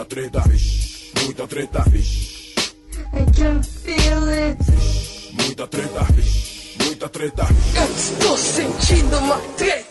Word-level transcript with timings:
Muita 0.00 0.14
treta, 0.14 0.42
muita 1.26 1.46
treta. 1.46 1.84
I 3.12 3.24
can 3.36 3.62
feel 3.62 4.28
it. 4.30 4.56
Muita 5.34 5.66
treta, 5.66 6.06
muita 6.82 7.08
treta. 7.10 7.46
Eu 7.76 7.94
estou 7.94 8.38
sentindo 8.38 9.18
uma 9.18 9.36
treta. 9.58 9.89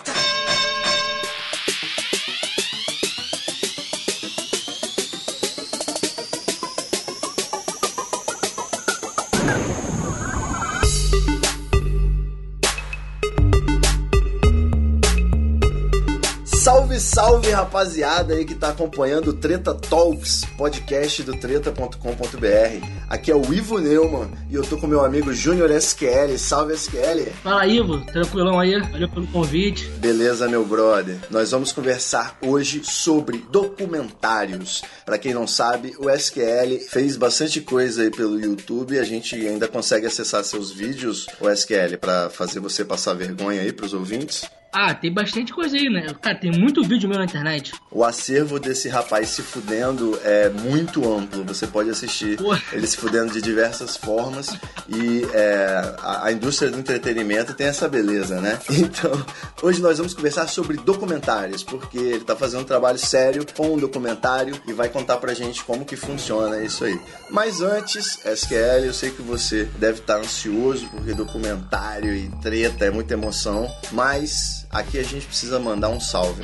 Salve, 17.49 17.51
rapaziada 17.51 18.33
aí 18.33 18.45
que 18.45 18.55
tá 18.55 18.69
acompanhando 18.69 19.29
o 19.29 19.33
Treta 19.33 19.73
Talks, 19.73 20.43
podcast 20.57 21.23
do 21.23 21.35
treta.com.br. 21.35 22.87
Aqui 23.09 23.31
é 23.31 23.35
o 23.35 23.53
Ivo 23.53 23.79
Neumann 23.79 24.29
e 24.49 24.55
eu 24.55 24.63
tô 24.63 24.77
com 24.77 24.85
meu 24.85 25.03
amigo 25.03 25.33
Júnior 25.33 25.71
SQL. 25.71 26.37
Salve 26.37 26.73
SQL. 26.73 27.31
Fala, 27.43 27.65
Ivo. 27.65 28.05
Tranquilão 28.05 28.59
aí? 28.59 28.79
Valeu 28.79 29.09
pelo 29.09 29.27
convite. 29.27 29.85
Beleza, 29.97 30.47
meu 30.47 30.65
brother. 30.65 31.17
Nós 31.29 31.51
vamos 31.51 31.71
conversar 31.71 32.37
hoje 32.41 32.81
sobre 32.83 33.43
documentários. 33.49 34.83
Pra 35.05 35.17
quem 35.17 35.33
não 35.33 35.47
sabe, 35.47 35.95
o 35.97 36.09
SQL 36.09 36.79
fez 36.87 37.17
bastante 37.17 37.61
coisa 37.61 38.03
aí 38.03 38.11
pelo 38.11 38.39
YouTube. 38.39 38.99
A 38.99 39.03
gente 39.03 39.35
ainda 39.35 39.67
consegue 39.67 40.05
acessar 40.05 40.43
seus 40.43 40.71
vídeos, 40.71 41.25
o 41.39 41.49
SQL, 41.49 41.97
pra 41.99 42.29
fazer 42.29 42.59
você 42.59 42.85
passar 42.85 43.13
vergonha 43.13 43.61
aí 43.61 43.73
pros 43.73 43.93
ouvintes. 43.93 44.47
Ah, 44.71 44.93
tem 44.93 45.11
bastante 45.11 45.51
coisa 45.51 45.75
aí, 45.75 45.89
né? 45.89 46.07
Cara, 46.21 46.35
tem 46.35 46.51
muito 46.51 46.83
vídeo 46.83 47.09
meu 47.09 47.17
na 47.17 47.25
internet. 47.25 47.73
O 47.91 48.03
acervo 48.03 48.59
desse 48.59 48.87
rapaz 48.87 49.29
se 49.29 49.41
fudendo 49.41 50.19
é 50.23 50.49
muito 50.49 51.11
amplo. 51.11 51.43
Você 51.45 51.65
pode 51.65 51.89
assistir 51.89 52.37
Pô. 52.37 52.55
ele 52.71 52.85
se 52.85 52.97
fudendo 52.97 53.33
de 53.33 53.41
diversas 53.41 53.97
formas. 53.97 54.49
E 54.87 55.25
é, 55.33 55.95
a, 55.99 56.25
a 56.27 56.31
indústria 56.31 56.69
do 56.69 56.79
entretenimento 56.79 57.53
tem 57.53 57.67
essa 57.67 57.87
beleza, 57.87 58.39
né? 58.39 58.59
Então, 58.89 59.25
hoje 59.61 59.81
nós 59.81 59.97
vamos 59.97 60.13
conversar 60.13 60.47
sobre 60.47 60.77
documentários, 60.77 61.63
porque 61.63 61.97
ele 61.97 62.23
tá 62.23 62.35
fazendo 62.35 62.61
um 62.61 62.65
trabalho 62.65 62.97
sério 62.97 63.45
com 63.55 63.75
um 63.75 63.77
documentário 63.77 64.55
e 64.65 64.73
vai 64.73 64.89
contar 64.89 65.17
pra 65.17 65.33
gente 65.33 65.63
como 65.63 65.85
que 65.85 65.95
funciona 65.95 66.63
isso 66.63 66.85
aí. 66.85 66.99
Mas 67.29 67.61
antes, 67.61 68.19
SQL, 68.25 68.85
eu 68.85 68.93
sei 68.93 69.11
que 69.11 69.21
você 69.21 69.65
deve 69.77 69.99
estar 69.99 70.17
ansioso, 70.17 70.87
porque 70.89 71.13
documentário 71.13 72.15
e 72.15 72.29
treta 72.41 72.85
é 72.85 72.89
muita 72.89 73.13
emoção, 73.13 73.69
mas 73.91 74.65
aqui 74.69 74.97
a 74.99 75.03
gente 75.03 75.25
precisa 75.25 75.59
mandar 75.59 75.89
um 75.89 75.99
salve. 75.99 76.43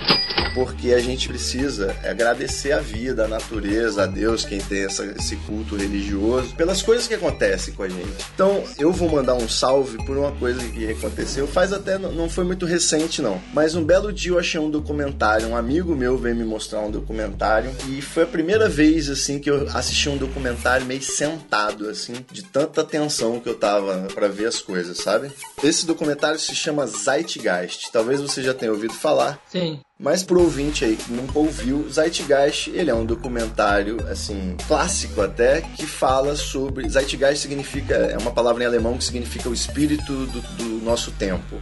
Porque 0.53 0.93
a 0.93 0.99
gente 1.01 1.27
precisa 1.27 1.93
agradecer 2.01 2.71
a 2.71 2.79
vida, 2.79 3.25
a 3.25 3.27
natureza, 3.27 4.03
a 4.03 4.05
Deus, 4.05 4.45
quem 4.45 4.61
tem 4.61 4.85
essa- 4.85 5.03
esse 5.03 5.35
culto 5.35 5.75
religioso, 5.75 6.55
pelas 6.55 6.81
coisas 6.81 7.07
que 7.07 7.13
acontecem 7.13 7.73
com 7.73 7.83
a 7.83 7.89
gente. 7.89 8.25
Então, 8.33 8.63
eu 8.79 8.89
vou 8.89 9.09
mandar 9.09 9.33
um 9.33 9.49
salve 9.49 9.97
por 10.05 10.15
uma 10.15 10.31
coisa 10.31 10.61
que 10.69 10.89
aconteceu. 10.89 11.45
Faz 11.45 11.73
até, 11.73 11.97
não 11.97 12.29
foi 12.29 12.45
muito 12.45 12.65
recente, 12.65 13.21
não. 13.21 13.41
Mas 13.53 13.75
um 13.75 13.83
belo 13.83 14.13
dia 14.13 14.31
eu 14.31 14.39
achei 14.39 14.57
um 14.57 14.69
documentário. 14.69 15.45
Um 15.49 15.57
amigo 15.57 15.93
meu 15.93 16.17
veio 16.17 16.37
me 16.37 16.45
mostrar 16.45 16.79
um 16.79 16.89
documentário. 16.91 17.69
E 17.89 18.01
foi 18.01 18.23
a 18.23 18.27
primeira 18.27 18.69
vez, 18.69 19.09
assim, 19.09 19.39
que 19.39 19.49
eu 19.49 19.67
assisti 19.73 20.07
um 20.07 20.15
documentário 20.15 20.85
meio 20.85 21.03
sentado, 21.03 21.89
assim, 21.89 22.13
de 22.31 22.43
tanta 22.43 22.79
atenção 22.79 23.41
que 23.41 23.49
eu 23.49 23.55
tava 23.55 24.07
pra 24.13 24.29
ver 24.29 24.45
as 24.45 24.61
coisas, 24.61 24.99
sabe? 24.99 25.31
Esse 25.61 25.85
documentário 25.85 26.39
se 26.39 26.55
chama 26.55 26.87
Zeitgeist. 26.87 27.91
Talvez 27.91 28.14
você 28.21 28.41
já 28.41 28.53
tenha 28.53 28.71
ouvido 28.71 28.93
falar. 28.93 29.39
Sim. 29.49 29.79
Mas 29.97 30.23
pro 30.23 30.41
ouvinte 30.41 30.83
aí 30.83 30.97
que 30.97 31.09
nunca 31.11 31.39
ouviu, 31.39 31.87
Zeitgeist, 31.89 32.69
ele 32.69 32.91
é 32.91 32.93
um 32.93 33.05
documentário, 33.05 34.05
assim, 34.09 34.57
clássico 34.67 35.21
até, 35.21 35.61
que 35.61 35.85
fala 35.85 36.35
sobre... 36.35 36.89
Zeitgeist 36.89 37.41
significa, 37.41 37.95
é 37.95 38.17
uma 38.17 38.31
palavra 38.31 38.63
em 38.63 38.67
alemão 38.67 38.97
que 38.97 39.05
significa 39.05 39.47
o 39.47 39.53
espírito 39.53 40.11
do, 40.25 40.41
do 40.41 40.83
nosso 40.83 41.11
tempo. 41.11 41.61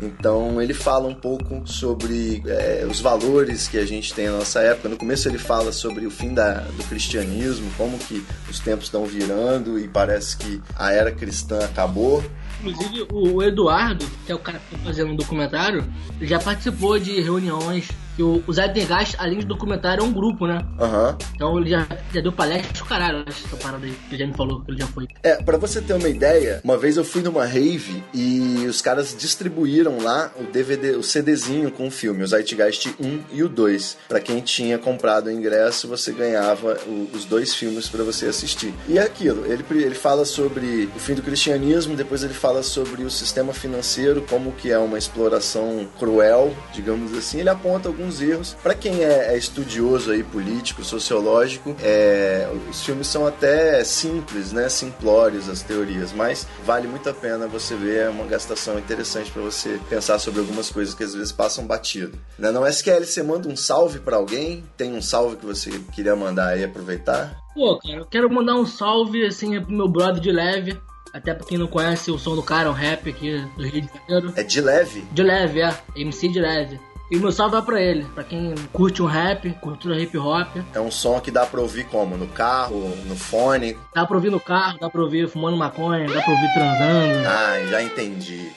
Então 0.00 0.60
ele 0.60 0.72
fala 0.72 1.06
um 1.06 1.14
pouco 1.14 1.66
sobre 1.66 2.42
é, 2.46 2.86
os 2.88 2.98
valores 2.98 3.68
que 3.68 3.76
a 3.76 3.84
gente 3.84 4.14
tem 4.14 4.26
na 4.26 4.38
nossa 4.38 4.60
época. 4.60 4.88
No 4.88 4.96
começo 4.96 5.28
ele 5.28 5.38
fala 5.38 5.70
sobre 5.70 6.06
o 6.06 6.10
fim 6.10 6.32
da, 6.32 6.60
do 6.60 6.82
cristianismo, 6.84 7.70
como 7.76 7.98
que 7.98 8.24
os 8.48 8.58
tempos 8.58 8.86
estão 8.86 9.04
virando 9.04 9.78
e 9.78 9.86
parece 9.86 10.38
que 10.38 10.62
a 10.74 10.92
era 10.92 11.12
cristã 11.12 11.58
acabou. 11.62 12.24
Inclusive, 12.60 13.06
o 13.12 13.42
Eduardo, 13.42 14.04
que 14.24 14.32
é 14.32 14.34
o 14.34 14.38
cara 14.38 14.58
que 14.58 14.76
tá 14.76 14.82
fazendo 14.82 15.12
um 15.12 15.16
documentário, 15.16 15.84
já 16.20 16.38
participou 16.38 16.98
de 16.98 17.20
reuniões. 17.20 17.88
Que 18.16 18.22
o, 18.22 18.42
o 18.46 18.52
Zeitgeist, 18.52 19.14
além 19.18 19.38
de 19.40 19.46
documentário, 19.46 20.02
é 20.02 20.04
um 20.04 20.12
grupo, 20.12 20.46
né? 20.46 20.64
Aham. 20.80 21.16
Então 21.34 21.58
ele 21.58 21.68
já, 21.70 21.86
já 22.14 22.20
deu 22.20 22.32
palestra, 22.32 22.84
caralho, 22.86 23.24
essa 23.28 23.56
parada 23.58 23.84
aí, 23.84 23.92
que 23.92 24.14
ele 24.14 24.22
já 24.24 24.26
me 24.26 24.34
falou, 24.34 24.62
que 24.62 24.70
ele 24.70 24.78
já 24.80 24.86
foi. 24.86 25.06
É, 25.22 25.36
pra 25.42 25.58
você 25.58 25.80
ter 25.82 25.92
uma 25.92 26.08
ideia, 26.08 26.60
uma 26.64 26.78
vez 26.78 26.96
eu 26.96 27.04
fui 27.04 27.20
numa 27.22 27.44
rave 27.44 28.02
e 28.14 28.64
os 28.66 28.80
caras 28.80 29.14
distribuíram 29.18 29.98
lá 30.00 30.30
o 30.40 30.44
DVD, 30.44 30.92
o 30.92 31.02
CDzinho 31.02 31.70
com 31.70 31.86
o 31.88 31.90
filme, 31.90 32.22
o 32.22 32.26
Zeitgeist 32.26 32.94
1 32.98 33.20
e 33.32 33.42
o 33.42 33.48
2. 33.48 33.98
Pra 34.08 34.20
quem 34.20 34.40
tinha 34.40 34.78
comprado 34.78 35.26
o 35.26 35.30
ingresso, 35.30 35.86
você 35.86 36.10
ganhava 36.12 36.78
o- 36.86 37.10
os 37.12 37.24
dois 37.26 37.54
filmes 37.54 37.88
pra 37.88 38.02
você 38.02 38.26
assistir. 38.26 38.72
E 38.88 38.98
é 38.98 39.02
aquilo, 39.02 39.44
ele, 39.46 39.62
ele 39.70 39.94
fala 39.94 40.24
sobre 40.24 40.88
o 40.96 40.98
fim 40.98 41.14
do 41.14 41.22
cristianismo, 41.22 41.94
depois 41.94 42.22
ele 42.22 42.32
fala 42.34 42.62
sobre 42.62 43.02
o 43.04 43.10
sistema 43.10 43.52
financeiro, 43.52 44.24
como 44.28 44.52
que 44.52 44.70
é 44.70 44.78
uma 44.78 44.96
exploração 44.96 45.86
cruel, 45.98 46.54
digamos 46.72 47.12
assim. 47.16 47.40
Ele 47.40 47.48
aponta 47.50 47.88
alguns 47.88 48.05
erros. 48.20 48.56
Pra 48.62 48.74
quem 48.74 49.02
é, 49.02 49.34
é 49.34 49.38
estudioso 49.38 50.10
aí, 50.10 50.22
político, 50.22 50.84
sociológico, 50.84 51.76
é, 51.82 52.48
os 52.68 52.84
filmes 52.84 53.06
são 53.06 53.26
até 53.26 53.82
simples, 53.84 54.52
né? 54.52 54.68
Simplórios 54.68 55.48
as 55.48 55.62
teorias, 55.62 56.12
mas 56.12 56.46
vale 56.64 56.88
muito 56.88 57.08
a 57.08 57.14
pena 57.14 57.46
você 57.46 57.74
ver, 57.74 58.06
é 58.06 58.08
uma 58.08 58.26
gastação 58.26 58.78
interessante 58.78 59.30
pra 59.30 59.42
você 59.42 59.80
pensar 59.88 60.18
sobre 60.18 60.40
algumas 60.40 60.70
coisas 60.70 60.94
que 60.94 61.04
às 61.04 61.14
vezes 61.14 61.32
passam 61.32 61.66
batido. 61.66 62.18
Né? 62.38 62.50
Não 62.50 62.66
é 62.66 62.70
SQL, 62.70 63.04
você 63.04 63.22
manda 63.22 63.48
um 63.48 63.56
salve 63.56 64.00
pra 64.00 64.16
alguém? 64.16 64.64
Tem 64.76 64.92
um 64.92 65.02
salve 65.02 65.36
que 65.36 65.46
você 65.46 65.78
queria 65.92 66.16
mandar 66.16 66.48
aí, 66.48 66.64
aproveitar? 66.64 67.36
Pô, 67.54 67.78
cara, 67.78 67.98
eu 67.98 68.06
quero 68.06 68.32
mandar 68.32 68.54
um 68.54 68.66
salve, 68.66 69.24
assim, 69.24 69.60
pro 69.60 69.72
meu 69.72 69.88
brother 69.88 70.20
de 70.20 70.30
leve. 70.30 70.78
Até 71.12 71.32
pra 71.32 71.46
quem 71.46 71.56
não 71.56 71.66
conhece 71.66 72.10
o 72.10 72.18
som 72.18 72.36
do 72.36 72.42
cara, 72.42 72.68
um 72.68 72.74
rap 72.74 73.08
aqui 73.08 73.42
do 73.56 73.62
Rio 73.62 73.80
de 73.80 73.90
Janeiro. 74.06 74.32
É 74.36 74.42
de 74.42 74.60
leve? 74.60 75.00
De 75.12 75.22
leve, 75.22 75.62
é. 75.62 75.74
MC 75.96 76.28
de 76.28 76.38
leve. 76.38 76.78
E 77.10 77.16
o 77.16 77.20
meu 77.20 77.30
salve 77.30 77.52
vai 77.52 77.62
pra 77.62 77.80
ele. 77.80 78.04
Pra 78.14 78.24
quem 78.24 78.52
curte 78.72 79.00
um 79.00 79.06
rap, 79.06 79.48
cultura 79.60 79.98
hip 80.00 80.18
hop. 80.18 80.56
É 80.74 80.80
um 80.80 80.90
som 80.90 81.20
que 81.20 81.30
dá 81.30 81.46
pra 81.46 81.60
ouvir 81.60 81.84
como? 81.84 82.16
No 82.16 82.26
carro, 82.26 82.92
no 83.06 83.14
fone? 83.14 83.78
Dá 83.94 84.04
pra 84.04 84.16
ouvir 84.16 84.30
no 84.30 84.40
carro, 84.40 84.78
dá 84.80 84.90
pra 84.90 85.00
ouvir 85.00 85.28
fumando 85.28 85.56
maconha, 85.56 86.06
dá 86.06 86.20
pra 86.20 86.32
ouvir 86.32 86.52
transando. 86.52 87.28
Ah, 87.28 87.64
já 87.70 87.82
entendi. 87.82 88.50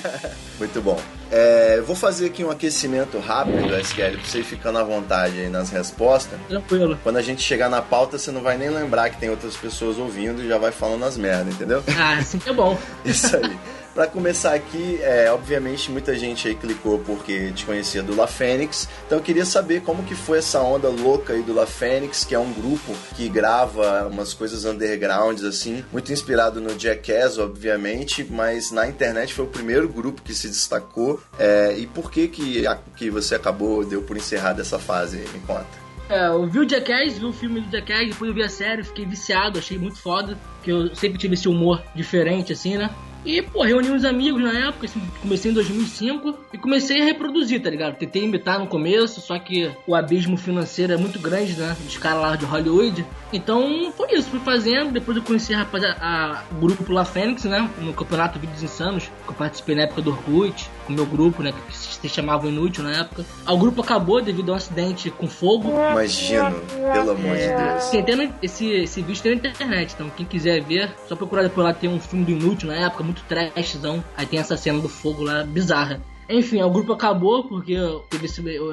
Muito 0.58 0.82
bom. 0.82 1.00
É, 1.30 1.80
vou 1.80 1.96
fazer 1.96 2.26
aqui 2.26 2.44
um 2.44 2.50
aquecimento 2.50 3.18
rápido, 3.18 3.74
SQL, 3.80 4.18
pra 4.18 4.24
você 4.24 4.40
ir 4.40 4.44
ficando 4.44 4.78
à 4.78 4.84
vontade 4.84 5.40
aí 5.40 5.48
nas 5.48 5.70
respostas. 5.70 6.38
Tranquilo. 6.46 6.98
Quando 7.02 7.16
a 7.16 7.22
gente 7.22 7.40
chegar 7.42 7.70
na 7.70 7.80
pauta, 7.80 8.18
você 8.18 8.30
não 8.30 8.42
vai 8.42 8.58
nem 8.58 8.68
lembrar 8.68 9.08
que 9.08 9.18
tem 9.18 9.30
outras 9.30 9.56
pessoas 9.56 9.98
ouvindo 9.98 10.42
e 10.42 10.48
já 10.48 10.58
vai 10.58 10.70
falando 10.70 11.04
as 11.04 11.16
merdas, 11.16 11.54
entendeu? 11.54 11.82
Ah, 11.98 12.18
assim 12.18 12.38
que 12.38 12.50
é 12.50 12.52
bom. 12.52 12.78
Isso 13.04 13.34
aí. 13.36 13.58
Pra 13.94 14.08
começar 14.08 14.54
aqui, 14.54 14.98
é, 15.02 15.30
obviamente 15.30 15.88
muita 15.88 16.18
gente 16.18 16.48
aí 16.48 16.56
clicou 16.56 16.98
porque 16.98 17.52
te 17.52 17.64
conhecia 17.64 18.02
do 18.02 18.16
La 18.16 18.26
Fênix. 18.26 18.88
Então 19.06 19.18
eu 19.18 19.22
queria 19.22 19.44
saber 19.44 19.82
como 19.82 20.02
que 20.02 20.16
foi 20.16 20.38
essa 20.38 20.60
onda 20.60 20.88
louca 20.88 21.32
aí 21.32 21.42
do 21.42 21.54
La 21.54 21.64
Fênix, 21.64 22.24
que 22.24 22.34
é 22.34 22.38
um 22.38 22.52
grupo 22.52 22.92
que 23.14 23.28
grava 23.28 24.08
umas 24.10 24.34
coisas 24.34 24.64
undergrounds 24.64 25.44
assim, 25.44 25.84
muito 25.92 26.12
inspirado 26.12 26.60
no 26.60 26.76
Jackass, 26.76 27.38
obviamente, 27.38 28.26
mas 28.28 28.72
na 28.72 28.88
internet 28.88 29.32
foi 29.32 29.44
o 29.44 29.48
primeiro 29.48 29.88
grupo 29.88 30.22
que 30.22 30.34
se 30.34 30.48
destacou. 30.48 31.20
É, 31.38 31.76
e 31.78 31.86
por 31.86 32.10
que 32.10 32.26
que, 32.26 32.66
a- 32.66 32.78
que 32.96 33.08
você 33.10 33.36
acabou, 33.36 33.84
deu 33.84 34.02
por 34.02 34.16
encerrada 34.16 34.60
essa 34.60 34.78
fase? 34.80 35.18
Me 35.32 35.38
conta. 35.46 35.66
É, 36.10 36.26
eu 36.26 36.46
vi 36.48 36.58
o 36.58 36.68
Jackass, 36.68 37.16
vi 37.16 37.24
o 37.26 37.32
filme 37.32 37.60
do 37.60 37.70
Jackass, 37.70 38.08
depois 38.08 38.28
eu 38.28 38.34
vi 38.34 38.42
a 38.42 38.48
série, 38.48 38.82
fiquei 38.82 39.06
viciado, 39.06 39.60
achei 39.60 39.78
muito 39.78 39.96
foda. 39.98 40.36
Que 40.64 40.70
eu 40.72 40.94
sempre 40.96 41.16
tive 41.16 41.34
esse 41.34 41.48
humor 41.48 41.80
diferente, 41.94 42.52
assim, 42.52 42.76
né? 42.76 42.90
E, 43.24 43.40
pô, 43.40 43.62
reuni 43.62 43.90
uns 43.90 44.04
amigos 44.04 44.42
na 44.42 44.52
época, 44.68 44.84
assim, 44.86 45.00
comecei 45.22 45.50
em 45.50 45.54
2005 45.54 46.38
e 46.52 46.58
comecei 46.58 47.00
a 47.00 47.04
reproduzir, 47.04 47.62
tá 47.62 47.70
ligado? 47.70 47.96
Tentei 47.96 48.22
imitar 48.24 48.58
no 48.58 48.66
começo, 48.66 49.20
só 49.20 49.38
que 49.38 49.70
o 49.86 49.94
abismo 49.94 50.36
financeiro 50.36 50.92
é 50.92 50.96
muito 50.96 51.18
grande, 51.18 51.54
né? 51.54 51.74
Dos 51.84 51.96
caras 51.96 52.20
lá 52.20 52.36
de 52.36 52.44
Hollywood. 52.44 53.04
Então, 53.32 53.92
foi 53.96 54.12
isso, 54.14 54.28
fui 54.28 54.40
fazendo. 54.40 54.92
Depois 54.92 55.16
eu 55.16 55.22
conheci 55.22 55.54
a, 55.54 55.62
a- 56.00 56.42
o 56.52 56.54
grupo 56.56 56.92
La 56.92 57.04
Fênix, 57.04 57.44
né? 57.44 57.68
No 57.80 57.94
campeonato 57.94 58.38
Vídeos 58.38 58.62
Insanos, 58.62 59.10
que 59.24 59.30
eu 59.30 59.34
participei 59.34 59.74
na 59.74 59.82
época 59.82 60.02
do 60.02 60.10
Orkut, 60.10 60.70
com 60.86 60.92
o 60.92 60.96
meu 60.96 61.06
grupo, 61.06 61.42
né? 61.42 61.52
Que 61.52 61.76
se 61.76 62.08
chamava 62.08 62.46
Inútil 62.48 62.84
na 62.84 63.00
época. 63.00 63.24
O 63.46 63.56
grupo 63.56 63.82
acabou 63.82 64.22
devido 64.22 64.50
a 64.50 64.52
um 64.52 64.56
acidente 64.56 65.10
com 65.10 65.26
fogo. 65.26 65.70
Imagino, 65.70 66.60
pelo 66.92 67.10
amor 67.12 67.36
de 67.36 67.48
Deus. 67.48 68.04
Tem 68.04 68.32
esse, 68.42 68.66
esse 68.70 69.02
vídeo 69.02 69.22
tem 69.22 69.32
na 69.32 69.38
internet, 69.38 69.94
então 69.94 70.10
quem 70.10 70.26
quiser 70.26 70.62
ver, 70.62 70.90
só 71.08 71.16
procurar 71.16 71.42
depois 71.42 71.66
lá 71.66 71.72
tem 71.72 71.88
um 71.90 72.00
filme 72.00 72.24
do 72.24 72.32
Inútil 72.32 72.68
na 72.68 72.76
época, 72.76 73.02
muito 73.02 73.22
trashzão. 73.24 74.04
Aí 74.16 74.26
tem 74.26 74.38
essa 74.38 74.56
cena 74.56 74.80
do 74.80 74.88
fogo 74.88 75.22
lá, 75.22 75.44
bizarra. 75.44 76.00
Enfim, 76.28 76.62
o 76.62 76.70
grupo 76.70 76.92
acabou 76.92 77.44
porque 77.44 77.76
teve 78.08 78.26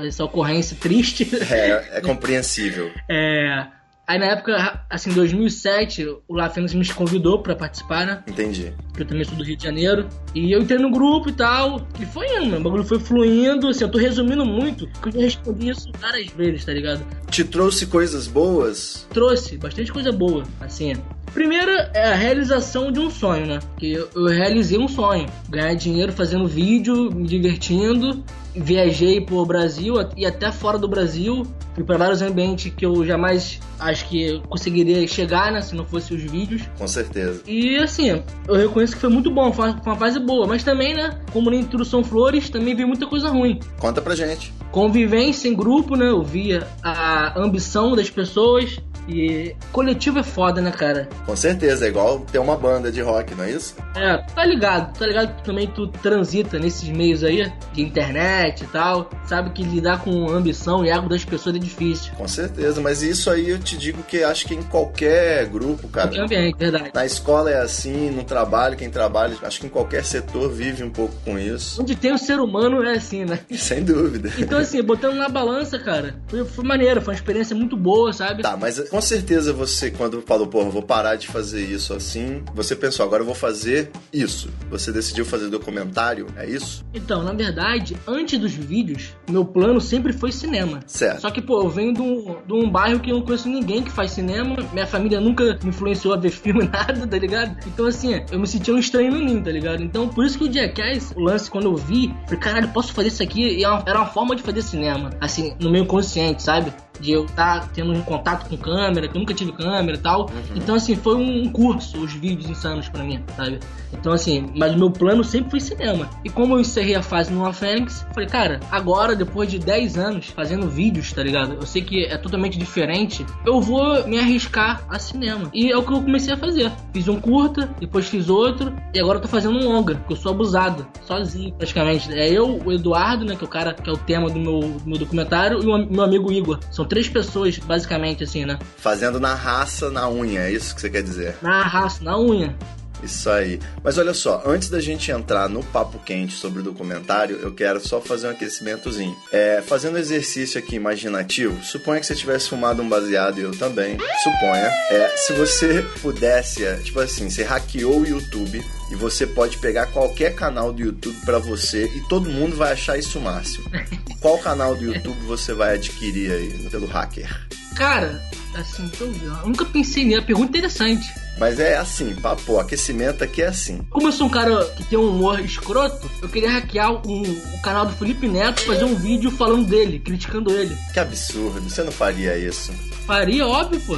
essa 0.08 0.24
ocorrência 0.24 0.78
triste. 0.80 1.30
É, 1.50 1.98
é 1.98 2.02
compreensível. 2.02 2.92
É, 3.10 3.68
Aí 4.12 4.20
na 4.20 4.26
época, 4.26 4.84
assim, 4.90 5.10
em 5.10 5.14
2007, 5.14 6.06
o 6.28 6.36
La 6.36 6.50
Fênix 6.50 6.74
me 6.74 6.86
convidou 6.94 7.42
pra 7.42 7.56
participar, 7.56 8.06
né? 8.06 8.22
Entendi. 8.28 8.74
que 8.94 9.04
eu 9.04 9.06
também 9.06 9.24
sou 9.24 9.38
do 9.38 9.44
Rio 9.46 9.56
de 9.56 9.64
Janeiro. 9.64 10.06
E 10.36 10.52
eu 10.52 10.60
entrei 10.60 10.78
no 10.78 10.92
grupo 10.92 11.30
e 11.30 11.32
tal. 11.32 11.88
E 11.98 12.06
foi 12.06 12.28
indo, 12.44 12.58
o 12.58 12.60
bagulho 12.60 12.84
foi 12.84 13.00
fluindo. 13.00 13.70
Assim, 13.70 13.86
eu 13.86 13.90
tô 13.90 13.98
resumindo 13.98 14.46
muito, 14.46 14.86
porque 14.90 15.08
eu 15.08 15.14
já 15.14 15.20
respondi 15.28 15.70
isso 15.70 15.90
várias 15.98 16.28
vezes, 16.32 16.66
tá 16.66 16.74
ligado? 16.74 17.06
Te 17.30 17.46
trouxe 17.46 17.88
coisas 17.88 18.28
boas? 18.28 19.08
Trouxe 19.14 19.58
bastante 19.58 19.94
coisa 19.94 20.12
boa, 20.12 20.44
assim. 20.60 20.92
Primeiro 21.34 21.72
é 21.94 22.12
a 22.12 22.16
realização 22.16 22.92
de 22.92 23.00
um 23.00 23.10
sonho, 23.10 23.46
né? 23.46 23.60
Que 23.78 23.94
eu, 23.94 24.10
eu 24.16 24.26
realizei 24.26 24.78
um 24.78 24.88
sonho. 24.88 25.28
Ganhar 25.50 25.74
dinheiro 25.76 26.12
fazendo 26.12 26.48
vídeo, 26.48 27.12
me 27.12 27.28
divertindo. 27.28 28.24
Viajei 28.54 29.22
pro 29.22 29.46
Brasil 29.46 29.96
e 30.18 30.26
até 30.26 30.52
fora 30.52 30.78
do 30.78 30.88
Brasil. 30.88 31.48
Fui 31.74 31.86
para 31.86 31.98
vários 31.98 32.22
ambientes 32.22 32.74
que 32.76 32.86
eu 32.86 33.06
jamais 33.06 33.62
acho 33.80 34.10
que 34.10 34.42
conseguiria 34.50 35.08
chegar, 35.08 35.54
né? 35.54 35.62
Se 35.62 35.74
não 35.74 35.86
fosse 35.86 36.14
os 36.14 36.22
vídeos. 36.22 36.64
Com 36.78 36.86
certeza. 36.86 37.42
E 37.48 37.78
assim, 37.78 38.22
eu 38.48 38.56
reconheço 38.56 38.94
que 38.94 39.00
foi 39.00 39.10
muito 39.10 39.32
bom, 39.32 39.54
foi 39.54 39.70
uma 39.86 39.96
fase 39.96 40.20
boa. 40.20 40.46
Mas 40.46 40.64
também, 40.64 40.94
né? 40.94 41.18
Como 41.32 41.50
nem 41.50 41.64
tudo 41.64 41.86
são 41.86 42.04
flores, 42.04 42.50
também 42.50 42.76
vi 42.76 42.84
muita 42.84 43.08
coisa 43.08 43.30
ruim. 43.30 43.58
Conta 43.80 44.02
pra 44.02 44.16
gente. 44.16 44.54
Convivência 44.70 45.48
em 45.48 45.56
grupo, 45.56 45.96
né? 45.96 46.10
Eu 46.10 46.22
via 46.22 46.68
a 46.84 47.40
ambição 47.40 47.96
das 47.96 48.10
pessoas. 48.10 48.78
E 49.08 49.56
coletivo 49.72 50.20
é 50.20 50.24
foda, 50.24 50.62
né, 50.62 50.72
cara? 50.72 51.10
Com 51.26 51.36
certeza, 51.36 51.86
é 51.86 51.90
igual 51.90 52.20
ter 52.20 52.40
uma 52.40 52.56
banda 52.56 52.92
de 52.92 53.02
rock, 53.02 53.36
não 53.36 53.44
é 53.44 53.52
isso? 53.52 53.76
É, 53.96 54.18
tá 54.18 54.46
ligado, 54.46 54.98
tá 54.98 55.06
ligado 55.06 55.36
que 55.36 55.44
também 55.44 55.68
tu 55.68 55.88
transita 55.88 56.60
nesses 56.60 56.88
meios 56.90 57.24
aí, 57.24 57.52
de 57.74 57.82
internet 57.82 58.64
e 58.64 58.68
tal. 58.68 59.10
Sabe 59.26 59.52
que 59.52 59.64
lidar 59.64 60.02
com 60.02 60.30
ambição 60.30 60.86
e 60.86 60.90
ego 60.90 61.10
das 61.10 61.26
pessoas 61.26 61.56
é 61.56 61.60
difícil. 61.60 62.14
Com 62.16 62.28
certeza, 62.28 62.82
mas 62.82 63.02
isso 63.02 63.30
aí 63.30 63.50
eu 63.50 63.60
te 63.60 63.78
digo 63.78 64.04
que 64.04 64.24
acho 64.24 64.46
que 64.46 64.54
em 64.54 64.64
qualquer 64.64 65.46
grupo, 65.48 65.88
cara. 65.88 66.08
Qualquer 66.08 66.24
ambiente, 66.24 66.58
verdade. 66.58 66.92
Na 66.94 67.06
escola 67.06 67.52
é 67.52 67.60
assim, 67.60 68.12
no 68.12 68.24
trabalho, 68.24 68.78
quem 68.78 68.90
trabalha, 68.90 69.36
acho 69.44 69.60
que 69.60 69.66
em 69.68 69.70
qualquer 69.70 70.06
setor 70.06 70.50
vive 70.50 70.84
um 70.84 70.90
pouco 70.90 71.14
com 71.26 71.38
isso. 71.38 71.82
Onde 71.82 71.96
tem 71.96 72.14
o 72.14 72.18
ser 72.18 72.40
humano 72.40 72.84
é 72.84 72.96
assim, 72.96 73.26
né? 73.26 73.40
Sem 73.52 73.84
dúvida. 73.84 74.32
Então, 74.38 74.60
assim, 74.60 74.82
botando 74.82 75.16
na 75.16 75.30
balança, 75.30 75.80
cara, 75.80 76.16
foi, 76.28 76.46
foi 76.46 76.64
maneiro, 76.64 77.02
foi 77.02 77.14
uma 77.14 77.18
experiência 77.18 77.56
muito 77.56 77.76
boa, 77.76 78.14
sabe? 78.14 78.42
Tá, 78.44 78.58
mas 78.58 78.91
com 78.92 79.00
certeza 79.00 79.54
você, 79.54 79.90
quando 79.90 80.22
falou, 80.22 80.46
porra, 80.48 80.70
vou 80.70 80.82
parar 80.82 81.16
de 81.16 81.26
fazer 81.26 81.66
isso 81.66 81.94
assim, 81.94 82.44
você 82.54 82.76
pensou, 82.76 83.06
agora 83.06 83.22
eu 83.22 83.26
vou 83.26 83.34
fazer 83.34 83.90
isso. 84.12 84.50
Você 84.70 84.92
decidiu 84.92 85.24
fazer 85.24 85.48
documentário, 85.48 86.28
é 86.36 86.46
isso? 86.46 86.84
Então, 86.94 87.24
na 87.24 87.32
verdade, 87.32 87.96
antes 88.06 88.38
dos 88.38 88.52
vídeos, 88.52 89.16
meu 89.30 89.46
plano 89.46 89.80
sempre 89.80 90.12
foi 90.12 90.30
cinema. 90.34 90.82
Certo. 90.86 91.22
Só 91.22 91.32
que, 91.32 91.42
pô, 91.42 91.62
eu 91.62 91.70
venho 91.70 91.94
de 91.94 92.02
um, 92.02 92.36
de 92.46 92.54
um 92.54 92.70
bairro 92.70 93.00
que 93.00 93.10
eu 93.10 93.16
não 93.16 93.26
conheço 93.26 93.48
ninguém 93.48 93.82
que 93.82 93.90
faz 93.90 94.12
cinema. 94.12 94.58
Minha 94.74 94.86
família 94.86 95.22
nunca 95.22 95.58
me 95.64 95.70
influenciou 95.70 96.14
a 96.14 96.18
ver 96.18 96.32
filme, 96.36 96.68
nada, 96.68 97.08
tá 97.08 97.18
ligado? 97.18 97.58
Então, 97.66 97.86
assim, 97.86 98.22
eu 98.30 98.40
me 98.40 98.48
sentia 98.48 98.74
um 98.74 98.78
estranho 98.78 99.12
no 99.12 99.20
ninho, 99.20 99.42
tá 99.42 99.52
ligado? 99.52 99.82
Então, 99.82 100.10
por 100.10 100.26
isso 100.26 100.38
que 100.38 100.44
o 100.44 100.52
Jackass, 100.52 101.14
o 101.16 101.22
lance, 101.22 101.50
quando 101.50 101.66
eu 101.66 101.78
vi, 101.78 102.14
falei, 102.26 102.40
caralho, 102.40 102.68
posso 102.74 102.92
fazer 102.92 103.08
isso 103.08 103.24
aqui? 103.24 103.42
E 103.42 103.64
era 103.64 103.74
uma, 103.74 103.84
era 103.88 104.00
uma 104.00 104.08
forma 104.08 104.36
de 104.36 104.44
fazer 104.44 104.62
cinema, 104.62 105.12
assim, 105.22 105.56
no 105.62 105.72
meu 105.72 105.86
consciente, 105.86 106.44
sabe? 106.44 106.74
De 107.00 107.14
eu 107.14 107.26
estar 107.26 107.70
tendo 107.72 107.94
um 107.94 108.02
contato 108.02 108.48
com 108.50 108.58
câmera, 108.82 109.08
que 109.08 109.16
eu 109.16 109.20
nunca 109.20 109.34
tive 109.34 109.52
câmera 109.52 109.98
e 109.98 110.02
tal. 110.02 110.30
Então, 110.56 110.76
assim, 110.76 110.96
foi 110.96 111.16
um 111.16 111.50
curso, 111.52 112.00
os 112.00 112.14
vídeos 112.14 112.50
insanos 112.50 112.90
pra 112.90 113.04
mim, 113.04 113.24
sabe? 113.36 113.60
Então, 113.94 114.12
assim, 114.12 114.52
mas 114.56 114.74
o 114.74 114.78
meu 114.78 114.90
plano 114.90 115.24
sempre 115.24 115.52
foi 115.52 115.60
cinema. 115.60 116.10
E 116.24 116.30
como 116.30 116.56
eu 116.56 116.60
encerrei 116.60 116.96
a 116.96 117.04
fase 117.04 117.32
no 117.32 117.52
Fênix, 117.54 118.06
falei, 118.14 118.28
cara, 118.28 118.60
agora, 118.72 119.16
depois 119.16 119.50
de 119.52 119.60
10 119.60 119.98
anos 119.98 120.28
fazendo 120.28 120.68
vídeos, 120.68 121.12
tá 121.12 121.22
ligado? 121.22 121.56
Eu 121.56 121.66
sei 121.66 121.82
que 121.82 122.06
é 122.06 122.18
totalmente 122.18 122.58
diferente. 122.58 123.26
Eu 123.46 123.62
vou 123.62 124.08
me 124.08 124.18
arriscar 124.18 124.84
a 124.90 124.98
cinema. 124.98 125.50
E 125.54 125.72
é 125.72 125.78
o 125.78 125.84
que 125.84 125.94
eu 125.94 126.02
comecei 126.02 126.34
a 126.34 126.38
fazer. 126.38 126.72
Fiz 126.94 127.08
um 127.08 127.20
curta, 127.20 127.70
depois 127.80 128.08
fiz 128.08 128.30
outro, 128.30 128.74
e 128.94 129.00
agora 129.00 129.18
eu 129.18 129.22
tô 129.22 129.28
fazendo 129.28 129.58
um 129.58 129.64
longa, 129.64 129.96
porque 129.96 130.14
eu 130.14 130.18
sou 130.18 130.32
abusado, 130.32 130.88
sozinho, 131.06 131.54
praticamente. 131.54 132.12
É 132.14 132.30
eu, 132.30 132.62
o 132.66 132.72
Eduardo, 132.72 133.26
né, 133.26 133.36
que 133.36 133.44
é 133.44 133.48
o 133.48 133.50
cara 133.50 133.74
que 133.74 133.90
é 133.90 133.94
o 133.94 133.98
tema 133.98 134.30
do 134.30 134.40
meu, 134.40 134.60
do 134.60 134.90
meu 134.90 134.98
documentário, 134.98 135.62
e 135.62 135.66
o 135.66 135.92
meu 135.92 136.04
amigo 136.04 136.32
Igor. 136.32 136.60
São 136.72 136.86
três 136.86 137.10
pessoas, 137.10 137.58
basicamente, 137.58 138.24
assim, 138.24 138.46
né? 138.46 138.58
Fazendo 138.78 139.20
na 139.20 139.34
raça, 139.34 139.90
na 139.90 140.10
unha, 140.10 140.42
é 140.42 140.52
isso 140.52 140.74
que 140.74 140.82
você 140.82 140.90
quer 140.90 141.04
dizer? 141.04 141.36
Na 141.42 141.64
raça, 141.64 142.04
na 142.04 142.18
unha. 142.18 142.56
Isso 143.04 143.30
aí. 143.30 143.60
Mas 143.84 143.98
olha 143.98 144.14
só, 144.14 144.44
antes 144.46 144.70
da 144.70 144.80
gente 144.80 145.12
entrar 145.12 145.50
no 145.50 145.64
papo 145.64 146.00
quente 146.00 146.34
sobre 146.34 146.60
o 146.60 146.64
documentário, 146.64 147.38
eu 147.42 147.54
quero 147.54 147.80
só 147.80 148.00
fazer 148.00 148.28
um 148.28 148.32
aquecimentozinho. 148.32 149.16
É, 149.32 149.62
fazendo 149.66 149.96
um 149.96 149.98
exercício 149.98 150.60
aqui 150.60 150.76
imaginativo, 150.76 151.64
suponha 151.64 152.00
que 152.00 152.06
você 152.06 152.16
tivesse 152.16 152.50
fumado 152.50 152.82
um 152.82 152.90
baseado 152.90 153.40
e 153.40 153.42
eu 153.42 153.52
também. 153.52 153.98
Suponha. 154.24 154.72
É, 154.90 155.14
se 155.18 155.34
você 155.34 155.86
pudesse, 156.02 156.64
é, 156.64 156.76
tipo 156.78 157.00
assim, 157.00 157.30
você 157.30 157.44
hackeou 157.44 158.02
o 158.02 158.08
YouTube 158.08 158.64
e 158.92 158.96
você 158.96 159.26
pode 159.26 159.58
pegar 159.58 159.88
qualquer 159.88 160.36
canal 160.36 160.72
do 160.72 160.82
YouTube 160.82 161.18
pra 161.26 161.40
você 161.40 161.86
e 161.96 162.02
todo 162.02 162.30
mundo 162.30 162.56
vai 162.56 162.74
achar 162.74 162.98
isso 162.98 163.18
o 163.18 163.22
máximo. 163.22 163.70
Qual 164.20 164.38
canal 164.38 164.76
do 164.76 164.84
YouTube 164.84 165.20
você 165.26 165.54
vai 165.54 165.76
adquirir 165.76 166.32
aí 166.32 166.70
pelo 166.70 166.86
hacker? 166.86 167.48
Cara, 167.76 168.22
assim, 168.56 168.88
vendo. 168.98 169.26
Eu 169.26 169.48
nunca 169.48 169.66
pensei 169.66 170.04
nisso. 170.06 170.24
Pergunta 170.24 170.50
interessante. 170.50 171.08
Mas 171.40 171.60
é 171.60 171.78
assim, 171.78 172.14
papo, 172.16 172.60
aquecimento 172.60 173.24
aqui 173.24 173.42
é 173.42 173.48
assim. 173.48 173.80
Como 173.90 174.08
eu 174.08 174.12
sou 174.12 174.28
um 174.28 174.30
cara 174.30 174.64
que 174.76 174.84
tem 174.84 175.00
um 175.00 175.10
humor 175.10 175.40
escroto, 175.40 176.10
eu 176.22 176.30
queria 176.30 176.52
hackear 176.52 176.92
um- 177.08 177.22
o 177.24 177.62
canal 177.62 177.86
do 177.86 177.94
Felipe 177.94 178.28
Neto, 178.28 178.62
fazer 178.62 178.84
um 178.84 178.96
vídeo 178.96 179.32
falando 179.32 179.66
dele, 179.66 179.98
criticando 180.00 180.52
ele. 180.52 180.78
Que 180.94 181.00
absurdo, 181.00 181.62
você 181.62 181.84
não 181.84 181.92
faria 181.92 182.38
isso. 182.38 182.72
Faria, 183.08 183.48
óbvio, 183.48 183.82
pô. 183.82 183.96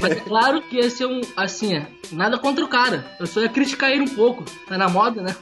Mas 0.00 0.12
é 0.12 0.14
claro 0.16 0.62
que 0.62 0.76
ia 0.76 0.88
ser 0.88 1.06
um, 1.06 1.20
assim, 1.36 1.74
é, 1.76 1.86
nada 2.12 2.38
contra 2.38 2.64
o 2.64 2.68
cara. 2.68 3.04
Eu 3.20 3.26
só 3.26 3.40
ia 3.40 3.48
criticar 3.48 3.90
ele 3.90 4.02
um 4.02 4.14
pouco. 4.14 4.44
Tá 4.66 4.78
na 4.78 4.88
moda, 4.88 5.20
né? 5.20 5.34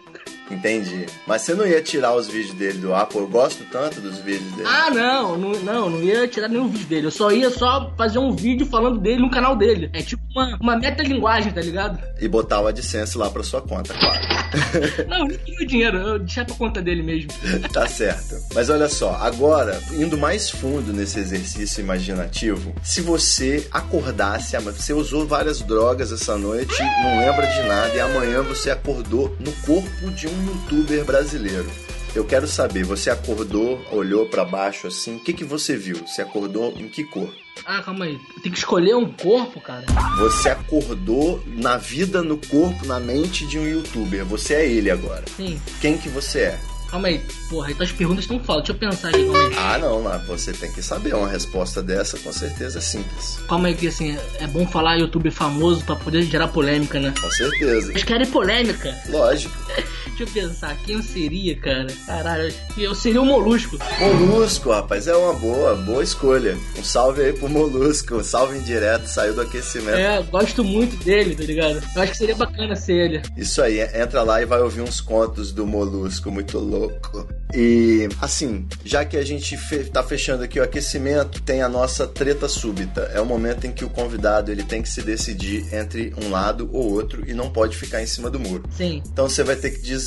Entendi. 0.51 1.07
Mas 1.27 1.43
você 1.43 1.55
não 1.55 1.67
ia 1.67 1.83
tirar 1.83 2.15
os 2.15 2.29
vídeos 2.29 2.55
dele 2.55 2.79
do 2.79 2.95
ar, 2.95 3.07
pô, 3.07 3.21
eu 3.21 3.29
gosto 3.29 3.65
tanto 3.65 4.01
dos 4.01 4.19
vídeos 4.19 4.51
dele. 4.53 4.69
Ah, 4.69 4.91
não, 4.91 5.37
não, 5.37 5.53
não, 5.61 5.91
não 5.91 6.03
ia 6.03 6.27
tirar 6.29 6.49
nenhum 6.49 6.69
vídeo 6.69 6.87
dele. 6.87 7.07
Eu 7.07 7.11
só 7.11 7.33
ia 7.33 7.51
só 7.51 7.93
fazer 7.97 8.19
um 8.19 8.35
vídeo 8.35 8.67
falando 8.67 8.99
dele 8.99 9.21
no 9.21 9.31
canal 9.31 9.57
dele. 9.57 9.91
É 9.93 10.03
tipo 10.03 10.26
uma, 10.37 10.57
uma 10.61 10.77
metalinguagem, 10.77 11.51
tá 11.51 11.63
ligado? 11.63 11.99
E 12.21 12.29
botar 12.29 12.61
o 12.61 12.67
AdSense 12.67 13.17
lá 13.17 13.31
pra 13.31 13.43
sua 13.43 13.63
conta, 13.63 13.95
claro. 13.95 14.21
Não, 15.09 15.21
eu 15.21 15.27
nem 15.27 15.39
queria 15.39 15.65
o 15.65 15.67
dinheiro, 15.67 15.99
eu 15.99 16.19
deixar 16.19 16.45
pra 16.45 16.55
conta 16.55 16.83
dele 16.83 17.03
mesmo. 17.03 17.31
tá 17.73 17.87
certo. 17.89 18.37
Mas 18.55 18.69
olha 18.69 18.89
só, 18.89 19.15
agora, 19.15 19.81
indo 19.93 20.19
mais 20.19 20.51
fundo 20.51 20.93
nesse 20.93 21.19
exercício 21.19 21.81
imaginativo, 21.81 22.75
se 22.83 23.01
você 23.01 23.67
acordasse, 23.73 24.57
ah, 24.57 24.61
você 24.61 24.93
usou 24.93 25.27
várias 25.27 25.63
drogas 25.63 26.13
essa 26.13 26.37
noite, 26.37 26.77
não 27.03 27.19
lembra 27.19 27.47
de 27.47 27.63
nada, 27.63 27.95
e 27.95 28.01
amanhã 28.01 28.43
você 28.43 28.71
acordou 28.71 29.35
no 29.41 29.53
corpo 29.65 30.11
de 30.11 30.29
um 30.29 30.47
youtuber 30.47 31.05
brasileiro. 31.05 31.86
Eu 32.17 32.25
quero 32.25 32.49
saber, 32.49 32.83
você 32.83 33.11
acordou, 33.11 33.79
olhou 33.93 34.25
pra 34.25 34.43
baixo 34.43 34.87
assim, 34.87 35.17
o 35.17 35.21
que, 35.21 35.35
que 35.35 35.45
você 35.45 35.77
viu? 35.77 35.99
Você 35.99 36.23
acordou 36.23 36.73
em 36.75 36.89
que 36.89 37.05
cor? 37.05 37.29
Ah, 37.67 37.83
calma 37.83 38.07
aí. 38.07 38.19
Tem 38.43 38.51
que 38.51 38.57
escolher 38.57 38.97
um 38.97 39.13
corpo, 39.13 39.61
cara. 39.61 39.85
Você 40.19 40.49
acordou 40.49 41.43
na 41.47 41.77
vida, 41.77 42.23
no 42.23 42.39
corpo, 42.39 42.87
na 42.87 42.99
mente 42.99 43.47
de 43.47 43.59
um 43.59 43.67
youtuber. 43.67 44.25
Você 44.25 44.55
é 44.55 44.67
ele 44.67 44.91
agora. 44.91 45.25
Sim. 45.37 45.61
Quem 45.79 45.99
que 45.99 46.09
você 46.09 46.41
é? 46.41 46.61
Calma 46.91 47.09
aí. 47.09 47.21
Porra, 47.51 47.71
então 47.71 47.85
as 47.85 47.93
perguntas 47.93 48.25
estão 48.25 48.41
foda. 48.43 48.61
Deixa 48.61 48.73
eu 48.73 48.77
pensar 48.79 49.09
aqui, 49.11 49.23
calma 49.23 49.49
aí. 49.49 49.55
Ah, 49.59 49.79
não, 49.79 50.01
mas 50.01 50.27
você 50.27 50.55
tem 50.55 50.73
que 50.73 50.83
saber. 50.83 51.15
Uma 51.15 51.29
resposta 51.29 51.83
dessa 51.83 52.19
com 52.19 52.33
certeza 52.33 52.79
é 52.79 52.81
simples. 52.81 53.41
Calma 53.47 53.69
aí 53.69 53.75
que 53.75 53.89
assim, 53.89 54.17
é 54.39 54.47
bom 54.47 54.67
falar 54.67 54.97
YouTube 54.97 55.31
famoso 55.31 55.85
pra 55.85 55.97
poder 55.97 56.23
gerar 56.23 56.49
polêmica, 56.49 56.99
né? 56.99 57.13
Com 57.21 57.31
certeza. 57.31 57.91
Eles 57.91 58.05
querem 58.05 58.27
polêmica. 58.27 58.97
Lógico. 59.11 59.55
Deixa 60.17 60.39
eu 60.39 60.43
pensar, 60.49 60.75
quem 60.79 60.95
eu 60.95 61.03
seria, 61.03 61.55
cara? 61.57 61.89
Caralho, 62.07 62.51
eu 62.79 62.95
seria 62.95 63.21
o 63.21 63.27
Molusco. 63.27 63.77
Molusco, 64.01 64.71
rapaz, 64.71 65.07
é 65.07 65.15
uma 65.15 65.35
boa, 65.35 65.75
boa 65.75 66.03
escolha. 66.03 66.57
Um 66.79 66.83
salve 66.83 67.21
aí 67.21 67.33
pro 67.35 67.51
Molusco. 67.51 68.15
Um 68.17 68.25
salve 68.25 68.57
indireto, 68.57 69.07
saiu 69.09 69.35
do 69.35 69.43
aquecimento. 69.43 69.99
É, 69.99 70.23
gosto 70.23 70.65
muito 70.65 70.97
dele, 71.05 71.35
tá 71.35 71.43
ligado? 71.43 71.83
Eu 71.95 72.01
acho 72.01 72.13
que 72.13 72.19
seria 72.19 72.35
bacana 72.35 72.75
ser 72.75 72.95
ele. 72.95 73.23
Isso 73.37 73.61
aí, 73.61 73.79
entra 73.79 74.23
lá 74.23 74.41
e 74.41 74.47
vai 74.47 74.63
ouvir 74.63 74.81
uns 74.81 75.03
contos 75.03 75.53
do 75.53 75.67
Molusco, 75.67 76.31
muito 76.31 76.59
louco. 76.59 77.29
E, 77.55 78.09
assim, 78.21 78.67
já 78.85 79.05
que 79.05 79.19
a 79.19 79.25
gente 79.25 79.55
fe 79.57 79.85
tá 79.85 80.03
fechando 80.03 80.43
aqui 80.43 80.59
o 80.59 80.63
aquecimento, 80.63 81.43
tem 81.43 81.61
a 81.61 81.69
nossa 81.69 82.07
treta 82.07 82.49
súbita. 82.49 83.03
É 83.15 83.21
o 83.21 83.27
momento 83.27 83.67
em 83.67 83.73
que 83.73 83.85
o 83.85 83.91
convidado 83.91 84.51
ele 84.51 84.63
tem 84.63 84.81
que 84.81 84.89
se 84.89 85.03
decidir 85.03 85.75
entre 85.75 86.15
um 86.23 86.31
lado 86.31 86.71
ou 86.73 86.91
outro 86.91 87.23
e 87.29 87.35
não 87.35 87.51
pode 87.51 87.77
ficar 87.77 88.03
em 88.03 88.07
cima 88.07 88.31
do 88.31 88.41
muro. 88.41 88.65
Sim, 88.71 89.03
Então 89.13 89.29
você 89.29 89.45
vai 89.45 89.57
ter 89.57 89.71
que 89.71 89.83
dizer 89.83 90.06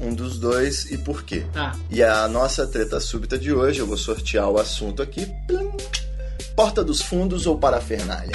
um 0.00 0.14
dos 0.14 0.38
dois 0.38 0.90
e 0.90 0.98
por 0.98 1.22
quê. 1.24 1.44
tá. 1.52 1.76
E 1.90 2.02
a 2.02 2.28
nossa 2.28 2.66
treta 2.66 3.00
súbita 3.00 3.38
de 3.38 3.52
hoje, 3.52 3.80
eu 3.80 3.86
vou 3.86 3.96
sortear 3.96 4.48
o 4.48 4.58
assunto 4.58 5.02
aqui. 5.02 5.26
Plim. 5.46 5.70
Porta 6.54 6.84
dos 6.84 7.00
fundos 7.00 7.46
ou 7.46 7.58
parafernália? 7.58 8.32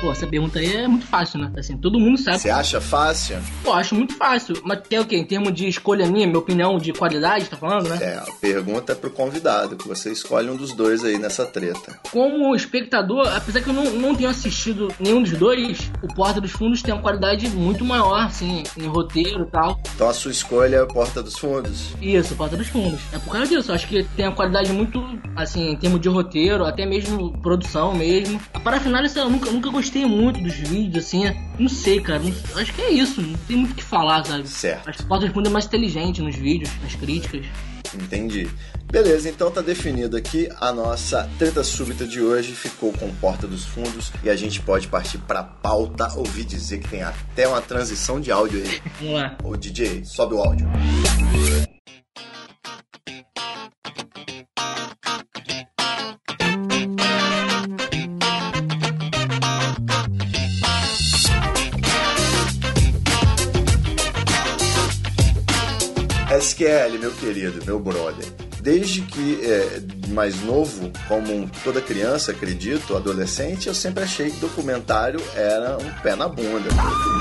Pô, 0.00 0.12
essa 0.12 0.26
pergunta 0.26 0.58
aí 0.58 0.76
é 0.76 0.86
muito 0.86 1.06
fácil, 1.06 1.38
né? 1.40 1.50
Assim, 1.56 1.76
todo 1.76 1.98
mundo 1.98 2.18
sabe. 2.18 2.38
Você 2.38 2.50
acha 2.50 2.80
fácil? 2.80 3.38
Pô, 3.64 3.72
acho 3.72 3.94
muito 3.94 4.14
fácil. 4.14 4.60
Mas 4.62 4.80
tem 4.86 4.98
o 4.98 5.06
quê? 5.06 5.16
Em 5.16 5.24
termos 5.24 5.54
de 5.54 5.66
escolha 5.66 6.06
minha, 6.06 6.26
minha 6.26 6.38
opinião 6.38 6.76
de 6.76 6.92
qualidade, 6.92 7.46
tá 7.46 7.56
falando, 7.56 7.88
né? 7.88 7.98
É, 8.00 8.16
a 8.18 8.26
pergunta 8.40 8.92
é 8.92 8.94
pro 8.94 9.10
convidado, 9.10 9.76
que 9.76 9.88
você 9.88 10.12
escolhe 10.12 10.50
um 10.50 10.56
dos 10.56 10.72
dois 10.72 11.02
aí 11.02 11.18
nessa 11.18 11.46
treta. 11.46 11.98
Como 12.12 12.54
espectador, 12.54 13.26
apesar 13.34 13.62
que 13.62 13.70
eu 13.70 13.74
não, 13.74 13.84
não 13.92 14.14
tenho 14.14 14.28
assistido 14.28 14.88
nenhum 15.00 15.22
dos 15.22 15.32
dois, 15.32 15.90
o 16.02 16.08
Porta 16.08 16.40
dos 16.40 16.52
Fundos 16.52 16.82
tem 16.82 16.92
uma 16.92 17.02
qualidade 17.02 17.48
muito 17.48 17.84
maior, 17.84 18.20
assim, 18.20 18.62
em 18.76 18.86
roteiro 18.86 19.44
e 19.44 19.50
tal. 19.50 19.80
Então 19.94 20.08
a 20.08 20.12
sua 20.12 20.30
escolha 20.30 20.76
é 20.76 20.82
a 20.82 20.86
Porta 20.86 21.22
dos 21.22 21.38
Fundos? 21.38 21.94
Isso, 22.02 22.34
Porta 22.34 22.56
dos 22.56 22.68
Fundos. 22.68 23.00
É 23.12 23.18
por 23.18 23.32
causa 23.32 23.46
disso. 23.46 23.70
Eu 23.70 23.74
acho 23.74 23.88
que 23.88 24.04
tem 24.14 24.26
uma 24.26 24.34
qualidade 24.34 24.72
muito, 24.72 25.02
assim, 25.34 25.70
em 25.70 25.76
termos 25.76 26.00
de 26.00 26.08
roteiro, 26.08 26.64
até 26.64 26.84
mesmo 26.84 27.32
produção 27.40 27.94
mesmo. 27.94 28.38
A 28.52 28.60
parafinal, 28.60 29.02
eu 29.04 29.30
nunca, 29.30 29.50
nunca 29.50 29.70
gostei 29.70 29.85
muito 30.06 30.40
dos 30.40 30.54
vídeos, 30.54 31.04
assim. 31.04 31.22
Não 31.58 31.68
sei, 31.68 32.00
cara. 32.00 32.18
Não- 32.20 32.32
acho 32.60 32.72
que 32.72 32.82
é 32.82 32.90
isso. 32.90 33.20
Não 33.22 33.36
tem 33.46 33.56
muito 33.56 33.72
o 33.72 33.74
que 33.74 33.84
falar, 33.84 34.24
sabe? 34.24 34.48
Certo. 34.48 34.88
Acho 34.88 34.98
que 34.98 35.04
o 35.04 35.32
Fundos 35.32 35.50
é 35.50 35.52
mais 35.52 35.66
inteligente 35.66 36.20
nos 36.22 36.34
vídeos, 36.34 36.70
nas 36.82 36.94
críticas. 36.94 37.46
Entendi. 37.94 38.48
Beleza, 38.90 39.28
então 39.28 39.50
tá 39.50 39.60
definido 39.60 40.16
aqui 40.16 40.48
a 40.60 40.72
nossa 40.72 41.28
treta 41.38 41.62
súbita 41.64 42.06
de 42.06 42.20
hoje. 42.20 42.52
Ficou 42.52 42.92
com 42.92 43.12
Porta 43.14 43.46
dos 43.46 43.64
Fundos 43.64 44.12
e 44.22 44.30
a 44.30 44.36
gente 44.36 44.60
pode 44.60 44.88
partir 44.88 45.18
pra 45.18 45.42
pauta. 45.42 46.12
Ouvi 46.16 46.44
dizer 46.44 46.78
que 46.80 46.88
tem 46.88 47.02
até 47.02 47.46
uma 47.48 47.60
transição 47.60 48.20
de 48.20 48.30
áudio 48.30 48.62
aí. 48.62 48.80
Vamos 49.00 49.14
lá. 49.14 49.36
Ô 49.42 49.56
DJ, 49.56 50.04
sobe 50.04 50.34
o 50.34 50.38
áudio. 50.40 50.68
SQL, 66.56 66.98
meu 66.98 67.10
querido, 67.12 67.62
meu 67.66 67.78
brother. 67.78 68.24
Desde 68.62 69.02
que 69.02 69.44
é, 69.44 69.78
mais 70.08 70.42
novo, 70.42 70.90
como 71.08 71.50
toda 71.62 71.80
criança, 71.80 72.32
acredito, 72.32 72.96
adolescente, 72.96 73.68
eu 73.68 73.74
sempre 73.74 74.04
achei 74.04 74.30
que 74.30 74.38
documentário 74.38 75.20
era 75.34 75.76
um 75.76 76.02
pé 76.02 76.14
na 76.14 76.28
bunda. 76.28 76.68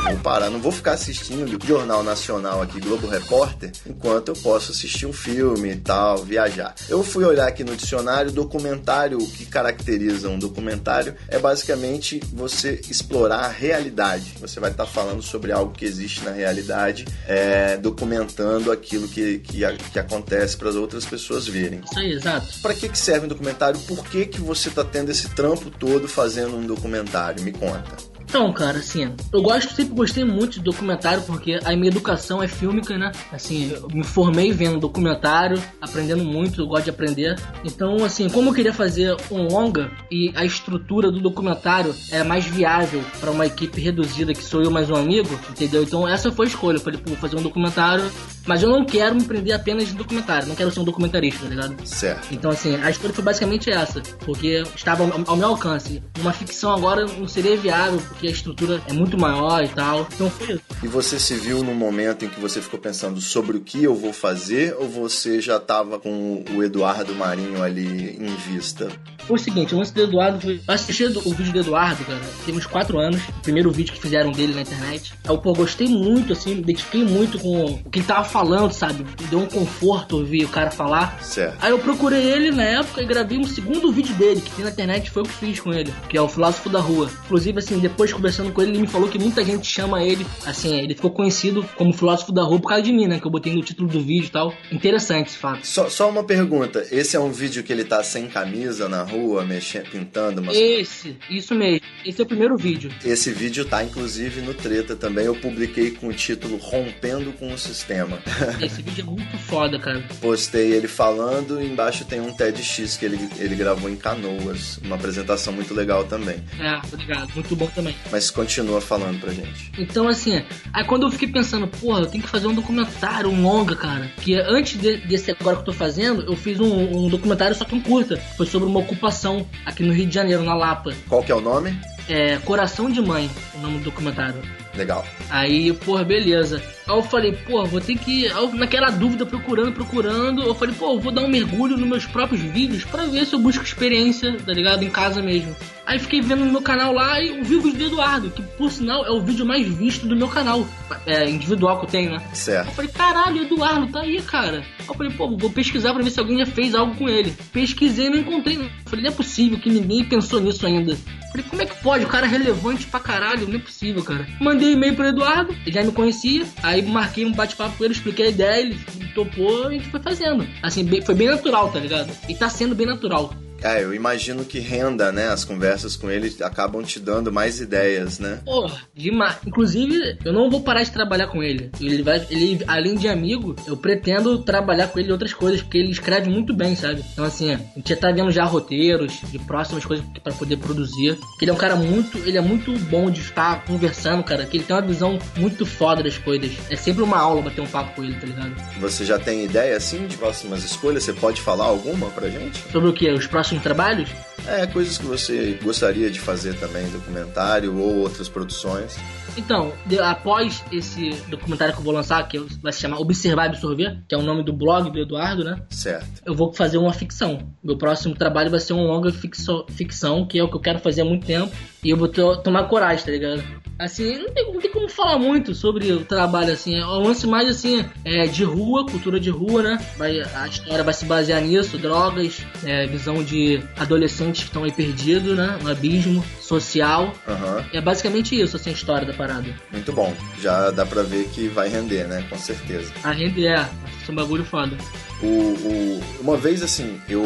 Vou 0.03 0.17
parar, 0.19 0.49
não 0.49 0.59
vou 0.59 0.71
ficar 0.71 0.93
assistindo 0.93 1.57
Jornal 1.65 2.03
Nacional 2.03 2.61
aqui, 2.61 2.79
Globo 2.79 3.07
Repórter, 3.07 3.71
enquanto 3.87 4.29
eu 4.29 4.35
posso 4.35 4.71
assistir 4.71 5.05
um 5.05 5.13
filme 5.13 5.71
e 5.71 5.75
tal, 5.75 6.23
viajar. 6.23 6.75
Eu 6.87 7.03
fui 7.03 7.25
olhar 7.25 7.47
aqui 7.47 7.63
no 7.63 7.75
dicionário, 7.75 8.31
documentário, 8.31 9.17
o 9.17 9.27
que 9.27 9.45
caracteriza 9.45 10.29
um 10.29 10.37
documentário 10.37 11.15
é 11.27 11.39
basicamente 11.39 12.21
você 12.31 12.79
explorar 12.89 13.45
a 13.45 13.47
realidade. 13.47 14.33
Você 14.39 14.59
vai 14.59 14.71
estar 14.71 14.85
falando 14.85 15.23
sobre 15.23 15.51
algo 15.51 15.71
que 15.71 15.85
existe 15.85 16.23
na 16.23 16.31
realidade, 16.31 17.05
é, 17.27 17.77
documentando 17.77 18.71
aquilo 18.71 19.07
que, 19.07 19.39
que, 19.39 19.61
que 19.91 19.99
acontece 19.99 20.55
para 20.55 20.69
as 20.69 20.75
outras 20.75 21.03
pessoas 21.03 21.47
verem. 21.47 21.81
Isso 21.83 21.99
aí, 21.99 22.11
exato. 22.11 22.47
Para 22.61 22.74
que, 22.75 22.89
que 22.89 22.97
serve 22.97 23.25
um 23.25 23.29
documentário? 23.29 23.79
Por 23.81 24.03
que, 24.05 24.25
que 24.25 24.41
você 24.41 24.69
tá 24.69 24.83
tendo 24.83 25.11
esse 25.11 25.29
trampo 25.29 25.69
todo 25.69 26.07
fazendo 26.07 26.55
um 26.55 26.65
documentário? 26.65 27.43
Me 27.43 27.51
conta. 27.51 28.14
Então, 28.27 28.51
cara, 28.51 28.79
assim, 28.79 29.13
eu 29.31 29.41
gosto, 29.41 29.73
sempre 29.73 29.95
gostei 29.95 30.25
muito 30.25 30.53
de 30.53 30.61
documentário 30.61 31.23
porque 31.23 31.59
a 31.63 31.75
minha 31.75 31.87
educação 31.87 32.43
é 32.43 32.47
fílmica, 32.47 32.97
né? 32.97 33.11
Assim, 33.31 33.71
eu 33.71 33.87
me 33.93 34.03
formei 34.03 34.51
vendo 34.51 34.77
documentário, 34.77 35.61
aprendendo 35.79 36.23
muito, 36.23 36.61
eu 36.61 36.67
gosto 36.67 36.85
de 36.85 36.89
aprender. 36.89 37.39
Então, 37.63 38.03
assim, 38.03 38.27
como 38.27 38.49
eu 38.49 38.53
queria 38.53 38.73
fazer 38.73 39.15
um 39.31 39.47
longa 39.47 39.89
e 40.11 40.33
a 40.35 40.43
estrutura 40.43 41.09
do 41.11 41.21
documentário 41.21 41.95
é 42.11 42.23
mais 42.23 42.45
viável 42.45 43.03
para 43.19 43.31
uma 43.31 43.45
equipe 43.45 43.79
reduzida 43.79 44.33
que 44.33 44.43
sou 44.43 44.61
eu 44.61 44.71
mais 44.71 44.89
um 44.89 44.95
amigo, 44.95 45.39
entendeu? 45.49 45.83
Então, 45.83 46.07
essa 46.07 46.31
foi 46.31 46.47
a 46.47 46.49
escolha. 46.49 46.77
Eu 46.77 46.81
falei, 46.81 46.99
pô, 46.99 47.11
vou 47.11 47.17
fazer 47.17 47.37
um 47.37 47.43
documentário, 47.43 48.03
mas 48.45 48.61
eu 48.63 48.69
não 48.69 48.85
quero 48.85 49.15
me 49.15 49.23
prender 49.23 49.55
apenas 49.55 49.89
em 49.89 49.95
documentário, 49.95 50.47
não 50.47 50.55
quero 50.55 50.71
ser 50.71 50.79
um 50.81 50.83
documentarista, 50.83 51.43
tá 51.43 51.49
ligado? 51.49 51.87
Certo. 51.87 52.27
Então, 52.31 52.51
assim, 52.51 52.75
a 52.75 52.89
escolha 52.89 53.13
foi 53.13 53.23
basicamente 53.23 53.69
essa, 53.69 54.01
porque 54.25 54.63
estava 54.75 55.03
ao 55.25 55.37
meu 55.37 55.49
alcance. 55.49 56.03
Uma 56.19 56.33
ficção 56.33 56.73
agora 56.73 57.05
não 57.05 57.27
seria 57.27 57.55
viável, 57.55 58.01
porque 58.09 58.24
a 58.27 58.31
estrutura 58.31 58.81
é 58.87 58.93
muito 58.93 59.17
maior 59.17 59.63
e 59.63 59.67
tal. 59.67 60.07
Então 60.13 60.29
foi 60.29 60.55
isso. 60.55 60.61
E 60.83 60.87
você 60.87 61.19
se 61.19 61.35
viu 61.35 61.63
no 61.63 61.73
momento 61.73 62.25
em 62.25 62.29
que 62.29 62.39
você 62.39 62.61
ficou 62.61 62.79
pensando 62.79 63.19
sobre 63.21 63.57
o 63.57 63.61
que 63.61 63.83
eu 63.83 63.95
vou 63.95 64.13
fazer 64.13 64.75
ou 64.79 64.87
você 64.87 65.41
já 65.41 65.59
tava 65.59 65.99
com 65.99 66.43
o 66.55 66.63
Eduardo 66.63 67.13
Marinho 67.15 67.61
ali 67.61 68.17
em 68.19 68.35
vista? 68.51 68.89
Foi 69.25 69.37
o 69.37 69.39
seguinte, 69.39 69.73
o 69.73 69.79
lance 69.79 69.93
do 69.93 70.03
Eduardo 70.03 70.39
foi. 70.39 70.61
Eu 70.67 70.73
assisti 70.73 71.03
o 71.03 71.33
vídeo 71.33 71.51
do 71.51 71.59
Eduardo, 71.59 72.03
cara, 72.05 72.21
tem 72.45 72.55
uns 72.55 72.67
4 72.67 72.99
anos. 72.99 73.19
O 73.29 73.41
primeiro 73.41 73.71
vídeo 73.71 73.93
que 73.93 73.99
fizeram 73.99 74.31
dele 74.31 74.53
na 74.53 74.61
internet. 74.61 75.13
Aí, 75.27 75.37
pô, 75.37 75.53
gostei 75.53 75.87
muito, 75.87 76.33
assim, 76.33 76.55
me 76.55 76.61
identifiquei 76.61 77.03
muito 77.03 77.39
com 77.39 77.65
o 77.65 77.89
que 77.89 77.99
ele 77.99 78.05
tava 78.05 78.23
falando, 78.23 78.71
sabe? 78.71 79.03
Me 79.03 79.27
deu 79.27 79.39
um 79.39 79.47
conforto 79.47 80.17
ouvir 80.17 80.45
o 80.45 80.49
cara 80.49 80.69
falar. 80.69 81.23
Certo. 81.23 81.57
Aí 81.59 81.71
eu 81.71 81.79
procurei 81.79 82.21
ele 82.21 82.51
na 82.51 82.63
época 82.63 83.01
e 83.01 83.05
gravei 83.05 83.39
um 83.39 83.45
segundo 83.45 83.91
vídeo 83.91 84.13
dele, 84.15 84.41
que 84.41 84.51
tem 84.51 84.63
na 84.63 84.69
internet, 84.69 85.09
foi 85.09 85.23
o 85.23 85.25
que 85.25 85.33
fiz 85.33 85.59
com 85.59 85.73
ele, 85.73 85.91
que 86.07 86.17
é 86.17 86.21
o 86.21 86.27
Filósofo 86.27 86.69
da 86.69 86.79
Rua. 86.79 87.09
Inclusive, 87.25 87.57
assim, 87.57 87.79
depois 87.79 88.04
conversando 88.13 88.51
com 88.51 88.61
ele, 88.61 88.71
ele 88.71 88.79
me 88.79 88.87
falou 88.87 89.09
que 89.09 89.17
muita 89.17 89.43
gente 89.43 89.67
chama 89.67 90.03
ele, 90.03 90.25
assim, 90.45 90.77
ele 90.77 90.95
ficou 90.95 91.11
conhecido 91.11 91.67
como 91.75 91.93
Filósofo 91.93 92.31
da 92.31 92.43
Rua 92.43 92.59
por 92.59 92.69
causa 92.69 92.83
de 92.83 92.91
mim, 92.91 93.07
né? 93.07 93.19
Que 93.19 93.27
eu 93.27 93.31
botei 93.31 93.53
no 93.53 93.63
título 93.63 93.89
do 93.89 94.01
vídeo 94.01 94.27
e 94.27 94.31
tal. 94.31 94.53
Interessante 94.71 95.27
esse 95.27 95.37
fato. 95.37 95.65
Só, 95.65 95.89
só 95.89 96.09
uma 96.09 96.23
pergunta, 96.23 96.85
esse 96.91 97.15
é 97.15 97.19
um 97.19 97.31
vídeo 97.31 97.63
que 97.63 97.71
ele 97.71 97.83
tá 97.83 98.03
sem 98.03 98.27
camisa 98.27 98.89
na 98.89 99.03
rua, 99.03 99.43
mexendo, 99.45 99.89
pintando 99.89 100.41
umas 100.41 100.55
Esse, 100.55 101.15
isso 101.29 101.55
mesmo. 101.55 101.81
Esse 102.05 102.21
é 102.21 102.23
o 102.23 102.27
primeiro 102.27 102.55
vídeo. 102.57 102.91
Esse 103.03 103.31
vídeo 103.31 103.65
tá 103.65 103.83
inclusive 103.83 104.41
no 104.41 104.53
Treta 104.53 104.95
também. 104.95 105.25
Eu 105.25 105.35
publiquei 105.35 105.91
com 105.91 106.07
o 106.07 106.13
título 106.13 106.57
Rompendo 106.57 107.31
com 107.33 107.53
o 107.53 107.57
Sistema. 107.57 108.19
Esse 108.61 108.81
vídeo 108.81 109.01
é 109.01 109.09
muito 109.09 109.37
foda, 109.39 109.79
cara. 109.79 110.03
Postei 110.21 110.73
ele 110.73 110.87
falando 110.87 111.61
e 111.61 111.65
embaixo 111.65 112.05
tem 112.05 112.21
um 112.21 112.33
TEDx 112.33 112.97
que 112.97 113.05
ele, 113.05 113.29
ele 113.37 113.55
gravou 113.55 113.89
em 113.89 113.95
Canoas. 113.95 114.77
Uma 114.83 114.95
apresentação 114.95 115.53
muito 115.53 115.73
legal 115.73 116.03
também. 116.03 116.43
É, 116.59 116.79
tô 116.87 116.95
ligado. 116.95 117.31
Muito 117.33 117.55
bom 117.55 117.67
também. 117.67 117.94
Mas 118.11 118.29
continua 118.29 118.79
falando 118.81 119.19
pra 119.19 119.31
gente. 119.33 119.71
Então, 119.77 120.07
assim, 120.07 120.43
aí 120.73 120.83
quando 120.85 121.03
eu 121.07 121.11
fiquei 121.11 121.27
pensando, 121.27 121.67
porra, 121.67 122.01
eu 122.01 122.05
tenho 122.05 122.23
que 122.23 122.29
fazer 122.29 122.47
um 122.47 122.53
documentário, 122.53 123.29
um 123.29 123.41
longa, 123.41 123.75
cara. 123.75 124.11
Que 124.21 124.35
antes 124.35 124.79
de- 124.79 124.97
desse 124.97 125.31
agora 125.31 125.55
que 125.55 125.61
eu 125.61 125.65
tô 125.65 125.73
fazendo, 125.73 126.21
eu 126.23 126.35
fiz 126.35 126.59
um, 126.59 127.05
um 127.05 127.07
documentário, 127.09 127.55
só 127.55 127.65
que 127.65 127.75
um 127.75 127.81
curta. 127.81 128.17
Foi 128.37 128.45
sobre 128.45 128.67
uma 128.67 128.79
ocupação 128.79 129.45
aqui 129.65 129.83
no 129.83 129.93
Rio 129.93 130.05
de 130.07 130.13
Janeiro, 130.13 130.43
na 130.43 130.53
Lapa. 130.53 130.93
Qual 131.09 131.23
que 131.23 131.31
é 131.31 131.35
o 131.35 131.41
nome? 131.41 131.77
É 132.07 132.37
Coração 132.37 132.89
de 132.91 133.01
Mãe, 133.01 133.29
o 133.55 133.59
nome 133.59 133.79
do 133.79 133.85
documentário. 133.85 134.35
Legal. 134.75 135.03
Aí, 135.29 135.73
porra, 135.73 136.03
beleza. 136.03 136.61
Aí 136.87 136.95
eu 136.95 137.03
falei, 137.03 137.33
porra, 137.33 137.65
vou 137.65 137.81
ter 137.81 137.97
que. 137.97 138.25
eu, 138.25 138.53
naquela 138.53 138.89
dúvida, 138.89 139.25
procurando, 139.25 139.71
procurando, 139.71 140.43
eu 140.43 140.53
falei, 140.53 140.75
pô, 140.75 140.93
eu 140.93 140.99
vou 140.99 141.11
dar 141.11 141.21
um 141.21 141.27
mergulho 141.27 141.77
nos 141.77 141.87
meus 141.87 142.05
próprios 142.05 142.41
vídeos 142.41 142.85
pra 142.85 143.05
ver 143.05 143.25
se 143.25 143.33
eu 143.33 143.39
busco 143.39 143.63
experiência, 143.63 144.37
tá 144.45 144.53
ligado? 144.53 144.83
Em 144.83 144.89
casa 144.89 145.21
mesmo. 145.21 145.55
Aí 145.85 145.99
fiquei 145.99 146.19
vendo 146.19 146.43
no 146.43 146.51
meu 146.51 146.61
canal 146.61 146.91
lá 146.91 147.21
e 147.21 147.41
vi 147.43 147.55
o 147.55 147.61
vídeo 147.61 147.77
do 147.77 147.85
Eduardo, 147.85 148.31
que 148.31 148.41
por 148.41 148.71
sinal 148.71 149.05
é 149.05 149.11
o 149.11 149.21
vídeo 149.21 149.45
mais 149.45 149.67
visto 149.67 150.07
do 150.07 150.15
meu 150.15 150.27
canal. 150.27 150.65
É, 151.05 151.29
individual 151.29 151.79
que 151.79 151.85
eu 151.85 151.89
tenho, 151.89 152.11
né? 152.11 152.21
Certo. 152.33 152.69
Eu 152.69 152.73
falei, 152.73 152.91
caralho, 152.91 153.43
Eduardo, 153.43 153.87
tá 153.91 154.01
aí, 154.01 154.19
cara. 154.21 154.59
Aí 154.79 154.85
eu 154.87 154.95
falei, 154.95 155.11
pô, 155.13 155.37
vou 155.37 155.49
pesquisar 155.51 155.93
pra 155.93 156.03
ver 156.03 156.09
se 156.09 156.19
alguém 156.19 156.39
já 156.39 156.45
fez 156.45 156.73
algo 156.73 156.95
com 156.95 157.07
ele. 157.07 157.35
Pesquisei 157.51 158.07
e 158.07 158.09
não 158.09 158.17
encontrei. 158.17 158.57
Eu 158.57 158.69
falei, 158.85 159.05
não 159.05 159.11
é 159.11 159.13
possível 159.13 159.59
que 159.59 159.69
ninguém 159.69 160.03
pensou 160.03 160.39
nisso 160.39 160.65
ainda. 160.65 160.93
Eu 160.93 161.31
falei, 161.31 161.45
como 161.49 161.61
é 161.61 161.65
que 161.65 161.83
pode? 161.83 162.05
O 162.05 162.07
cara 162.07 162.25
é 162.25 162.29
relevante 162.29 162.87
pra 162.87 162.99
caralho, 162.99 163.47
não 163.47 163.55
é 163.55 163.59
possível, 163.59 164.03
cara. 164.03 164.27
Mandei 164.39 164.73
e-mail 164.73 164.95
pro 164.95 165.05
Eduardo, 165.05 165.55
ele 165.65 165.71
já 165.71 165.83
me 165.83 165.91
conhecia. 165.91 166.45
Aí 166.63 166.74
marquei 166.81 167.25
um 167.25 167.31
bate-papo 167.31 167.77
com 167.77 167.83
ele, 167.83 167.93
expliquei 167.93 168.27
a 168.27 168.29
ideia, 168.29 168.61
ele 168.61 168.79
topou 169.13 169.71
e 169.71 169.75
a 169.75 169.79
gente 169.79 169.89
foi 169.89 169.99
fazendo. 170.01 170.47
Assim, 170.61 170.87
foi 171.01 171.15
bem 171.15 171.27
natural, 171.27 171.71
tá 171.71 171.79
ligado? 171.79 172.11
E 172.27 172.35
tá 172.35 172.49
sendo 172.49 172.75
bem 172.75 172.85
natural. 172.85 173.33
É, 173.65 173.83
eu 173.83 173.95
imagino 173.95 174.45
que 174.45 174.59
renda, 174.59 175.11
né? 175.11 175.29
As 175.29 175.43
conversas 175.43 175.95
com 175.95 176.11
ele 176.11 176.31
acabam 176.41 176.83
te 176.83 176.99
dando 176.99 177.31
mais 177.31 177.59
ideias, 177.59 178.19
né? 178.19 178.39
Porra, 178.45 178.79
demais. 178.93 179.37
Inclusive, 179.43 180.19
eu 180.23 180.31
não 180.31 180.51
vou 180.51 180.61
parar 180.61 180.83
de 180.83 180.91
trabalhar 180.91 181.25
com 181.27 181.41
ele. 181.41 181.71
Ele 181.81 182.03
vai, 182.03 182.23
ele, 182.29 182.63
além 182.67 182.95
de 182.95 183.07
amigo, 183.07 183.55
eu 183.65 183.75
pretendo 183.75 184.37
trabalhar 184.43 184.89
com 184.89 184.99
ele 184.99 185.09
em 185.09 185.11
outras 185.11 185.33
coisas, 185.33 185.63
porque 185.63 185.79
ele 185.79 185.89
escreve 185.89 186.29
muito 186.29 186.53
bem, 186.53 186.75
sabe? 186.75 187.03
Então, 187.11 187.25
assim, 187.25 187.53
a 187.53 187.57
gente 187.75 187.89
já 187.89 187.95
tá 187.95 188.11
vendo 188.11 188.29
já 188.29 188.43
roteiros 188.43 189.19
de 189.31 189.39
próximas 189.39 189.83
coisas 189.83 190.05
pra 190.23 190.31
poder 190.31 190.57
produzir. 190.57 191.17
Ele 191.41 191.49
é 191.49 191.53
um 191.53 191.57
cara 191.57 191.75
muito, 191.75 192.19
ele 192.19 192.37
é 192.37 192.41
muito 192.41 192.71
bom 192.81 193.09
de 193.09 193.21
estar 193.21 193.65
conversando, 193.65 194.23
cara, 194.23 194.45
que 194.45 194.57
ele 194.57 194.63
tem 194.63 194.75
uma 194.75 194.81
visão 194.83 195.17
muito 195.37 195.65
foda 195.65 196.03
das 196.03 196.19
coisas. 196.19 196.51
É 196.69 196.75
sempre 196.75 197.01
uma 197.01 197.17
aula 197.17 197.41
bater 197.41 197.61
um 197.61 197.67
papo 197.67 197.95
com 197.95 198.03
ele, 198.03 198.13
tá 198.13 198.27
ligado? 198.27 198.53
Você 198.79 199.03
já 199.03 199.17
tem 199.17 199.43
ideia, 199.43 199.75
assim, 199.75 200.05
de 200.05 200.17
próximas 200.17 200.63
escolhas? 200.63 201.03
Você 201.03 201.13
pode 201.13 201.41
falar 201.41 201.65
alguma 201.65 202.11
pra 202.11 202.29
gente? 202.29 202.61
Sobre 202.71 202.89
o 202.89 202.93
que? 202.93 203.09
Os 203.09 203.25
próximos 203.25 203.54
trabalhos? 203.59 204.09
É, 204.47 204.67
coisas 204.67 204.97
que 204.97 205.05
você 205.05 205.57
gostaria 205.63 206.09
de 206.11 206.19
fazer 206.19 206.53
também, 206.59 206.87
documentário 206.89 207.75
ou 207.77 207.95
outras 207.97 208.29
produções. 208.29 208.95
Então, 209.37 209.73
de- 209.85 209.99
após 209.99 210.63
esse 210.71 211.09
documentário 211.27 211.73
que 211.73 211.79
eu 211.79 211.83
vou 211.83 211.93
lançar, 211.93 212.25
que 212.27 212.37
vai 212.61 212.71
se 212.71 212.79
chamar 212.79 212.99
Observar 212.99 213.45
e 213.45 213.49
Absorver, 213.49 213.97
que 214.07 214.13
é 214.13 214.17
o 214.17 214.21
nome 214.21 214.43
do 214.43 214.53
blog 214.53 214.89
do 214.91 214.99
Eduardo, 214.99 215.43
né? 215.43 215.59
Certo. 215.69 216.21
Eu 216.25 216.35
vou 216.35 216.53
fazer 216.53 216.77
uma 216.77 216.93
ficção. 216.93 217.39
Meu 217.63 217.77
próximo 217.77 218.13
trabalho 218.15 218.51
vai 218.51 218.59
ser 218.59 218.73
um 218.73 218.83
longa 218.85 219.11
ficção, 219.11 219.65
ficção 219.67 220.25
que 220.27 220.37
é 220.39 220.43
o 220.43 220.47
que 220.49 220.55
eu 220.55 220.61
quero 220.61 220.79
fazer 220.79 221.01
há 221.01 221.05
muito 221.05 221.25
tempo. 221.25 221.51
E 221.83 221.89
eu 221.89 221.97
vou 221.97 222.07
to- 222.07 222.37
tomar 222.37 222.65
coragem, 222.69 223.03
tá 223.03 223.11
ligado? 223.11 223.43
Assim, 223.77 224.17
não 224.17 224.29
tem, 224.29 224.53
não 224.53 224.61
tem 224.61 224.71
como 224.71 224.87
falar 224.87 225.17
muito 225.19 225.53
sobre 225.53 225.91
o 225.91 226.05
trabalho, 226.05 226.53
assim. 226.53 226.75
É 226.79 226.85
um 226.85 226.99
lance 227.03 227.27
mais, 227.27 227.49
assim, 227.49 227.83
é, 228.05 228.25
de 228.25 228.43
rua, 228.45 228.85
cultura 228.85 229.19
de 229.19 229.29
rua, 229.29 229.61
né? 229.61 229.85
Vai, 229.97 230.21
a 230.21 230.47
história 230.47 230.83
vai 230.83 230.93
se 230.93 231.03
basear 231.05 231.41
nisso, 231.41 231.77
drogas, 231.77 232.37
é, 232.63 232.85
visão 232.87 233.21
de 233.21 233.61
adolescentes 233.75 234.43
que 234.43 234.47
estão 234.49 234.63
aí 234.63 234.71
perdidos, 234.71 235.35
né? 235.35 235.59
Um 235.63 235.67
abismo 235.67 236.23
social. 236.39 237.13
Aham. 237.27 237.65
É 237.73 237.81
basicamente 237.81 238.39
isso, 238.39 238.55
assim, 238.55 238.69
a 238.69 238.73
história 238.73 239.05
da 239.05 239.13
parada. 239.13 239.53
Muito 239.71 239.91
bom. 239.91 240.15
Já 240.41 240.71
dá 240.71 240.85
pra 240.85 241.03
ver 241.03 241.27
que 241.29 241.47
vai 241.49 241.67
render, 241.67 242.07
né? 242.07 242.25
Com 242.29 242.37
certeza. 242.37 242.93
A 243.03 243.11
rede 243.11 243.45
é, 243.45 243.55
isso 244.01 244.09
é 244.09 244.11
um 244.11 244.15
bagulho 244.15 244.45
foda. 244.45 244.77
O, 245.21 245.25
o- 245.27 246.03
uma 246.21 246.37
vez 246.37 246.61
assim, 246.63 246.99
eu 247.09 247.23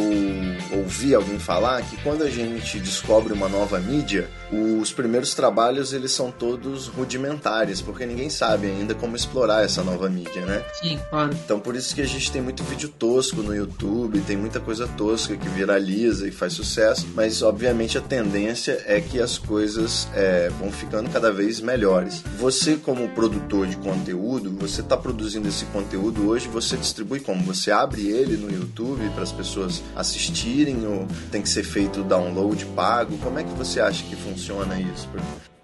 ouvi 0.71 1.13
alguém 1.13 1.37
falar 1.39 1.81
que 1.83 1.95
quando 1.97 2.23
a 2.23 2.29
gente 2.29 2.79
descobre 2.79 3.33
uma 3.33 3.47
nova 3.49 3.79
mídia, 3.79 4.29
os 4.51 4.91
primeiros 4.91 5.33
trabalhos 5.33 5.93
eles 5.93 6.11
são 6.11 6.31
todos 6.31 6.87
rudimentares, 6.87 7.81
porque 7.81 8.05
ninguém 8.05 8.29
sabe 8.29 8.67
ainda 8.67 8.95
como 8.95 9.15
explorar 9.15 9.63
essa 9.63 9.83
nova 9.83 10.09
mídia, 10.09 10.45
né? 10.45 10.63
Sim, 10.73 10.99
claro. 11.09 11.33
Então 11.45 11.59
por 11.59 11.75
isso 11.75 11.93
que 11.93 12.01
a 12.01 12.07
gente 12.07 12.31
tem 12.31 12.41
muito 12.41 12.63
vídeo 12.63 12.89
tosco 12.89 13.43
no 13.43 13.55
YouTube, 13.55 14.19
tem 14.21 14.35
muita 14.35 14.59
coisa 14.59 14.87
tosca 14.87 15.37
que 15.37 15.47
viraliza 15.49 16.27
e 16.27 16.31
faz 16.31 16.53
sucesso, 16.53 17.07
mas 17.13 17.41
obviamente 17.41 17.97
a 17.97 18.01
tendência 18.01 18.81
é 18.85 18.99
que 18.99 19.19
as 19.19 19.37
coisas 19.37 20.07
é, 20.13 20.49
vão 20.59 20.71
ficando 20.71 21.09
cada 21.09 21.31
vez 21.31 21.59
melhores. 21.61 22.23
Você 22.37 22.75
como 22.75 23.09
produtor 23.09 23.67
de 23.67 23.77
conteúdo, 23.77 24.51
você 24.57 24.81
está 24.81 24.97
produzindo 24.97 25.47
esse 25.47 25.65
conteúdo 25.65 26.27
hoje, 26.27 26.47
você 26.47 26.75
distribui 26.75 27.19
como? 27.19 27.43
Você 27.43 27.71
abre 27.71 28.07
ele 28.07 28.35
no 28.35 28.51
YouTube 28.51 29.09
para 29.13 29.23
as 29.23 29.31
pessoas 29.31 29.83
assistirem 29.95 30.85
ou 30.87 31.07
tem 31.31 31.41
que 31.41 31.49
ser 31.49 31.63
feito 31.63 32.03
download 32.03 32.65
pago? 32.67 33.17
Como 33.19 33.37
é 33.37 33.43
que 33.43 33.53
você 33.53 33.79
acha 33.79 34.03
que 34.03 34.15
funciona 34.15 34.38
isso? 34.79 35.07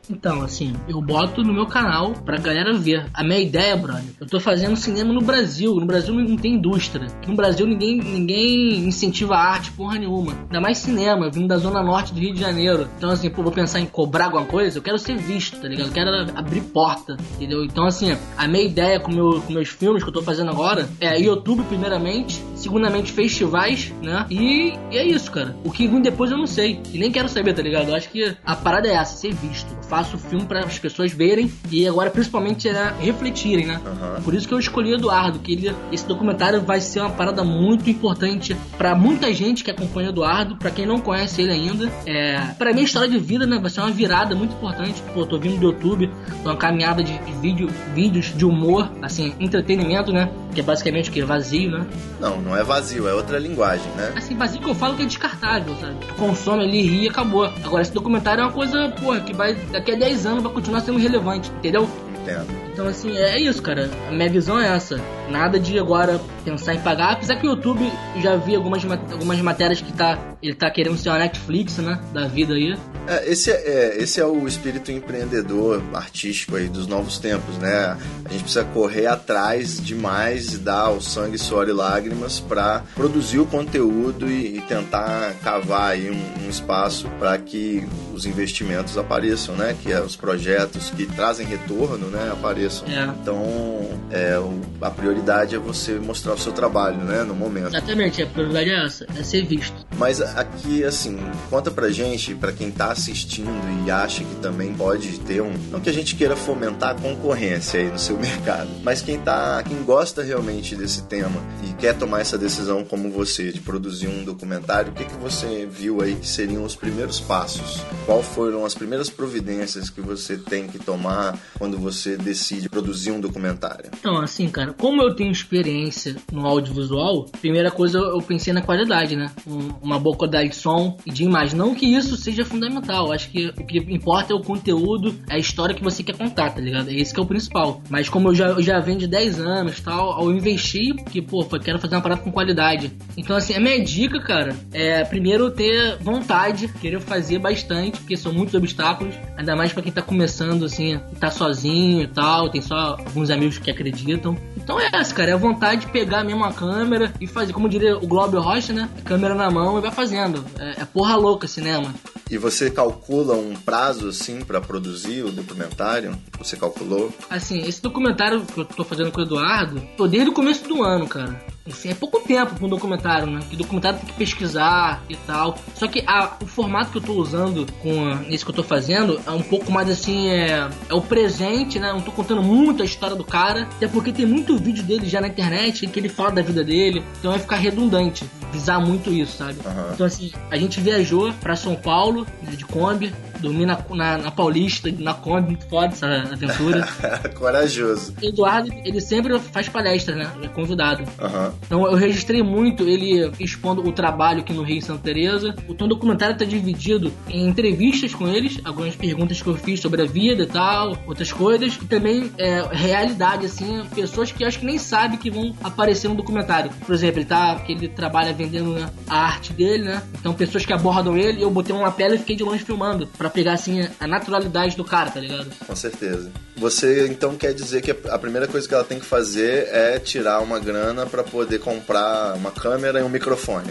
Então, 0.09 0.41
assim, 0.41 0.73
eu 0.87 1.01
boto 1.01 1.43
no 1.43 1.53
meu 1.53 1.65
canal 1.65 2.13
pra 2.13 2.37
galera 2.37 2.73
ver. 2.73 3.05
A 3.13 3.23
minha 3.23 3.39
ideia, 3.39 3.75
brother, 3.75 4.03
eu 4.19 4.27
tô 4.27 4.39
fazendo 4.39 4.75
cinema 4.75 5.13
no 5.13 5.21
Brasil. 5.21 5.75
No 5.75 5.85
Brasil 5.85 6.13
não 6.13 6.37
tem 6.37 6.53
indústria. 6.53 7.07
No 7.27 7.35
Brasil 7.35 7.65
ninguém, 7.65 7.97
ninguém 7.97 8.85
incentiva 8.85 9.35
a 9.35 9.51
arte 9.51 9.71
porra 9.71 9.97
nenhuma. 9.97 10.33
Ainda 10.43 10.61
mais 10.61 10.77
cinema, 10.77 11.29
vim 11.29 11.47
da 11.47 11.57
zona 11.57 11.81
norte 11.81 12.13
do 12.13 12.19
Rio 12.19 12.33
de 12.33 12.39
Janeiro. 12.39 12.87
Então, 12.97 13.09
assim, 13.09 13.29
pô, 13.29 13.43
vou 13.43 13.51
pensar 13.51 13.79
em 13.79 13.85
cobrar 13.85 14.25
alguma 14.25 14.45
coisa, 14.45 14.77
eu 14.77 14.81
quero 14.81 14.97
ser 14.97 15.17
visto, 15.17 15.59
tá 15.59 15.67
ligado? 15.67 15.87
Eu 15.87 15.93
quero 15.93 16.09
abrir 16.35 16.61
porta, 16.61 17.17
entendeu? 17.35 17.63
Então, 17.63 17.85
assim, 17.85 18.15
a 18.37 18.47
minha 18.47 18.63
ideia 18.63 18.99
com, 18.99 19.11
meu, 19.11 19.41
com 19.41 19.53
meus 19.53 19.69
filmes 19.69 20.03
que 20.03 20.09
eu 20.09 20.13
tô 20.13 20.21
fazendo 20.21 20.51
agora 20.51 20.87
é 20.99 21.19
YouTube, 21.19 21.63
primeiramente, 21.63 22.41
segundamente, 22.55 23.11
festivais, 23.11 23.93
né? 24.01 24.25
E, 24.29 24.73
e 24.91 24.97
é 24.97 25.05
isso, 25.05 25.31
cara. 25.31 25.55
O 25.63 25.71
que 25.71 25.87
vem 25.87 26.01
depois 26.01 26.31
eu 26.31 26.37
não 26.37 26.47
sei. 26.47 26.79
E 26.93 26.97
nem 26.97 27.11
quero 27.11 27.29
saber, 27.29 27.53
tá 27.53 27.61
ligado? 27.61 27.89
Eu 27.89 27.95
acho 27.95 28.09
que 28.09 28.35
a 28.45 28.55
parada 28.55 28.87
é 28.87 28.93
essa, 28.93 29.17
ser 29.17 29.33
visto. 29.33 29.75
Faço 29.95 30.17
o 30.17 30.19
filme 30.19 30.45
para 30.45 30.59
as 30.59 30.77
pessoas 30.77 31.13
verem 31.13 31.49
e 31.71 31.87
agora 31.87 32.11
principalmente 32.11 32.69
né, 32.69 32.93
refletirem, 32.99 33.65
né? 33.65 33.79
Aham. 33.85 34.21
Por 34.25 34.33
isso 34.33 34.45
que 34.45 34.53
eu 34.53 34.59
escolhi 34.59 34.91
o 34.91 34.95
Eduardo, 34.95 35.39
que 35.39 35.53
ele, 35.53 35.73
esse 35.89 36.05
documentário 36.05 36.61
vai 36.61 36.81
ser 36.81 36.99
uma 36.99 37.11
parada 37.11 37.45
muito 37.45 37.89
importante 37.89 38.57
para 38.77 38.93
muita 38.93 39.33
gente 39.33 39.63
que 39.63 39.71
acompanha 39.71 40.09
o 40.09 40.11
Eduardo, 40.11 40.57
para 40.57 40.69
quem 40.69 40.85
não 40.85 40.99
conhece 40.99 41.41
ele 41.41 41.53
ainda. 41.53 41.89
É, 42.05 42.41
para 42.57 42.73
minha 42.73 42.83
história 42.83 43.07
de 43.07 43.17
vida, 43.17 43.47
né, 43.47 43.57
vai 43.57 43.69
ser 43.69 43.79
uma 43.79 43.91
virada 43.91 44.35
muito 44.35 44.53
importante. 44.53 45.01
Pô, 45.13 45.21
eu 45.21 45.25
tô 45.25 45.39
vindo 45.39 45.57
do 45.57 45.67
YouTube, 45.67 46.11
tô 46.43 46.49
uma 46.49 46.57
caminhada 46.57 47.01
de, 47.01 47.17
de 47.17 47.31
vídeo, 47.39 47.69
vídeos 47.93 48.33
de 48.35 48.43
humor, 48.43 48.91
assim, 49.01 49.33
entretenimento, 49.39 50.11
né? 50.11 50.29
Que 50.53 50.59
é 50.59 50.63
basicamente 50.63 51.09
o 51.09 51.13
que? 51.13 51.21
Vazio, 51.21 51.71
né? 51.71 51.85
Não, 52.19 52.41
não 52.41 52.55
é 52.55 52.63
vazio, 52.63 53.07
é 53.07 53.13
outra 53.13 53.39
linguagem, 53.39 53.89
né? 53.95 54.11
Assim, 54.15 54.35
vazio 54.35 54.59
que 54.59 54.69
eu 54.69 54.75
falo 54.75 54.95
que 54.95 55.03
é 55.03 55.05
descartável, 55.05 55.73
sabe? 55.79 55.95
Tu 56.05 56.13
consome 56.15 56.63
ali, 56.63 56.81
ri 56.81 57.03
e 57.03 57.07
acabou. 57.07 57.45
Agora, 57.45 57.81
esse 57.81 57.93
documentário 57.93 58.41
é 58.41 58.45
uma 58.45 58.51
coisa, 58.51 58.89
porra, 59.01 59.21
que 59.21 59.33
vai 59.33 59.55
daqui 59.85 59.91
a 59.91 60.07
10 60.07 60.25
anos 60.25 60.43
vai 60.43 60.51
continuar 60.51 60.79
sendo 60.81 60.97
relevante, 60.97 61.51
entendeu? 61.57 61.87
Entendo. 62.21 62.47
Então, 62.73 62.87
assim, 62.87 63.15
é 63.15 63.39
isso, 63.39 63.61
cara. 63.61 63.89
A 64.09 64.11
minha 64.11 64.27
visão 64.29 64.59
é 64.59 64.67
essa. 64.75 64.99
Nada 65.29 65.59
de 65.59 65.77
agora 65.77 66.19
pensar 66.43 66.73
em 66.73 66.79
pagar. 66.79 67.11
Apesar 67.13 67.35
que 67.35 67.45
o 67.45 67.51
YouTube, 67.51 67.91
já 68.19 68.35
vi 68.35 68.55
algumas, 68.55 68.83
ma- 68.83 68.99
algumas 69.11 69.39
matérias 69.41 69.79
que 69.79 69.93
tá, 69.93 70.17
ele 70.41 70.55
tá 70.55 70.69
querendo 70.71 70.97
ser 70.97 71.09
uma 71.09 71.19
Netflix, 71.19 71.77
né? 71.77 71.99
Da 72.11 72.25
vida 72.27 72.55
aí. 72.55 72.75
É, 73.07 73.29
esse, 73.31 73.51
é, 73.51 73.55
é, 73.55 73.97
esse 74.01 74.19
é 74.19 74.25
o 74.25 74.47
espírito 74.47 74.91
empreendedor 74.91 75.81
artístico 75.93 76.55
aí 76.55 76.67
dos 76.67 76.87
novos 76.87 77.19
tempos, 77.19 77.57
né? 77.57 77.97
A 78.25 78.29
gente 78.31 78.41
precisa 78.43 78.63
correr 78.65 79.05
atrás 79.07 79.79
demais 79.83 80.53
e 80.53 80.57
dar 80.57 80.89
o 80.89 80.99
sangue, 81.01 81.37
suor 81.37 81.67
e 81.69 81.73
lágrimas 81.73 82.39
para 82.39 82.83
produzir 82.95 83.39
o 83.39 83.45
conteúdo 83.45 84.27
e, 84.29 84.57
e 84.57 84.61
tentar 84.61 85.33
cavar 85.43 85.91
aí 85.91 86.09
um, 86.09 86.45
um 86.45 86.49
espaço 86.49 87.07
para 87.19 87.37
que 87.37 87.87
os 88.13 88.25
investimentos 88.25 88.97
apareçam, 88.97 89.55
né? 89.55 89.75
Que 89.81 89.91
é 89.91 90.01
os 90.01 90.15
projetos 90.15 90.89
que 90.89 91.05
trazem 91.05 91.45
retorno, 91.45 92.07
né? 92.07 92.29
Apareçam. 92.31 92.87
É. 92.87 93.05
Então, 93.21 93.89
é, 94.09 94.39
o- 94.39 94.61
a 94.81 94.89
prioridade 94.89 95.55
é 95.55 95.59
você 95.59 95.93
mostrar 95.93 96.33
o 96.33 96.37
seu 96.39 96.51
trabalho, 96.53 96.97
né? 96.97 97.23
No 97.23 97.35
momento. 97.35 97.67
Exatamente, 97.67 98.21
a 98.23 98.27
prioridade 98.27 98.69
é 98.69 98.85
essa, 98.85 99.05
é 99.17 99.23
ser 99.23 99.45
visto. 99.45 99.75
Mas 99.97 100.21
aqui, 100.21 100.83
assim, 100.83 101.19
conta 101.49 101.69
pra 101.69 101.89
gente, 101.89 102.33
pra 102.33 102.51
quem 102.51 102.71
tá 102.71 102.94
assistindo 102.95 103.49
e 103.85 103.91
acha 103.91 104.23
que 104.23 104.35
também 104.35 104.73
pode 104.73 105.19
ter 105.19 105.41
um. 105.41 105.53
Não 105.69 105.79
que 105.81 105.89
a 105.89 105.93
gente 105.93 106.15
queira 106.15 106.35
fomentar 106.35 106.91
a 106.91 106.95
concorrência 106.95 107.79
aí 107.79 107.91
no 107.91 107.99
seu 107.99 108.17
mercado, 108.19 108.69
mas 108.83 109.01
quem 109.01 109.19
tá. 109.19 109.61
quem 109.63 109.83
gosta 109.83 110.23
realmente 110.23 110.75
desse 110.75 111.03
tema 111.03 111.39
e 111.63 111.73
quer 111.73 111.95
tomar 111.97 112.21
essa 112.21 112.37
decisão 112.37 112.83
como 112.83 113.09
você, 113.11 113.51
de 113.51 113.59
produzir 113.59 114.07
um 114.07 114.23
documentário, 114.23 114.91
o 114.91 114.95
que, 114.95 115.05
que 115.05 115.15
você 115.15 115.67
viu 115.69 116.01
aí 116.01 116.15
que 116.15 116.27
seriam 116.27 116.63
os 116.63 116.75
primeiros 116.75 117.19
passos? 117.19 117.81
Qual 118.05 118.23
foram 118.23 118.65
as 118.65 118.73
primeiras 118.73 119.09
providências 119.09 119.89
que 119.89 120.01
você 120.01 120.37
tem 120.37 120.67
que 120.67 120.79
tomar 120.79 121.37
quando 121.59 121.77
você 121.77 122.15
decide 122.17 122.69
produzir 122.69 123.11
um 123.11 123.19
documentário? 123.19 123.91
Então, 123.99 124.17
assim, 124.17 124.47
cara, 124.49 124.73
como 124.73 125.01
eu 125.01 125.13
tenho 125.15 125.31
experiência 125.31 126.15
no 126.31 126.45
audiovisual, 126.45 127.25
primeira 127.41 127.69
coisa 127.69 127.97
eu 127.97 128.21
pensei 128.21 128.53
na 128.53 128.61
qualidade, 128.61 129.15
né? 129.15 129.31
Um- 129.45 129.65
uma 129.81 129.99
boa 129.99 130.15
qualidade 130.15 130.49
de 130.49 130.55
som 130.55 130.97
e 131.05 131.11
de 131.11 131.23
imagem. 131.23 131.57
Não 131.57 131.75
que 131.75 131.85
isso 131.85 132.15
seja 132.15 132.45
fundamental, 132.45 132.84
acho 132.93 133.29
que 133.29 133.47
o 133.47 133.65
que 133.65 133.77
importa 133.77 134.33
é 134.33 134.35
o 134.35 134.41
conteúdo, 134.41 135.15
é 135.29 135.35
a 135.35 135.37
história 135.37 135.75
que 135.75 135.83
você 135.83 136.03
quer 136.03 136.15
contar, 136.17 136.51
tá 136.51 136.61
ligado? 136.61 136.89
É 136.89 136.93
esse 136.93 137.13
que 137.13 137.19
é 137.19 137.23
o 137.23 137.25
principal. 137.25 137.81
Mas 137.89 138.09
como 138.09 138.29
eu 138.29 138.35
já, 138.35 138.47
eu 138.47 138.61
já 138.61 138.79
venho 138.79 138.99
de 138.99 139.07
10 139.07 139.39
anos 139.39 139.79
tal, 139.79 140.11
ao 140.11 140.31
investir, 140.31 140.95
porque, 140.95 141.21
pô, 141.21 141.45
eu 141.51 141.59
quero 141.59 141.79
fazer 141.79 141.95
uma 141.95 142.01
parada 142.01 142.21
com 142.21 142.31
qualidade. 142.31 142.91
Então, 143.17 143.35
assim, 143.35 143.53
a 143.53 143.59
minha 143.59 143.83
dica, 143.83 144.19
cara, 144.19 144.55
é 144.73 145.03
primeiro 145.03 145.49
ter 145.51 145.97
vontade, 145.97 146.67
querer 146.79 146.99
fazer 146.99 147.39
bastante, 147.39 147.99
porque 147.99 148.17
são 148.17 148.33
muitos 148.33 148.53
obstáculos, 148.55 149.15
ainda 149.37 149.55
mais 149.55 149.73
pra 149.73 149.81
quem 149.81 149.91
tá 149.91 150.01
começando, 150.01 150.65
assim, 150.65 150.99
tá 151.19 151.29
sozinho 151.29 152.03
e 152.03 152.07
tal, 152.07 152.49
tem 152.49 152.61
só 152.61 152.97
alguns 152.97 153.29
amigos 153.29 153.57
que 153.57 153.69
acreditam. 153.69 154.37
Então 154.57 154.79
é 154.79 154.89
essa, 154.93 155.13
cara, 155.13 155.31
é 155.31 155.33
a 155.33 155.37
vontade 155.37 155.81
de 155.81 155.91
pegar 155.91 156.23
mesmo 156.23 156.43
a 156.43 156.53
câmera 156.53 157.13
e 157.19 157.27
fazer, 157.27 157.53
como 157.53 157.69
diria 157.69 157.97
o 157.97 158.07
Globo 158.07 158.39
Rocha, 158.39 158.73
né? 158.73 158.89
Câmera 159.03 159.35
na 159.35 159.49
mão 159.49 159.77
e 159.77 159.81
vai 159.81 159.91
fazendo. 159.91 160.43
É, 160.59 160.81
é 160.81 160.85
porra 160.85 161.15
louca 161.15 161.47
cinema. 161.47 161.93
E 162.29 162.37
você 162.37 162.71
calcula 162.75 163.33
um 163.35 163.55
prazo 163.55 164.09
assim 164.09 164.41
pra 164.41 164.59
produzir 164.59 165.23
o 165.23 165.31
documentário? 165.31 166.15
Você 166.37 166.57
calculou? 166.57 167.11
Assim, 167.29 167.59
esse 167.61 167.81
documentário 167.81 168.45
que 168.45 168.59
eu 168.59 168.65
tô 168.65 168.83
fazendo 168.83 169.11
com 169.11 169.21
o 169.21 169.23
Eduardo, 169.23 169.81
tô 169.95 170.07
desde 170.07 170.29
o 170.29 170.33
começo 170.33 170.67
do 170.67 170.83
ano, 170.83 171.07
cara. 171.07 171.41
Assim, 171.67 171.89
é 171.89 171.95
pouco 171.95 172.19
tempo 172.19 172.53
pra 172.53 172.65
um 172.65 172.69
documentário, 172.69 173.25
né? 173.25 173.39
Que 173.49 173.55
documentário 173.55 173.97
tem 173.97 174.07
que 174.07 174.13
pesquisar 174.13 175.03
e 175.09 175.15
tal. 175.15 175.57
Só 175.73 175.87
que 175.87 176.03
a- 176.05 176.33
o 176.41 176.45
formato 176.45 176.91
que 176.91 176.97
eu 176.97 177.01
tô 177.01 177.13
usando 177.13 177.65
com 177.81 178.05
a- 178.05 178.21
esse 178.29 178.45
que 178.45 178.51
eu 178.51 178.55
tô 178.55 178.61
fazendo 178.63 179.19
é 179.25 179.31
um 179.31 179.41
pouco 179.41 179.71
mais 179.71 179.89
assim, 179.89 180.29
é, 180.29 180.69
é 180.89 180.93
o 180.93 181.01
presente, 181.01 181.79
né? 181.79 181.91
Não 181.91 182.01
tô 182.01 182.11
contando 182.11 182.43
muito 182.43 182.83
a 182.83 182.85
história 182.85 183.15
do 183.15 183.23
cara. 183.23 183.63
Até 183.77 183.87
porque 183.87 184.11
tem 184.13 184.27
muito 184.27 184.55
vídeo 184.59 184.83
dele 184.83 185.07
já 185.09 185.19
na 185.19 185.27
internet 185.27 185.87
que 185.87 185.99
ele 185.99 186.07
fala 186.09 186.31
da 186.33 186.41
vida 186.43 186.63
dele. 186.63 187.03
Então 187.17 187.31
vai 187.31 187.39
ficar 187.39 187.55
redundante 187.55 188.25
visar 188.51 188.79
muito 188.79 189.11
isso, 189.11 189.37
sabe? 189.37 189.57
Aham. 189.65 189.89
Então 189.93 190.05
assim, 190.05 190.31
a 190.51 190.57
gente 190.57 190.79
viajou 190.79 191.33
pra 191.41 191.55
São 191.55 191.75
Paulo, 191.75 192.27
de 192.43 192.63
Kombi, 192.63 193.11
Dormi 193.39 193.65
na, 193.65 193.77
na, 193.89 194.17
na 194.17 194.31
Paulista, 194.31 194.89
na 194.99 195.13
Kombi, 195.13 195.47
muito 195.47 195.67
foda 195.67 195.87
essa 195.87 196.07
aventura. 196.07 196.87
Corajoso. 197.35 198.13
O 198.21 198.25
Eduardo, 198.25 198.71
ele 198.83 199.01
sempre 199.01 199.37
faz 199.39 199.69
palestra, 199.69 200.15
né? 200.15 200.29
É 200.43 200.47
convidado. 200.47 201.03
Aham. 201.19 201.53
Então 201.65 201.85
eu 201.85 201.95
registrei 201.95 202.41
muito 202.41 202.83
ele 202.83 203.31
expondo 203.39 203.87
o 203.87 203.91
trabalho 203.91 204.39
aqui 204.39 204.53
no 204.53 204.63
Rio 204.63 204.77
e 204.77 204.81
Santa 204.81 205.03
Teresa. 205.03 205.55
O 205.67 205.73
tom 205.73 205.87
documentário 205.87 206.37
tá 206.37 206.45
dividido 206.45 207.11
em 207.29 207.47
entrevistas 207.47 208.13
com 208.13 208.27
eles, 208.27 208.59
algumas 208.63 208.95
perguntas 208.95 209.41
que 209.41 209.47
eu 209.47 209.55
fiz 209.55 209.79
sobre 209.79 210.01
a 210.01 210.05
vida 210.05 210.43
e 210.43 210.47
tal, 210.47 210.97
outras 211.07 211.31
coisas, 211.31 211.75
e 211.75 211.85
também 211.85 212.31
é, 212.37 212.63
realidade, 212.71 213.45
assim, 213.45 213.83
pessoas 213.93 214.31
que 214.31 214.43
eu 214.43 214.47
acho 214.47 214.59
que 214.59 214.65
nem 214.65 214.77
sabem 214.77 215.17
que 215.17 215.29
vão 215.29 215.55
aparecer 215.63 216.07
no 216.07 216.15
documentário. 216.15 216.71
Por 216.85 216.93
exemplo, 216.93 217.19
ele 217.19 217.25
tá, 217.25 217.55
que 217.55 217.71
ele 217.71 217.87
trabalha 217.87 218.33
vendendo 218.33 218.73
né, 218.73 218.89
a 219.07 219.17
arte 219.17 219.53
dele, 219.53 219.83
né? 219.83 220.03
Então 220.19 220.33
pessoas 220.33 220.65
que 220.65 220.73
abordam 220.73 221.17
ele, 221.17 221.41
eu 221.41 221.49
botei 221.49 221.75
uma 221.75 221.83
lapela 221.83 222.15
e 222.15 222.19
fiquei 222.19 222.35
de 222.35 222.43
longe 222.43 222.63
filmando, 222.63 223.07
pra 223.17 223.29
pegar 223.35 223.53
assim 223.53 223.87
a 223.99 224.07
naturalidade 224.07 224.75
do 224.75 224.83
cara, 224.83 225.11
tá 225.11 225.19
ligado? 225.19 225.51
Com 225.67 225.75
certeza. 225.75 226.31
Você 226.57 227.07
então 227.07 227.35
quer 227.35 227.53
dizer 227.53 227.81
que 227.81 227.91
a 228.09 228.17
primeira 228.17 228.47
coisa 228.47 228.67
que 228.67 228.73
ela 228.73 228.83
tem 228.83 228.99
que 228.99 229.05
fazer 229.05 229.67
é 229.71 229.99
tirar 229.99 230.39
uma 230.41 230.59
grana 230.59 231.05
pra 231.05 231.23
poder 231.23 231.59
comprar 231.59 232.33
uma 232.35 232.51
câmera 232.51 232.99
e 232.99 233.03
um 233.03 233.09
microfone. 233.09 233.67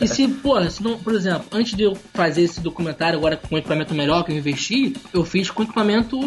E 0.00 0.06
se, 0.06 0.28
pô, 0.28 0.62
se 0.70 0.82
não, 0.82 0.98
por 0.98 1.14
exemplo, 1.14 1.44
antes 1.52 1.74
de 1.74 1.82
eu 1.84 1.96
fazer 2.12 2.42
esse 2.42 2.60
documentário 2.60 3.18
agora 3.18 3.36
com 3.36 3.56
equipamento 3.56 3.94
melhor 3.94 4.24
que 4.24 4.32
eu 4.32 4.36
investi, 4.36 4.94
eu 5.12 5.24
fiz 5.24 5.50
com 5.50 5.62
equipamento 5.62 6.18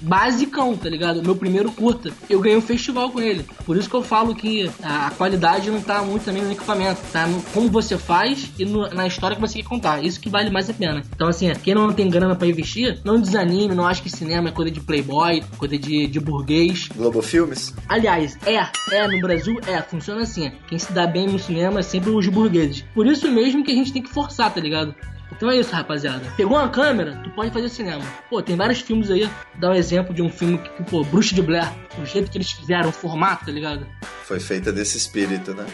basicão, 0.00 0.76
tá 0.76 0.88
ligado? 0.88 1.22
Meu 1.22 1.34
primeiro 1.36 1.70
curta. 1.72 2.10
Eu 2.30 2.40
ganhei 2.40 2.56
um 2.58 2.62
festival 2.62 3.10
com 3.10 3.20
ele. 3.20 3.44
Por 3.66 3.76
isso 3.76 3.88
que 3.90 3.96
eu 3.96 4.02
falo 4.02 4.34
que 4.34 4.70
a, 4.82 5.10
qualidade 5.16 5.70
não 5.70 5.80
tá 5.80 6.02
muito 6.02 6.24
também 6.24 6.42
no 6.42 6.52
equipamento, 6.52 7.00
tá 7.12 7.26
no 7.26 7.42
como 7.52 7.68
você 7.68 7.98
faz 7.98 8.50
e 8.58 8.64
no- 8.64 8.88
na 8.90 9.06
história 9.06 9.34
que 9.34 9.40
você 9.40 9.60
quer 9.62 9.68
contar. 9.68 10.04
Isso 10.04 10.20
que 10.20 10.28
vale 10.28 10.50
mais 10.50 10.70
a 10.70 10.72
pena. 10.74 11.02
Então, 11.14 11.28
assim, 11.28 11.52
quem 11.62 11.74
não 11.74 11.92
tem 11.92 12.08
grana 12.08 12.34
pra 12.36 12.46
investir, 12.46 12.98
não 13.04 13.20
desanime, 13.20 13.74
não 13.74 13.86
acha 13.86 14.02
que 14.02 14.10
cinema 14.10 14.48
é 14.48 14.52
coisa 14.52 14.70
de 14.70 14.80
playboy, 14.80 15.42
coisa 15.56 15.78
de, 15.78 16.06
de 16.06 16.20
burguês. 16.20 16.88
Globo 16.94 17.22
Filmes? 17.22 17.74
Aliás, 17.88 18.38
é, 18.46 18.56
é, 18.94 19.08
no 19.08 19.20
Brasil 19.20 19.58
é, 19.66 19.80
funciona 19.82 20.22
assim. 20.22 20.52
Quem 20.66 20.78
se 20.78 20.92
dá 20.92 21.06
bem 21.06 21.26
no 21.26 21.38
cinema 21.38 21.80
é 21.80 21.82
sempre 21.82 22.10
os 22.10 22.26
burgueses. 22.28 22.84
Por 22.94 23.06
isso 23.06 23.30
mesmo 23.30 23.64
que 23.64 23.72
a 23.72 23.74
gente 23.74 23.92
tem 23.92 24.02
que 24.02 24.10
forçar, 24.10 24.52
tá 24.52 24.60
ligado? 24.60 24.94
Então 25.30 25.50
é 25.50 25.56
isso, 25.56 25.72
rapaziada. 25.72 26.24
Pegou 26.36 26.56
uma 26.56 26.68
câmera, 26.68 27.20
tu 27.22 27.30
pode 27.30 27.50
fazer 27.50 27.68
cinema. 27.68 28.02
Pô, 28.28 28.42
tem 28.42 28.56
vários 28.56 28.80
filmes 28.80 29.10
aí. 29.10 29.28
Dá 29.56 29.70
um 29.70 29.74
exemplo 29.74 30.14
de 30.14 30.22
um 30.22 30.28
filme 30.28 30.58
que, 30.58 30.82
pô, 30.84 31.04
Bruxa 31.04 31.34
de 31.34 31.42
Blair. 31.42 31.70
O 32.00 32.04
jeito 32.04 32.30
que 32.30 32.38
eles 32.38 32.50
fizeram, 32.50 32.88
o 32.88 32.92
formato, 32.92 33.46
tá 33.46 33.52
ligado? 33.52 33.86
Foi 34.24 34.40
feita 34.40 34.72
desse 34.72 34.96
espírito, 34.96 35.54
né? 35.54 35.64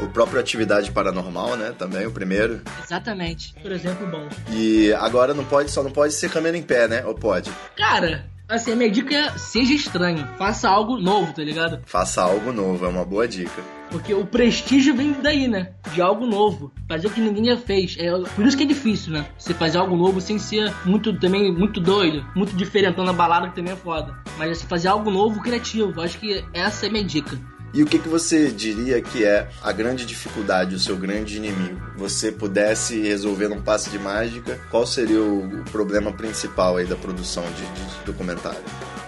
O 0.00 0.08
próprio 0.08 0.40
Atividade 0.40 0.90
Paranormal, 0.90 1.56
né? 1.56 1.72
Também, 1.78 2.06
o 2.06 2.10
primeiro. 2.10 2.62
Exatamente. 2.82 3.54
Por 3.62 3.70
exemplo, 3.70 4.06
bom. 4.06 4.28
E 4.50 4.92
agora 4.94 5.34
não 5.34 5.44
pode, 5.44 5.70
só 5.70 5.82
não 5.82 5.90
pode 5.90 6.14
ser 6.14 6.30
câmera 6.30 6.56
em 6.56 6.62
pé, 6.62 6.88
né? 6.88 7.04
Ou 7.04 7.14
pode? 7.14 7.50
Cara, 7.76 8.26
assim, 8.48 8.72
a 8.72 8.76
minha 8.76 8.90
dica 8.90 9.14
é 9.14 9.38
seja 9.38 9.72
estranho. 9.72 10.26
Faça 10.38 10.68
algo 10.68 10.98
novo, 10.98 11.32
tá 11.32 11.42
ligado? 11.42 11.80
Faça 11.86 12.22
algo 12.22 12.52
novo, 12.52 12.84
é 12.84 12.88
uma 12.88 13.04
boa 13.04 13.26
dica. 13.26 13.62
Porque 13.90 14.14
o 14.14 14.24
prestígio 14.24 14.94
vem 14.94 15.12
daí, 15.12 15.46
né? 15.46 15.72
De 15.92 16.00
algo 16.00 16.26
novo. 16.26 16.72
Fazer 16.88 17.08
o 17.08 17.10
que 17.10 17.20
ninguém 17.20 17.44
já 17.44 17.58
fez. 17.58 17.94
É, 17.98 18.10
por 18.34 18.46
isso 18.46 18.56
que 18.56 18.62
é 18.62 18.66
difícil, 18.66 19.12
né? 19.12 19.26
Você 19.38 19.52
fazer 19.52 19.76
algo 19.76 19.94
novo 19.94 20.18
sem 20.18 20.38
ser 20.38 20.72
muito 20.86 21.12
também 21.20 21.52
muito 21.52 21.78
doido, 21.78 22.24
muito 22.34 22.56
diferentão 22.56 23.04
na 23.04 23.12
balada, 23.12 23.48
que 23.48 23.54
também 23.54 23.74
é 23.74 23.76
foda. 23.76 24.16
Mas 24.38 24.52
assim, 24.52 24.66
fazer 24.66 24.88
algo 24.88 25.10
novo, 25.10 25.42
criativo. 25.42 26.00
Acho 26.00 26.18
que 26.18 26.42
essa 26.54 26.86
é 26.86 26.88
a 26.88 26.92
minha 26.92 27.04
dica. 27.04 27.38
E 27.74 27.82
o 27.82 27.86
que, 27.86 27.98
que 27.98 28.08
você 28.08 28.50
diria 28.50 29.00
que 29.00 29.24
é 29.24 29.48
a 29.62 29.72
grande 29.72 30.04
dificuldade, 30.04 30.74
o 30.74 30.78
seu 30.78 30.94
grande 30.94 31.38
inimigo? 31.38 31.80
Você 31.96 32.30
pudesse 32.30 33.00
resolver 33.00 33.48
num 33.48 33.62
passe 33.62 33.88
de 33.88 33.98
mágica, 33.98 34.60
qual 34.70 34.86
seria 34.86 35.22
o, 35.22 35.64
problema 35.72 36.12
principal 36.12 36.76
aí 36.76 36.84
da 36.84 36.96
produção 36.96 37.44
de, 37.44 37.62
de 37.62 38.04
documentário? 38.04 38.60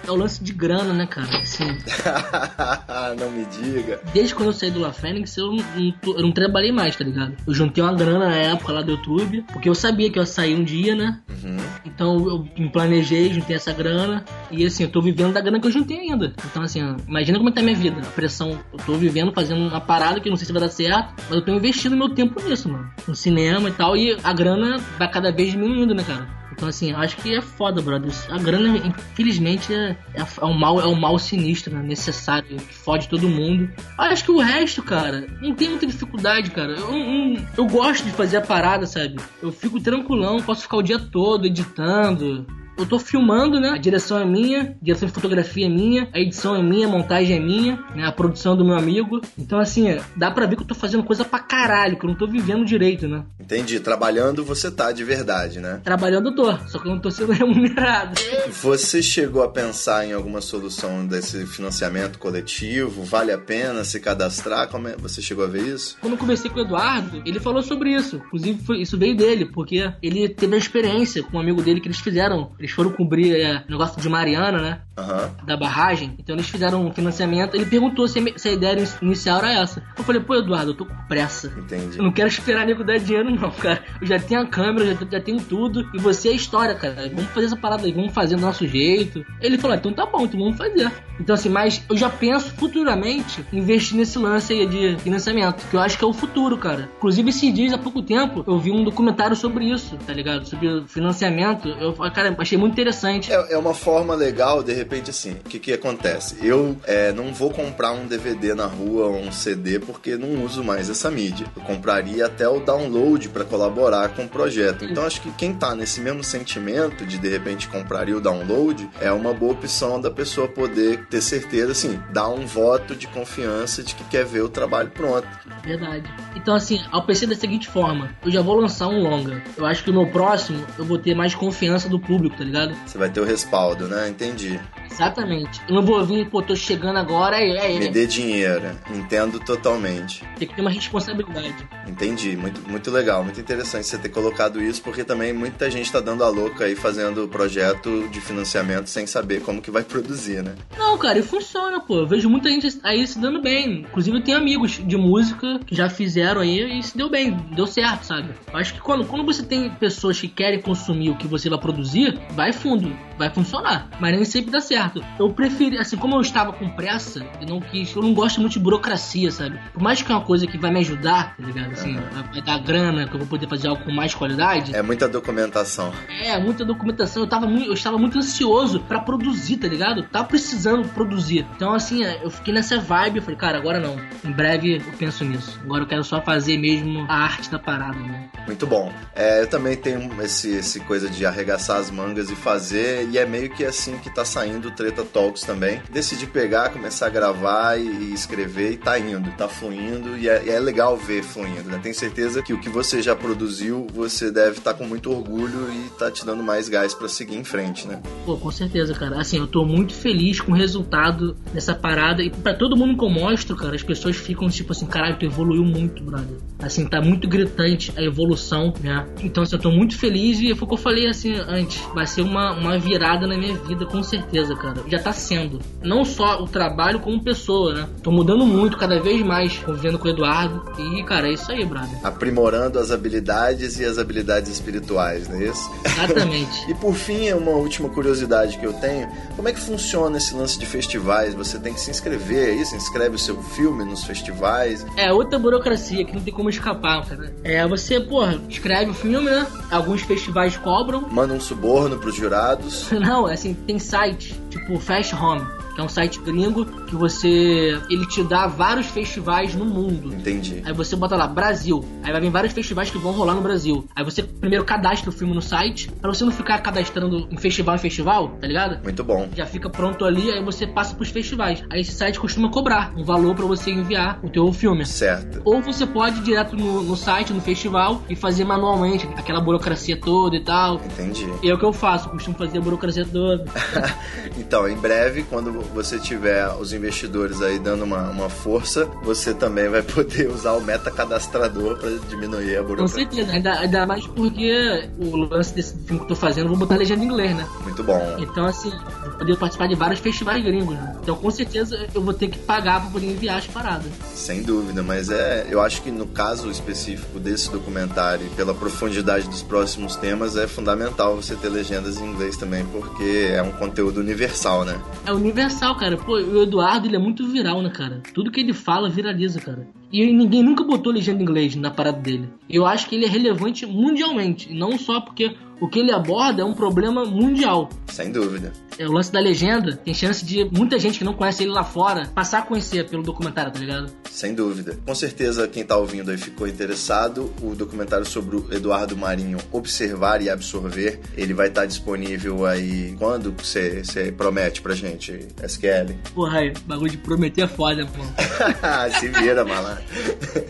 É 0.07 0.11
o 0.11 0.17
lance 0.17 0.43
de 0.43 0.53
grana, 0.53 0.93
né, 0.93 1.07
cara? 1.07 1.39
Assim, 1.39 1.65
não 3.19 3.31
me 3.31 3.45
diga. 3.47 4.01
desde 4.13 4.35
quando 4.35 4.49
eu 4.49 4.53
saí 4.53 4.71
do 4.71 4.81
La 4.81 4.93
Fênix, 4.93 5.37
eu 5.37 5.53
não, 5.53 5.65
eu 6.07 6.23
não 6.23 6.33
trabalhei 6.33 6.73
mais, 6.73 6.95
tá 6.97 7.05
ligado? 7.05 7.35
Eu 7.47 7.55
juntei 7.55 7.83
uma 7.83 7.95
grana 7.95 8.29
na 8.29 8.37
época 8.37 8.73
lá 8.73 8.83
do 8.83 8.93
YouTube, 8.93 9.45
porque 9.53 9.69
eu 9.69 9.75
sabia 9.75 10.11
que 10.11 10.19
eu 10.19 10.23
ia 10.23 10.27
sair 10.27 10.55
um 10.55 10.65
dia, 10.65 10.95
né? 10.95 11.21
Uhum. 11.43 11.57
Então 11.85 12.29
eu 12.29 12.49
me 12.59 12.69
planejei, 12.69 13.33
juntei 13.33 13.57
essa 13.57 13.73
grana. 13.73 14.25
E 14.51 14.65
assim, 14.65 14.85
eu 14.85 14.91
tô 14.91 15.01
vivendo 15.01 15.33
da 15.33 15.41
grana 15.41 15.61
que 15.61 15.67
eu 15.67 15.71
juntei 15.71 15.99
ainda. 15.99 16.33
Então, 16.45 16.63
assim, 16.63 16.81
imagina 17.09 17.39
como 17.39 17.49
é 17.49 17.53
que 17.53 17.57
tá 17.57 17.61
a 17.61 17.65
minha 17.65 17.77
vida. 17.77 18.01
A 18.01 18.11
pressão. 18.11 18.59
Eu 18.73 18.79
tô 18.85 18.95
vivendo, 18.95 19.33
fazendo 19.33 19.69
uma 19.69 19.81
parada 19.81 20.21
que 20.21 20.29
eu 20.29 20.31
não 20.31 20.37
sei 20.37 20.47
se 20.47 20.53
vai 20.53 20.63
dar 20.63 20.69
certo. 20.69 21.15
Mas 21.29 21.31
eu 21.31 21.43
tô 21.43 21.53
investindo 21.53 21.97
meu 21.97 22.11
tempo 22.11 22.43
nisso, 22.43 22.69
mano. 22.69 22.91
No 23.07 23.15
cinema 23.15 23.69
e 23.69 23.73
tal. 23.73 23.97
E 23.97 24.17
a 24.23 24.33
grana 24.33 24.79
vai 24.99 25.11
cada 25.11 25.33
vez 25.33 25.53
diminuindo, 25.53 25.95
né, 25.95 26.05
cara? 26.05 26.44
Então, 26.57 26.69
assim, 26.69 26.93
acho 26.93 27.17
que 27.17 27.35
é 27.35 27.43
foda, 27.43 27.83
brother. 27.83 28.13
A 28.31 28.39
grana, 28.39 28.79
infelizmente, 28.79 29.75
é, 29.75 29.97
é, 30.15 30.21
é 30.41 30.45
um 30.45 30.55
mal, 30.55 30.81
é 30.81 30.87
um 30.87 30.95
mal 30.95 31.19
sinistro, 31.19 31.75
né? 31.75 31.83
Necessário, 31.83 32.57
que 32.57 32.75
fode 32.75 33.09
todo 33.09 33.29
mundo. 33.29 33.69
Acho 33.99 34.25
que 34.25 34.31
o 34.31 34.39
resto, 34.39 34.83
cara, 34.83 35.27
não 35.43 35.55
tem 35.55 35.69
muita 35.71 35.87
dificuldade, 35.87 36.51
cara. 36.51 36.73
Eu, 36.73 36.95
eu, 36.95 37.43
eu 37.59 37.67
gosto 37.67 38.05
de 38.05 38.13
fazer 38.13 38.37
a 38.37 38.41
parada, 38.41 38.87
sabe? 38.87 39.17
Eu 39.43 39.51
fico 39.51 39.81
tranquilão, 39.81 40.41
posso 40.41 40.63
ficar 40.63 40.77
o 40.77 40.83
dia 40.83 40.99
todo 40.99 41.47
editando. 41.47 42.47
Eu 42.77 42.87
tô 42.87 42.99
filmando, 42.99 43.61
né? 43.61 43.71
A 43.71 43.79
direção 43.79 44.19
é 44.19 44.25
minha, 44.25 44.77
a 44.81 44.85
direção 44.85 45.07
de 45.09 45.15
fotografia 45.15 45.67
é 45.67 45.69
minha, 45.69 46.09
a 46.13 46.19
edição 46.19 46.57
é 46.57 46.63
minha, 46.63 46.87
a 46.87 46.91
montagem 46.91 47.37
é 47.37 47.41
minha, 47.41 47.77
né? 47.95 48.05
A 48.07 48.13
produção 48.13 48.55
é 48.55 48.57
do 48.57 48.65
meu 48.65 48.77
amigo. 48.77 49.21
Então, 49.39 49.59
assim, 49.59 49.97
dá 50.17 50.31
pra 50.31 50.47
ver 50.47 50.57
que 50.57 50.63
eu 50.63 50.67
tô 50.67 50.75
fazendo 50.75 51.03
coisa 51.05 51.25
pra 51.25 51.39
caralho, 51.39 51.97
que 51.99 52.05
eu 52.05 52.11
não 52.11 52.17
tô 52.17 52.27
vivendo 52.27 52.65
direito, 52.65 53.07
né? 53.09 53.25
Entendi. 53.41 53.79
Trabalhando 53.81 54.45
você 54.45 54.71
tá 54.71 54.91
de 54.93 55.05
verdade, 55.05 55.61
né? 55.61 55.81
Trabalhando 55.85 56.31
eu 56.31 56.35
tô, 56.35 56.57
só 56.69 56.79
que 56.79 56.89
eu 56.89 56.93
não 56.93 56.99
tô 57.01 57.11
sendo 57.11 57.33
remunerado. 57.33 58.15
Você 58.63 59.03
chegou 59.03 59.43
a 59.43 59.49
pensar 59.49 60.07
em 60.07 60.13
alguma 60.13 60.41
solução 60.41 61.07
desse 61.07 61.47
financiamento 61.47 62.19
coletivo? 62.19 63.03
Vale 63.05 63.33
a 63.33 63.39
pena 63.39 63.85
se 63.85 64.01
cadastrar? 64.01 64.69
Como 64.69 64.89
é? 64.89 64.97
Você 64.99 65.21
chegou 65.23 65.45
a 65.45 65.49
ver 65.49 65.63
isso? 65.75 65.97
Quando 66.01 66.15
eu 66.15 66.19
conversei 66.19 66.51
com 66.51 66.59
o 66.59 66.63
Eduardo, 66.63 67.23
ele 67.25 67.39
falou 67.41 67.63
sobre 67.63 67.91
isso. 67.95 68.17
Inclusive, 68.27 68.63
foi- 68.65 68.81
isso 68.81 68.99
veio 68.99 69.17
dele, 69.17 69.47
porque 69.47 69.93
ele 70.03 70.29
teve 70.29 70.55
a 70.55 70.59
experiência 70.59 71.23
com 71.23 71.37
um 71.37 71.41
amigo 71.41 71.63
dele 71.63 71.81
que 71.81 71.87
eles 71.89 71.99
fizeram. 72.01 72.53
Eles 72.65 72.75
foram 72.75 72.91
cobrir 72.91 73.39
é, 73.39 73.63
negócio 73.69 74.01
de 74.01 74.09
Mariana, 74.09 74.59
né? 74.59 74.81
Aham. 74.97 75.31
Da 75.45 75.55
barragem. 75.55 76.15
Então 76.19 76.35
eles 76.35 76.49
fizeram 76.49 76.87
um 76.87 76.91
financiamento. 76.91 77.55
Ele 77.55 77.67
perguntou 77.67 78.09
se 78.09 78.19
a, 78.19 78.39
se 78.39 78.49
a 78.49 78.53
ideia 78.53 78.83
inicial 79.03 79.39
era 79.41 79.53
essa. 79.53 79.83
Eu 79.99 80.03
falei, 80.03 80.23
pô, 80.23 80.35
Eduardo, 80.35 80.71
eu 80.71 80.75
tô 80.75 80.87
com 80.87 80.95
pressa. 81.07 81.53
Entendi. 81.59 81.99
Eu 81.99 82.05
não 82.05 82.11
quero 82.11 82.27
esperar 82.27 82.65
nego 82.65 82.83
dar 82.83 82.99
dinheiro, 82.99 83.31
não, 83.31 83.51
cara. 83.51 83.85
Eu 84.01 84.07
já 84.07 84.19
tenho 84.19 84.41
a 84.41 84.47
câmera, 84.47 84.95
já, 84.95 85.07
já 85.11 85.21
tenho 85.21 85.43
tudo. 85.43 85.87
E 85.93 85.99
você 85.99 86.29
é 86.29 86.33
a 86.33 86.35
história, 86.35 86.75
cara. 86.75 87.11
Vamos 87.15 87.31
fazer 87.33 87.47
essa 87.47 87.57
parada 87.57 87.85
aí, 87.85 87.93
vamos 87.93 88.15
fazer 88.15 88.37
do 88.37 88.41
nosso 88.41 88.67
jeito. 88.67 89.23
Ele 89.43 89.59
falou, 89.59 89.75
ah, 89.75 89.79
então 89.79 89.93
tá 89.93 90.07
bom, 90.07 90.25
então 90.25 90.41
vamos 90.41 90.57
fazer. 90.57 90.91
Então, 91.21 91.35
assim, 91.35 91.49
mas 91.49 91.85
eu 91.89 91.97
já 91.97 92.09
penso 92.09 92.51
futuramente 92.55 93.45
investir 93.53 93.97
nesse 93.97 94.19
lance 94.19 94.53
aí 94.53 94.67
de 94.67 94.97
financiamento, 94.99 95.69
que 95.69 95.77
eu 95.77 95.81
acho 95.81 95.97
que 95.99 96.05
é 96.05 96.07
o 96.07 96.13
futuro, 96.13 96.57
cara. 96.57 96.89
Inclusive, 96.97 97.29
esses 97.29 97.55
dias, 97.55 97.73
há 97.73 97.79
pouco 97.79 98.03
tempo, 98.03 98.43
eu 98.47 98.59
vi 98.59 98.71
um 98.71 98.83
documentário 98.83 99.37
sobre 99.37 99.67
isso, 99.71 99.97
tá 99.99 100.13
ligado? 100.13 100.47
Sobre 100.47 100.67
o 100.67 100.87
financiamento. 100.87 101.69
Eu, 101.69 101.93
cara, 102.11 102.35
achei 102.39 102.54
muito 102.57 102.73
interessante. 102.73 103.33
É, 103.33 103.53
é 103.53 103.59
uma 103.59 103.75
forma 103.75 104.15
legal, 104.15 104.63
de 104.63 104.73
repente, 104.73 105.11
assim, 105.11 105.33
o 105.33 105.49
que 105.49 105.59
que 105.59 105.73
acontece? 105.73 106.37
Eu 106.43 106.77
é, 106.85 107.13
não 107.13 107.33
vou 107.33 107.51
comprar 107.51 107.93
um 107.93 108.07
DVD 108.07 108.55
na 108.55 108.67
rua 108.67 109.07
ou 109.07 109.19
um 109.19 109.33
CD 109.33 109.79
porque 109.79 110.17
não 110.17 110.45
uso 110.45 110.63
mais 110.63 110.91
essa 110.91 111.11
mídia. 111.11 111.47
Eu 111.57 111.63
compraria 111.63 112.27
até 112.27 112.49
o 112.49 112.61
download 112.61 113.29
para 113.29 113.45
colaborar 113.45 114.09
com 114.11 114.25
o 114.25 114.29
projeto. 114.29 114.85
Então 114.85 115.05
acho 115.05 115.21
que 115.21 115.31
quem 115.33 115.55
tá 115.55 115.75
nesse 115.75 116.01
mesmo 116.01 116.23
sentimento 116.23 117.05
de 117.07 117.19
de 117.19 117.29
repente 117.29 117.69
compraria 117.69 118.17
o 118.17 118.21
download 118.21 118.89
é 119.01 119.11
uma 119.13 119.33
boa 119.33 119.53
opção 119.53 120.01
da 120.01 120.11
pessoa 120.11 120.49
poder 120.49 121.07
ter 121.07 121.21
certeza, 121.21 121.73
assim, 121.73 122.01
dar 122.11 122.29
um 122.29 122.47
voto 122.47 122.95
de 122.95 123.07
confiança 123.07 123.83
de 123.83 123.95
que 123.95 124.05
quer 124.05 124.25
ver 124.25 124.43
o 124.43 124.49
trabalho 124.49 124.91
pronto. 124.91 125.27
Verdade. 125.63 126.05
Então, 126.37 126.55
assim, 126.55 126.81
ao 126.91 127.05
pensei 127.07 127.27
da 127.27 127.35
seguinte 127.35 127.69
forma: 127.69 128.11
eu 128.25 128.31
já 128.31 128.43
vou 128.43 128.57
lançar 128.57 128.89
um 128.89 129.03
longa. 129.03 129.43
Eu 129.57 129.65
acho 129.65 129.83
que 129.83 129.91
no 129.91 130.07
próximo 130.07 130.65
eu 130.79 130.85
vou 130.85 130.99
ter 130.99 131.15
mais 131.15 131.35
confiança 131.35 131.89
do 131.89 131.99
público, 131.99 132.44
tá 132.45 132.61
ligado? 132.61 132.77
Você 132.87 132.99
vai 132.99 133.11
ter 133.11 133.21
o 133.21 133.25
respaldo, 133.25 133.89
né? 133.89 134.09
Entendi. 134.09 134.61
Exatamente. 134.91 135.61
Eu 135.69 135.75
não 135.75 135.83
vou 135.83 136.05
vir, 136.05 136.29
pô, 136.29 136.41
tô 136.41 136.55
chegando 136.55 136.99
agora, 136.99 137.37
é, 137.37 137.75
é, 137.75 137.79
Me 137.79 137.87
é. 137.87 137.91
dê 137.91 138.07
dinheiro. 138.07 138.71
Entendo 138.95 139.41
totalmente. 139.41 140.23
Tem 140.39 140.47
que 140.47 140.55
ter 140.55 140.61
uma 140.61 140.71
responsabilidade. 140.71 141.69
Entendi, 141.89 142.37
muito, 142.37 142.61
muito 142.69 142.91
legal, 142.91 143.25
muito 143.25 143.41
interessante 143.41 143.87
você 143.87 143.99
ter 143.99 144.09
colocado 144.09 144.63
isso, 144.63 144.83
porque 144.83 145.03
também 145.03 145.33
muita 145.33 145.71
gente 145.71 145.91
tá 145.91 146.01
dando 146.01 146.23
a 146.23 146.29
louca 146.29 146.65
aí 146.65 146.77
fazendo 146.77 147.27
projeto 147.27 148.09
de 148.09 148.21
financiamento 148.21 148.89
sem 148.89 149.07
saber 149.07 149.41
como 149.41 149.61
que 149.61 149.71
vai 149.71 149.83
produzir, 149.83 150.43
né? 150.43 150.55
Não, 150.79 150.97
cara, 150.97 151.19
e 151.19 151.23
funciona, 151.23 151.81
pô. 151.81 152.01
Eu 152.01 152.07
vejo 152.07 152.29
muita 152.29 152.49
gente 152.49 152.79
aí 152.83 153.07
se 153.07 153.19
dando 153.19 153.43
bem. 153.43 153.81
Inclusive, 153.81 154.19
eu 154.19 154.23
tenho 154.23 154.39
amigos 154.39 154.81
de 154.85 154.97
música 154.97 155.59
que, 155.61 155.65
que 155.67 155.75
já 155.75 155.91
fizeram 155.91 156.41
aí 156.41 156.79
e 156.79 156.83
se 156.83 156.97
deu 156.97 157.11
bem, 157.11 157.37
deu 157.55 157.67
certo, 157.67 158.05
sabe? 158.05 158.31
Eu 158.53 158.59
acho 158.59 158.75
que 158.75 158.81
quando, 158.81 159.05
quando 159.07 159.25
você 159.25 159.43
tem 159.43 159.71
pessoas 159.71 160.21
que 160.21 160.29
querem 160.29 160.61
consumir 160.61 161.11
o 161.11 161.17
que 161.17 161.27
você 161.27 161.49
vai 161.51 161.59
produzir, 161.59 162.17
vai 162.35 162.53
fundo, 162.53 162.95
vai 163.19 163.31
funcionar. 163.31 163.89
Mas 164.01 164.13
nem 164.13 164.25
sempre 164.25 164.51
dá 164.51 164.61
certo. 164.61 165.05
Eu 165.19 165.33
preferi, 165.33 165.79
assim, 165.79 165.97
como 165.97 166.17
eu 166.17 166.21
estava 166.21 166.53
com 166.53 166.69
pressa, 166.71 167.25
eu 167.41 167.47
não 167.47 167.61
quis, 167.61 167.95
eu 167.95 168.03
não 168.03 168.15
gosto 168.15 168.41
muito 168.41 168.55
de 168.55 168.59
burocracia, 168.59 169.31
sabe? 169.31 169.59
Por 169.73 169.83
mais 169.83 170.03
que 170.03 170.11
é 170.11 170.15
uma 170.15 170.25
coisa 170.25 170.47
que 170.47 170.59
vai 170.59 170.71
me 170.71 170.81
ajudar, 170.81 171.37
tá 171.37 171.43
ligado? 171.45 171.73
Assim, 171.73 171.95
vai, 171.95 172.23
vai 172.23 172.43
dar 172.43 172.59
grana, 172.59 173.07
que 173.07 173.15
eu 173.15 173.19
vou 173.19 173.29
poder 173.29 173.49
fazer 173.49 173.69
algo 173.69 173.85
com 173.85 173.93
mais 173.93 174.15
qualidade. 174.15 174.75
É 174.75 174.83
muita 174.83 175.09
documentação. 175.09 175.93
É, 176.23 176.39
muita 176.39 176.65
documentação. 176.65 177.23
Eu, 177.23 177.29
tava 177.29 177.47
muito, 177.47 177.67
eu 177.67 177.75
estava 177.75 177.99
muito 177.99 178.19
ansioso 178.19 178.81
pra 178.81 179.01
produzir, 179.01 179.57
tá 179.57 179.69
ligado? 179.69 180.01
Eu 180.01 180.09
tava 180.09 180.27
precisando 180.27 180.89
produzir. 180.89 181.47
Então, 181.57 181.73
assim, 181.75 182.03
eu 182.05 182.31
fiquei 182.31 182.53
nessa 182.53 182.79
vibe. 182.79 183.17
Eu 183.19 183.23
falei, 183.23 183.39
cara, 183.39 183.59
agora 183.59 183.81
não. 183.81 183.97
Em 184.25 184.33
breve 184.33 184.77
eu 184.77 184.93
penso 184.99 185.25
nisso. 185.25 185.59
Agora 185.63 185.83
eu 185.83 185.87
quero 185.87 186.05
só 186.05 186.21
fazer 186.21 186.59
mesmo 186.59 187.07
a 187.09 187.15
arte 187.15 187.51
da 187.51 187.59
parada, 187.59 187.99
né? 187.99 188.29
Muito 188.47 188.67
bom. 188.67 188.93
É, 189.15 189.43
eu 189.43 189.47
também 189.47 189.77
tenho 189.77 190.11
esse, 190.23 190.51
esse 190.51 190.81
coisa 190.81 191.09
de 191.09 191.25
arregaçar 191.25 191.79
as 191.79 191.91
mangas 191.91 192.31
e 192.31 192.37
fazer, 192.37 193.04
e 193.11 193.19
é 193.19 193.27
meio 193.27 193.51
que 193.51 193.65
assim 193.65 193.99
que 193.99 194.11
tá 194.11 194.25
saindo 194.25 194.69
o 194.69 194.71
Treta 194.71 195.05
Talks 195.05 195.43
também. 195.43 195.81
Decidi 195.91 196.27
pegar, 196.27 196.71
começar 196.71 197.07
a 197.07 197.11
gravar 197.11 197.79
e, 197.79 198.13
escrever 198.13 198.73
e 198.73 198.77
tá 198.77 198.99
indo, 198.99 199.31
tá 199.37 199.49
fluindo, 199.49 200.17
e 200.17 200.29
é, 200.29 200.49
é 200.49 200.61
legal 200.61 200.97
ver 200.97 201.23
fluindo, 201.23 201.69
né? 201.69 201.79
Tenho 201.83 201.95
certeza 201.95 202.43
que 202.43 202.53
o 202.53 202.61
que 202.61 202.69
você 202.69 203.03
já 203.03 203.15
produziu, 203.15 203.87
você 203.93 204.31
deve 204.31 204.59
estar 204.59 204.73
tá 204.73 204.79
com 204.79 204.85
muito 204.85 205.11
orgulho 205.11 205.71
e 205.73 205.91
tá 205.99 206.11
te 206.11 206.25
dando 206.25 206.43
mais 206.43 206.69
gás 206.69 206.95
para 206.95 207.09
seguir 207.09 207.37
em 207.37 207.45
frente, 207.45 207.87
né? 207.87 208.01
Pô, 208.25 208.37
com 208.37 208.51
certeza, 208.51 208.95
cara. 208.95 209.21
Assim, 209.21 209.39
eu 209.39 209.47
tô 209.47 209.65
muito 209.65 209.93
feliz 209.93 210.41
com 210.41 210.53
o 210.53 210.55
resultado 210.55 211.37
dessa 211.53 211.75
parada. 211.75 212.23
E 212.23 212.31
para 212.31 212.55
todo 212.55 212.77
mundo 212.77 212.97
que 212.97 213.05
eu 213.05 213.11
mostro, 213.11 213.57
cara, 213.57 213.75
as 213.75 213.83
pessoas 213.83 214.17
ficam 214.17 214.49
tipo 214.49 214.73
assim, 214.73 214.87
caralho, 214.87 215.19
tu 215.19 215.25
evoluiu 215.25 215.65
muito, 215.65 216.03
brother. 216.03 216.39
Assim, 216.59 216.87
tá 216.87 217.01
muito 217.01 217.29
gritante 217.29 217.93
a 217.97 218.03
evolução, 218.03 218.73
né? 218.83 219.07
Então, 219.23 219.43
assim, 219.43 219.57
eu 219.57 219.61
tô 219.61 219.71
muito 219.71 219.97
feliz 219.97 220.41
e 220.41 220.55
foi 220.55 220.65
o 220.65 220.69
que 220.69 220.75
eu 220.75 220.79
falei 220.79 221.07
assim 221.07 221.35
antes. 221.35 221.81
Vai 221.95 222.07
ser 222.07 222.23
uma, 222.23 222.53
uma 222.53 222.79
virada 222.95 223.27
na 223.27 223.37
minha 223.37 223.57
vida, 223.57 223.85
com 223.85 224.03
certeza, 224.05 224.55
cara. 224.55 224.77
Já 224.87 225.01
tá 225.01 225.13
sendo. 225.13 225.59
Não 225.83 226.05
só 226.05 226.41
o 226.41 226.47
trabalho 226.47 227.01
como 227.01 227.23
pessoa, 227.23 227.75
né? 227.75 227.89
Tô 228.03 228.13
mudando 228.13 228.47
muito 228.47 228.77
cada 228.77 229.01
vez 229.01 229.21
mais, 229.23 229.59
convivendo 229.59 229.99
com 229.99 230.07
o 230.07 230.11
Eduardo. 230.11 230.63
E, 230.79 231.03
cara, 231.03 231.29
é 231.29 231.33
isso 231.33 231.51
aí, 231.51 231.65
brother. 231.65 231.99
Aprimorando 232.05 232.79
as 232.79 232.93
habilidades 232.93 233.81
e 233.81 233.85
as 233.85 233.99
habilidades 233.99 234.49
espirituais, 234.49 235.29
não 235.29 235.41
é 235.41 235.47
isso? 235.47 235.69
Exatamente. 235.85 236.71
e 236.71 236.75
por 236.75 236.95
fim, 236.95 237.33
uma 237.33 237.51
última 237.51 237.89
curiosidade 237.89 238.59
que 238.59 238.65
eu 238.65 238.73
tenho: 238.75 239.09
como 239.35 239.49
é 239.49 239.53
que 239.53 239.61
funciona 239.61 240.17
esse 240.17 240.33
lance 240.35 240.57
de 240.57 240.67
festivais? 240.67 241.35
Você 241.35 241.59
tem 241.59 241.75
que 241.75 241.81
se 241.81 241.91
inscrever 241.91 242.51
aí, 242.51 242.65
se 242.65 242.77
inscreve 242.77 243.17
o 243.17 243.19
seu 243.19 243.43
filme 243.43 243.85
nos 243.85 244.05
festivais. 244.05 244.87
É 244.97 245.13
outra 245.13 245.37
burocracia 245.37 246.05
que 246.05 246.15
não 246.15 246.23
tem 246.23 246.33
como 246.33 246.49
escapar, 246.49 247.05
cara. 247.05 247.35
É, 247.43 247.67
você, 247.67 247.99
porra, 247.99 248.41
escreve 248.49 248.93
o 248.93 248.95
filme, 248.95 249.29
né? 249.29 249.47
Alguns 249.69 250.03
festivais 250.03 250.57
cobram. 250.57 251.09
Manda 251.11 251.35
um 251.35 251.41
suborno 251.41 251.99
pros 251.99 252.15
jurados. 252.15 252.84
Não, 252.93 253.27
assim, 253.27 253.55
tem 253.55 253.79
site, 253.79 254.35
tipo 254.51 254.79
Fast 254.79 255.15
Home 255.15 255.45
que 255.75 255.81
é 255.81 255.85
um 255.85 255.89
site 255.89 256.21
gringo 256.21 256.65
que 256.95 257.01
você. 257.01 257.81
ele 257.91 258.07
te 258.07 258.23
dá 258.23 258.47
vários 258.47 258.87
festivais 258.87 259.55
no 259.55 259.65
mundo. 259.65 260.15
Entendi. 260.15 260.63
Aí 260.65 260.73
você 260.73 260.95
bota 260.97 261.17
lá, 261.17 261.27
Brasil. 261.27 261.85
Aí 262.03 262.13
vai 262.13 262.21
vir 262.21 262.31
vários 262.31 262.53
festivais 262.53 262.91
que 262.91 262.99
vão 262.99 263.13
rolar 263.13 263.35
no 263.35 263.41
Brasil. 263.41 263.87
Aí 263.95 264.05
você 264.05 264.23
primeiro 264.23 264.65
cadastra 264.65 265.11
o 265.11 265.13
filme 265.13 265.35
no 265.35 265.43
site, 265.43 265.91
pra 266.01 266.13
você 266.13 266.25
não 266.25 266.33
ficar 266.33 266.59
cadastrando 266.61 267.29
em 267.31 267.37
festival 267.37 267.75
em 267.75 267.79
festival, 267.79 268.29
tá 268.41 268.47
ligado? 268.47 268.83
Muito 268.83 269.03
bom. 269.03 269.29
Já 269.35 269.47
fica 269.47 269.69
pronto 269.69 270.05
ali, 270.05 270.31
aí 270.31 270.43
você 270.43 270.67
passa 270.67 270.95
pros 270.95 271.11
festivais. 271.11 271.63
Aí 271.71 271.81
esse 271.81 271.93
site 271.93 272.19
costuma 272.21 272.51
cobrar 272.51 272.93
um 272.97 273.05
valor 273.05 273.35
para 273.35 273.45
você 273.45 273.71
enviar 273.71 274.21
o 274.23 274.29
teu 274.29 274.53
filme. 274.53 274.87
Certo. 274.87 275.41
Ou 275.45 275.61
você 275.61 275.87
pode 275.87 276.21
ir 276.21 276.23
direto 276.23 276.57
no, 276.57 276.83
no 276.83 276.97
site, 276.97 277.33
no 277.33 277.41
festival, 277.41 278.03
e 278.09 278.15
fazer 278.15 278.45
manualmente 278.45 279.07
aquela 279.17 279.41
burocracia 279.41 279.97
toda 279.97 280.37
e 280.37 280.41
tal. 280.41 280.77
Entendi. 280.77 281.27
E 281.43 281.51
é 281.51 281.55
o 281.55 281.59
que 281.59 281.65
eu 281.65 281.73
faço, 281.73 282.09
costumo 282.09 282.37
fazer 282.37 282.59
a 282.59 282.61
burocracia 282.61 283.05
toda. 283.05 283.45
então, 284.39 284.69
em 284.69 284.77
breve, 284.77 285.25
quando 285.25 285.53
você 285.75 285.99
tiver 285.99 286.47
os 286.55 286.73
investidores 286.85 287.41
aí 287.41 287.59
dando 287.59 287.85
uma, 287.85 288.11
uma 288.11 288.29
força, 288.29 288.87
você 289.03 289.33
também 289.33 289.69
vai 289.69 289.83
poder 289.83 290.29
usar 290.29 290.53
o 290.53 290.61
metacadastrador 290.61 291.79
para 291.79 291.91
diminuir 292.09 292.57
a 292.57 292.63
burocracia. 292.63 293.05
Com 293.05 293.11
certeza, 293.11 293.33
ainda, 293.33 293.53
ainda 293.59 293.87
mais 293.87 294.07
porque 294.07 294.89
o 294.99 295.17
lance 295.17 295.55
desse 295.55 295.75
filme 295.79 295.99
que 295.99 296.05
eu 296.05 296.09
tô 296.09 296.17
fazendo, 296.17 296.45
eu 296.45 296.49
vou 296.51 296.59
botar 296.59 296.77
legenda 296.77 297.03
em 297.03 297.07
inglês, 297.07 297.37
né? 297.37 297.47
Muito 297.63 297.83
bom. 297.83 298.17
Então, 298.19 298.45
assim, 298.45 298.71
vou 299.03 299.13
poder 299.13 299.37
participar 299.37 299.67
de 299.67 299.75
vários 299.75 300.01
festivais 300.01 300.43
gringos, 300.45 300.75
né? 300.75 300.97
Então, 301.03 301.17
com 301.17 301.31
certeza, 301.31 301.87
eu 301.95 302.03
vou 302.03 302.13
ter 302.13 302.29
que 302.29 302.39
pagar 302.39 302.81
pra 302.81 302.91
poder 302.91 303.07
enviar 303.07 303.39
as 303.39 303.47
paradas. 303.47 303.91
Sem 304.15 304.43
dúvida, 304.43 304.83
mas 304.83 305.11
é, 305.11 305.47
eu 305.51 305.61
acho 305.61 305.83
que 305.83 305.91
no 305.91 306.07
caso 306.07 306.51
específico 306.51 307.19
desse 307.19 307.51
documentário, 307.51 308.29
pela 308.37 308.55
profundidade 308.55 309.29
dos 309.29 309.43
próximos 309.43 309.97
temas, 309.97 310.37
é 310.37 310.47
fundamental 310.47 311.17
você 311.17 311.35
ter 311.35 311.49
legendas 311.49 312.01
em 312.01 312.05
inglês 312.05 312.37
também, 312.37 312.65
porque 312.67 313.31
é 313.33 313.43
um 313.43 313.53
conteúdo 313.53 314.01
universal, 314.01 314.65
né? 314.65 314.81
É 315.07 315.13
universal, 315.13 315.77
cara. 315.77 315.97
Pô, 315.97 316.13
o 316.13 316.43
Eduardo, 316.43 316.74
ele 316.83 316.97
é 316.97 316.99
muito 316.99 317.27
viral, 317.27 317.63
né, 317.63 317.71
cara? 317.71 318.03
Tudo 318.13 318.31
que 318.31 318.41
ele 318.41 318.53
fala 318.53 318.89
viraliza, 318.89 319.41
cara. 319.41 319.67
E 319.93 320.13
ninguém 320.13 320.43
nunca 320.43 320.65
botou 320.65 320.93
legenda 320.93 321.21
em 321.21 321.23
inglês 321.23 321.55
na 321.55 321.71
parada 321.71 322.01
dele. 322.01 322.29
Eu 322.51 322.67
acho 322.67 322.89
que 322.89 322.97
ele 322.97 323.05
é 323.05 323.09
relevante 323.09 323.65
mundialmente, 323.65 324.53
não 324.53 324.77
só 324.77 325.01
porque 325.01 325.37
o 325.61 325.69
que 325.69 325.79
ele 325.79 325.93
aborda 325.93 326.43
é 326.43 326.45
um 326.45 326.55
problema 326.55 327.05
mundial. 327.05 327.69
Sem 327.87 328.11
dúvida. 328.11 328.53
É 328.79 328.87
o 328.87 328.93
lance 328.93 329.13
da 329.13 329.21
legenda, 329.21 329.77
tem 329.77 329.95
chance 329.95 330.25
de 330.25 330.45
muita 330.51 330.79
gente 330.79 330.99
que 330.99 331.05
não 331.05 331.15
conhece 331.15 331.45
ele 331.45 331.53
lá 331.53 331.63
fora 331.63 332.09
passar 332.09 332.41
a 332.41 332.43
conhecer 332.43 332.89
pelo 332.89 333.03
documentário, 333.03 333.53
tá 333.53 333.59
ligado? 333.59 333.93
Sem 334.11 334.35
dúvida. 334.35 334.77
Com 334.85 334.95
certeza 334.95 335.47
quem 335.47 335.65
tá 335.65 335.77
ouvindo 335.77 336.11
aí 336.11 336.19
ficou 336.19 336.49
interessado. 336.49 337.33
O 337.41 337.55
documentário 337.55 338.05
sobre 338.05 338.37
o 338.37 338.53
Eduardo 338.53 338.97
Marinho, 338.97 339.39
Observar 339.53 340.21
e 340.23 340.29
Absorver, 340.29 341.01
ele 341.17 341.33
vai 341.33 341.49
estar 341.49 341.63
tá 341.63 341.67
disponível 341.67 342.45
aí 342.47 342.97
quando 342.99 343.33
você 343.33 344.13
promete 344.17 344.61
pra 344.61 344.75
gente, 344.75 345.29
SQL? 345.43 345.95
Porra, 346.15 346.39
aí, 346.39 346.53
bagulho 346.67 346.91
de 346.91 346.99
prometer 346.99 347.43
é 347.43 347.49
foda, 347.49 347.87
pô. 347.87 348.03
Se 348.99 349.09
vira, 349.09 349.45
malandro. 349.45 349.85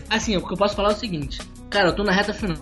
assim, 0.09 0.35
o 0.35 0.45
que 0.45 0.53
eu 0.53 0.57
posso 0.57 0.75
falar 0.75 0.89
é 0.89 0.93
o 0.93 0.97
seguinte. 0.97 1.39
Cara, 1.69 1.89
eu 1.89 1.95
tô 1.95 2.03
na 2.03 2.11
reta 2.11 2.33
final. 2.33 2.57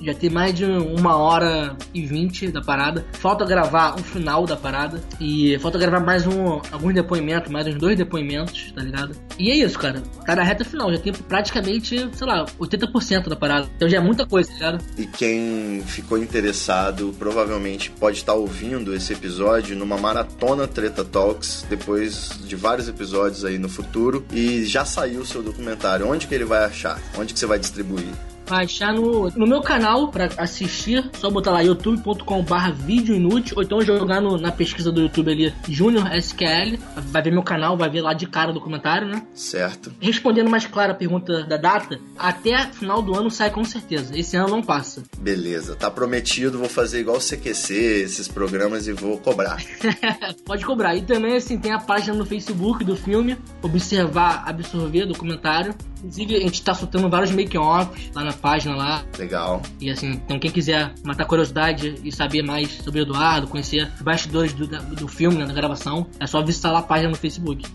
Já 0.00 0.14
tem 0.14 0.30
mais 0.30 0.54
de 0.54 0.64
uma 0.64 1.16
hora 1.16 1.76
e 1.94 2.04
vinte 2.04 2.48
da 2.48 2.60
parada. 2.60 3.04
Falta 3.12 3.44
gravar 3.44 3.94
o 3.94 4.02
final 4.02 4.44
da 4.46 4.56
parada. 4.56 5.00
E 5.20 5.58
falta 5.58 5.78
gravar 5.78 6.00
mais 6.00 6.26
um, 6.26 6.60
alguns 6.70 6.94
depoimentos, 6.94 7.50
mais 7.50 7.66
uns 7.66 7.76
dois 7.76 7.96
depoimentos, 7.96 8.72
tá 8.72 8.82
ligado? 8.82 9.16
E 9.38 9.50
é 9.50 9.56
isso, 9.56 9.78
cara. 9.78 10.02
Tá 10.24 10.36
na 10.36 10.42
reta 10.42 10.64
final. 10.64 10.92
Já 10.92 10.98
tem 10.98 11.12
praticamente, 11.12 12.08
sei 12.12 12.26
lá, 12.26 12.44
80% 12.58 13.28
da 13.28 13.36
parada. 13.36 13.68
Então 13.76 13.88
já 13.88 13.98
é 13.98 14.00
muita 14.00 14.26
coisa, 14.26 14.48
tá 14.50 14.54
ligado? 14.54 14.84
E 14.98 15.06
quem 15.06 15.82
ficou 15.86 16.18
interessado 16.18 17.14
provavelmente 17.18 17.90
pode 17.90 18.18
estar 18.18 18.34
ouvindo 18.34 18.94
esse 18.94 19.12
episódio 19.12 19.76
numa 19.76 19.96
maratona 19.96 20.66
Treta 20.66 21.04
Talks, 21.04 21.66
depois 21.68 22.30
de 22.44 22.56
vários 22.56 22.88
episódios 22.88 23.44
aí 23.44 23.58
no 23.58 23.68
futuro. 23.68 24.24
E 24.32 24.64
já 24.64 24.84
saiu 24.84 25.20
o 25.20 25.26
seu 25.26 25.42
documentário. 25.42 26.08
Onde 26.08 26.26
que 26.26 26.34
ele 26.34 26.44
vai 26.44 26.64
achar? 26.64 27.00
Onde 27.18 27.32
que 27.32 27.40
você 27.40 27.46
vai 27.46 27.58
distribuir? 27.58 28.06
Vai 28.46 28.64
achar 28.64 28.92
no, 28.92 29.30
no 29.30 29.46
meu 29.46 29.60
canal 29.60 30.08
para 30.08 30.30
assistir. 30.38 31.08
Só 31.18 31.30
botar 31.30 31.50
lá 31.50 31.60
youtube.com/barra 31.60 32.72
vídeo 32.72 33.14
inútil 33.14 33.56
ou 33.56 33.62
então 33.62 33.80
jogar 33.82 34.20
no, 34.20 34.38
na 34.38 34.52
pesquisa 34.52 34.90
do 34.92 35.02
YouTube 35.02 35.30
ali 35.30 35.54
Junior 35.68 36.14
SQL. 36.14 36.78
Vai 37.10 37.22
ver 37.22 37.32
meu 37.32 37.42
canal, 37.42 37.76
vai 37.76 37.90
ver 37.90 38.00
lá 38.00 38.12
de 38.12 38.26
cara 38.26 38.50
o 38.50 38.54
documentário, 38.54 39.08
né? 39.08 39.22
Certo. 39.34 39.92
Respondendo 40.00 40.50
mais 40.50 40.66
clara 40.66 40.92
a 40.92 40.94
pergunta 40.94 41.44
da 41.44 41.56
data, 41.56 41.98
até 42.18 42.66
final 42.68 43.02
do 43.02 43.14
ano 43.14 43.30
sai 43.30 43.50
com 43.50 43.64
certeza. 43.64 44.16
Esse 44.18 44.36
ano 44.36 44.48
não 44.48 44.62
passa. 44.62 45.02
Beleza, 45.18 45.74
tá 45.74 45.90
prometido. 45.90 46.58
Vou 46.58 46.68
fazer 46.68 47.00
igual 47.00 47.16
o 47.16 47.20
CQC, 47.20 47.74
esses 47.74 48.28
programas 48.28 48.86
e 48.86 48.92
vou 48.92 49.18
cobrar. 49.18 49.62
Pode 50.44 50.64
cobrar. 50.64 50.94
E 50.96 51.02
também, 51.02 51.36
assim, 51.36 51.58
tem 51.58 51.72
a 51.72 51.78
página 51.78 52.16
no 52.16 52.24
Facebook 52.24 52.84
do 52.84 52.96
filme, 52.96 53.36
Observar, 53.62 54.44
Absorver, 54.46 55.06
documentário. 55.06 55.74
Inclusive, 55.98 56.36
a 56.36 56.40
gente 56.40 56.62
tá 56.62 56.74
soltando 56.74 57.08
vários 57.08 57.30
make-offs 57.30 58.10
lá 58.14 58.24
na 58.24 58.32
página 58.36 58.76
lá. 58.76 59.04
Legal. 59.18 59.62
E 59.80 59.90
assim, 59.90 60.10
então 60.10 60.38
quem 60.38 60.50
quiser 60.50 60.92
matar 61.04 61.24
curiosidade 61.24 61.94
e 62.04 62.12
saber 62.12 62.42
mais 62.42 62.70
sobre 62.70 63.00
o 63.00 63.02
Eduardo, 63.02 63.48
conhecer 63.48 63.90
os 63.96 64.02
bastidores 64.02 64.52
do, 64.52 64.66
do 64.66 65.08
filme, 65.08 65.38
né, 65.38 65.46
da 65.46 65.52
gravação, 65.52 66.06
é 66.20 66.26
só 66.26 66.42
visitar 66.42 66.72
lá 66.72 66.80
a 66.80 66.82
página 66.82 67.10
no 67.10 67.16
Facebook. 67.16 67.66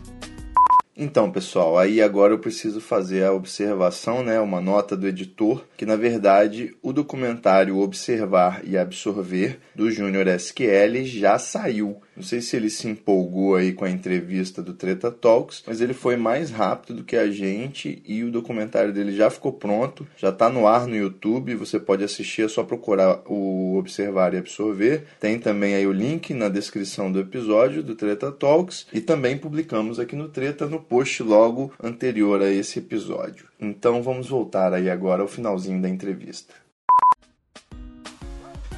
Então, 0.96 1.32
pessoal, 1.32 1.80
aí 1.80 2.00
agora 2.00 2.34
eu 2.34 2.38
preciso 2.38 2.80
fazer 2.80 3.24
a 3.24 3.34
observação, 3.34 4.24
né, 4.24 4.40
uma 4.40 4.62
nota 4.62 4.96
do 4.96 5.08
editor, 5.08 5.66
que 5.76 5.86
na 5.86 5.96
verdade 5.96 6.76
o 6.80 6.94
documentário 6.94 7.80
Observar 7.80 8.62
e 8.64 8.78
Absorver 8.78 9.58
do 9.74 9.90
Júnior 9.90 10.28
SQL 10.28 11.04
já 11.06 11.40
saiu. 11.40 12.02
Não 12.16 12.24
sei 12.24 12.42
se 12.42 12.56
ele 12.56 12.70
se 12.70 12.88
empolgou 12.88 13.56
aí 13.56 13.74
com 13.74 13.86
a 13.86 13.90
entrevista 13.90 14.62
do 14.62 14.74
Treta 14.74 15.10
Talks, 15.10 15.64
mas 15.66 15.82
ele 15.82 15.94
foi 15.94 16.16
mais 16.16 16.52
rápido 16.52 16.98
do 16.98 17.04
que 17.04 17.16
a 17.16 17.32
gente 17.32 18.02
e 18.06 18.24
o 18.24 18.32
documentário 18.32 18.94
dele 18.94 19.16
já 19.16 19.30
ficou 19.30 19.54
pronto, 19.54 20.06
já 20.18 20.30
está 20.30 20.50
no 20.50 20.68
ar 20.68 20.88
no 20.88 20.96
YouTube, 20.96 21.56
você 21.56 21.80
pode 21.80 22.04
assistir, 22.04 22.44
é 22.44 22.48
só 22.48 22.64
procurar 22.64 23.22
o 23.26 23.78
Observar 23.78 24.34
e 24.34 24.38
Absorver. 24.38 25.06
Tem 25.20 25.40
também 25.40 25.76
aí 25.76 25.88
o 25.88 25.92
link 25.92 26.34
na 26.34 26.50
descrição 26.50 27.12
do 27.12 27.20
episódio 27.20 27.82
do 27.82 27.96
Treta 27.96 28.32
Talks 28.32 28.88
e 28.94 29.00
também 29.00 29.38
publicamos 29.38 30.00
aqui 30.00 30.16
no 30.16 30.30
Treta 30.30 30.68
no 30.68 30.80
post 30.80 31.24
logo 31.24 31.74
anterior 31.82 32.42
a 32.42 32.52
esse 32.52 32.80
episódio. 32.80 33.48
Então 33.60 34.02
vamos 34.02 34.28
voltar 34.28 34.74
aí 34.74 34.90
agora 34.90 35.22
ao 35.22 35.28
finalzinho 35.28 35.82
da 35.82 35.88
entrevista. 35.88 36.61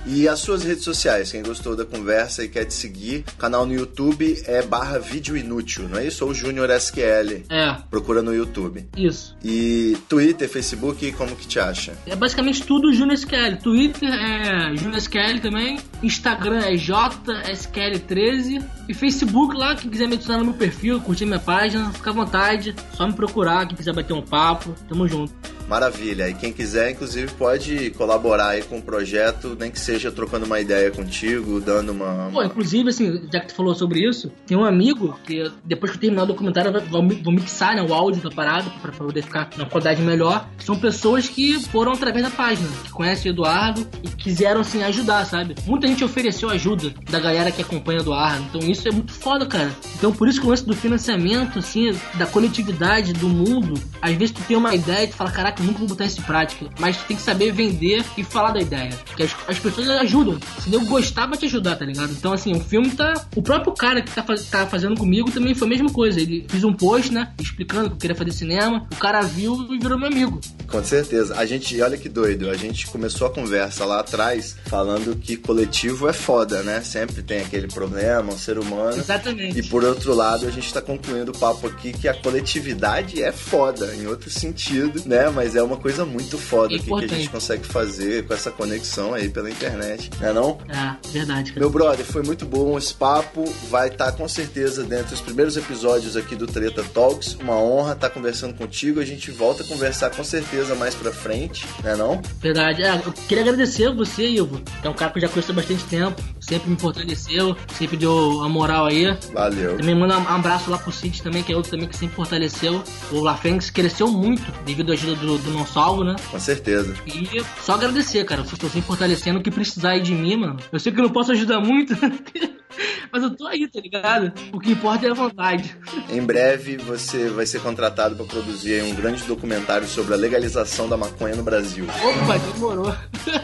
E 0.05 0.27
as 0.27 0.39
suas 0.39 0.63
redes 0.63 0.83
sociais, 0.83 1.31
quem 1.31 1.41
gostou 1.41 1.75
da 1.75 1.85
conversa 1.85 2.43
e 2.43 2.49
quer 2.49 2.65
te 2.65 2.73
seguir, 2.73 3.23
canal 3.37 3.65
no 3.65 3.73
YouTube 3.73 4.43
é 4.45 4.61
barra 4.61 4.99
vídeo 4.99 5.37
inútil, 5.37 5.87
não 5.87 5.97
é 5.97 6.07
isso? 6.07 6.25
Ou 6.25 6.33
Júnior 6.33 6.69
SQL. 6.69 7.45
É. 7.49 7.77
Procura 7.89 8.21
no 8.21 8.33
YouTube. 8.33 8.85
Isso. 8.97 9.35
E 9.43 9.97
Twitter, 10.09 10.49
Facebook, 10.49 11.09
como 11.13 11.35
que 11.35 11.47
te 11.47 11.59
acha? 11.59 11.93
É 12.05 12.15
basicamente 12.15 12.63
tudo 12.63 12.91
Júnior 12.93 13.13
SQL. 13.15 13.57
Twitter 13.61 14.09
é 14.09 14.75
Júnior 14.75 14.97
SQL 14.97 15.39
também. 15.41 15.79
Instagram 16.01 16.59
é 16.59 16.73
JSQL13. 16.73 18.63
E 18.89 18.93
Facebook 18.93 19.55
lá, 19.55 19.75
quem 19.75 19.89
quiser 19.89 20.07
me 20.07 20.15
adicionar 20.15 20.39
no 20.39 20.45
meu 20.45 20.53
perfil, 20.55 20.99
curtir 20.99 21.25
minha 21.25 21.39
página, 21.39 21.91
fica 21.91 22.09
à 22.09 22.13
vontade. 22.13 22.75
Só 22.95 23.07
me 23.07 23.13
procurar, 23.13 23.65
quem 23.67 23.77
quiser 23.77 23.93
bater 23.93 24.13
um 24.13 24.21
papo. 24.21 24.75
Tamo 24.89 25.07
junto. 25.07 25.33
Maravilha. 25.73 26.29
E 26.29 26.35
quem 26.35 26.53
quiser, 26.53 26.91
inclusive, 26.91 27.31
pode 27.33 27.89
colaborar 27.97 28.49
aí 28.49 28.61
com 28.61 28.77
o 28.77 28.81
projeto, 28.81 29.57
nem 29.59 29.71
que 29.71 29.79
seja 29.79 30.11
trocando 30.11 30.45
uma 30.45 30.59
ideia 30.59 30.91
contigo, 30.91 31.59
dando 31.59 31.91
uma. 31.91 32.29
Pô, 32.31 32.43
inclusive, 32.43 32.89
assim, 32.89 33.27
já 33.33 33.39
que 33.39 33.47
tu 33.47 33.55
falou 33.55 33.73
sobre 33.73 34.07
isso, 34.07 34.31
tem 34.45 34.55
um 34.55 34.63
amigo 34.63 35.19
que 35.25 35.51
depois 35.65 35.91
que 35.91 35.97
eu 35.97 36.01
terminar 36.01 36.23
o 36.23 36.27
documentário, 36.27 36.71
vou, 36.91 37.01
mixar 37.33 37.75
né, 37.75 37.81
o 37.81 37.91
áudio 37.91 38.21
da 38.21 38.29
parada 38.29 38.69
pra 38.83 38.91
poder 38.91 39.23
ficar 39.23 39.49
na 39.57 39.65
qualidade 39.65 39.99
melhor. 40.03 40.47
São 40.59 40.75
pessoas 40.75 41.27
que 41.27 41.59
foram 41.69 41.93
através 41.93 42.23
da 42.23 42.29
página, 42.29 42.69
que 42.83 42.91
conhecem 42.91 43.31
o 43.31 43.33
Eduardo 43.33 43.87
e 44.03 44.09
quiseram, 44.09 44.61
assim, 44.61 44.83
ajudar, 44.83 45.25
sabe? 45.25 45.55
Muita 45.65 45.87
gente 45.87 46.03
ofereceu 46.03 46.51
ajuda 46.51 46.93
da 47.09 47.19
galera 47.19 47.51
que 47.51 47.63
acompanha 47.63 47.97
o 47.97 48.03
Eduardo. 48.03 48.45
Então 48.47 48.61
isso 48.69 48.87
é 48.87 48.91
muito 48.91 49.11
foda, 49.11 49.47
cara. 49.47 49.71
Então 49.95 50.11
por 50.11 50.27
isso 50.27 50.39
que 50.39 50.45
o 50.45 50.51
lance 50.51 50.67
do 50.67 50.75
financiamento, 50.75 51.57
assim, 51.57 51.97
da 52.13 52.27
coletividade, 52.27 53.11
do 53.13 53.27
mundo, 53.27 53.73
às 53.99 54.13
vezes 54.13 54.35
tu 54.35 54.43
tem 54.43 54.55
uma 54.55 54.75
ideia 54.75 55.05
e 55.05 55.07
tu 55.07 55.15
fala, 55.15 55.31
caraca, 55.31 55.62
nunca 55.63 55.79
vou 55.79 55.87
botar 55.87 56.05
isso 56.05 56.19
em 56.19 56.23
prática. 56.23 56.65
Mas 56.79 56.97
tem 57.03 57.17
que 57.17 57.23
saber 57.23 57.51
vender 57.51 58.03
e 58.17 58.23
falar 58.23 58.51
da 58.51 58.61
ideia. 58.61 58.91
Porque 59.05 59.23
as, 59.23 59.35
as 59.47 59.59
pessoas 59.59 59.89
ajudam. 59.89 60.37
Se 60.59 60.73
eu 60.73 60.81
gostar, 60.85 61.27
vai 61.27 61.37
te 61.37 61.45
ajudar, 61.45 61.75
tá 61.75 61.85
ligado? 61.85 62.11
Então, 62.11 62.33
assim, 62.33 62.53
o 62.53 62.59
filme 62.59 62.91
tá. 62.91 63.13
O 63.35 63.41
próprio 63.41 63.73
cara 63.73 64.01
que 64.01 64.11
tá, 64.11 64.23
faz... 64.23 64.45
tá 64.45 64.67
fazendo 64.67 64.97
comigo 64.97 65.31
também 65.31 65.53
foi 65.53 65.67
a 65.67 65.69
mesma 65.69 65.89
coisa. 65.89 66.19
Ele 66.19 66.45
fez 66.49 66.63
um 66.63 66.73
post, 66.73 67.11
né? 67.11 67.31
Explicando 67.39 67.89
que 67.89 67.95
eu 67.95 67.99
queria 67.99 68.15
fazer 68.15 68.31
cinema. 68.31 68.87
O 68.91 68.95
cara 68.95 69.21
viu 69.21 69.67
e 69.73 69.79
virou 69.79 69.97
meu 69.97 70.07
amigo. 70.07 70.39
Com 70.67 70.83
certeza. 70.83 71.35
A 71.37 71.45
gente, 71.45 71.79
olha 71.81 71.97
que 71.97 72.09
doido, 72.09 72.49
a 72.49 72.55
gente 72.55 72.87
começou 72.87 73.27
a 73.27 73.29
conversa 73.29 73.85
lá 73.85 73.99
atrás 73.99 74.55
falando 74.65 75.15
que 75.15 75.37
coletivo 75.37 76.07
é 76.07 76.13
foda, 76.13 76.63
né? 76.63 76.81
Sempre 76.81 77.21
tem 77.21 77.41
aquele 77.41 77.67
problema, 77.67 78.33
um 78.33 78.37
ser 78.37 78.57
humano. 78.57 78.97
Exatamente. 78.97 79.59
E 79.59 79.63
por 79.63 79.83
outro 79.83 80.13
lado, 80.13 80.47
a 80.47 80.51
gente 80.51 80.73
tá 80.73 80.81
concluindo 80.81 81.31
o 81.31 81.37
papo 81.37 81.67
aqui 81.67 81.93
que 81.93 82.07
a 82.07 82.13
coletividade 82.13 83.21
é 83.21 83.31
foda, 83.31 83.93
em 83.95 84.07
outro 84.07 84.29
sentido, 84.29 85.01
né? 85.05 85.29
Mas 85.29 85.42
é 85.55 85.61
uma 85.63 85.77
coisa 85.77 86.05
muito 86.05 86.37
foda 86.37 86.77
que, 86.77 86.85
que 86.85 87.05
a 87.05 87.07
gente 87.07 87.29
consegue 87.29 87.65
fazer 87.65 88.25
com 88.25 88.33
essa 88.33 88.51
conexão 88.51 89.13
aí 89.13 89.29
pela 89.29 89.49
internet, 89.49 90.09
né 90.19 90.31
não? 90.31 90.57
É, 90.69 90.95
verdade, 91.09 91.51
cara. 91.51 91.59
Meu 91.59 91.69
brother, 91.69 92.05
foi 92.05 92.23
muito 92.23 92.45
bom 92.45 92.77
esse 92.77 92.93
papo. 92.93 93.43
Vai 93.69 93.89
estar 93.89 94.11
tá, 94.11 94.11
com 94.11 94.27
certeza 94.27 94.83
dentro 94.83 95.09
dos 95.09 95.21
primeiros 95.21 95.57
episódios 95.57 96.15
aqui 96.15 96.35
do 96.35 96.47
Treta 96.47 96.83
Talks. 96.83 97.35
Uma 97.35 97.55
honra 97.55 97.93
estar 97.93 98.09
tá 98.09 98.13
conversando 98.13 98.53
contigo. 98.53 98.99
A 98.99 99.05
gente 99.05 99.31
volta 99.31 99.63
a 99.63 99.65
conversar 99.65 100.09
com 100.11 100.23
certeza 100.23 100.75
mais 100.75 100.95
pra 100.95 101.11
frente, 101.11 101.65
né 101.83 101.95
não? 101.95 102.21
Verdade. 102.39 102.83
É, 102.83 102.95
eu 102.95 103.13
queria 103.27 103.43
agradecer 103.43 103.87
a 103.87 103.91
você, 103.91 104.27
Ivo, 104.27 104.61
que 104.81 104.87
é 104.87 104.89
um 104.89 104.93
cara 104.93 105.11
que 105.11 105.17
eu 105.17 105.21
já 105.21 105.29
conheço 105.29 105.51
há 105.51 105.55
bastante 105.55 105.83
tempo. 105.85 106.21
Sempre 106.39 106.69
me 106.69 106.77
fortaleceu, 106.77 107.55
sempre 107.77 107.97
deu 107.97 108.41
a 108.41 108.49
moral 108.49 108.85
aí. 108.85 109.17
Valeu. 109.33 109.77
Também 109.77 109.95
manda 109.95 110.17
um 110.17 110.27
abraço 110.27 110.69
lá 110.69 110.77
pro 110.77 110.91
Cid 110.91 111.21
também, 111.21 111.43
que 111.43 111.51
é 111.51 111.55
outro 111.55 111.71
também 111.71 111.87
que 111.87 111.95
sempre 111.95 112.15
fortaleceu. 112.15 112.83
O 113.11 113.19
LaFênix 113.19 113.69
cresceu 113.69 114.07
muito 114.07 114.43
devido 114.65 114.91
à 114.91 114.93
ajuda 114.93 115.15
do, 115.15 115.32
do 115.37 115.51
Não 115.51 115.65
Salvo, 115.65 116.03
né? 116.03 116.15
Com 116.29 116.39
certeza. 116.39 116.95
E 117.05 117.43
só 117.61 117.73
agradecer, 117.73 118.23
cara. 118.25 118.41
Vocês 118.41 118.53
estão 118.53 118.69
sempre 118.69 118.87
fortalecendo. 118.87 119.39
O 119.39 119.43
que 119.43 119.51
precisar 119.51 119.91
aí 119.91 120.01
de 120.01 120.13
mim, 120.13 120.37
mano. 120.37 120.57
Eu 120.71 120.79
sei 120.79 120.91
que 120.91 120.99
eu 120.99 121.03
não 121.03 121.11
posso 121.11 121.31
ajudar 121.31 121.59
muito. 121.59 121.93
Mas 123.11 123.23
eu 123.23 123.35
tô 123.35 123.47
aí, 123.47 123.67
tá 123.67 123.79
ligado? 123.79 124.33
O 124.51 124.59
que 124.59 124.71
importa 124.71 125.05
é 125.05 125.11
a 125.11 125.13
vontade. 125.13 125.75
Em 126.09 126.21
breve 126.21 126.77
você 126.77 127.29
vai 127.29 127.45
ser 127.45 127.61
contratado 127.61 128.15
para 128.15 128.25
produzir 128.25 128.83
um 128.83 128.95
grande 128.95 129.23
documentário 129.23 129.87
sobre 129.87 130.13
a 130.13 130.17
legalização 130.17 130.87
da 130.87 130.97
maconha 130.97 131.35
no 131.35 131.43
Brasil. 131.43 131.85
Opa, 131.85 132.37
demorou. 132.37 132.95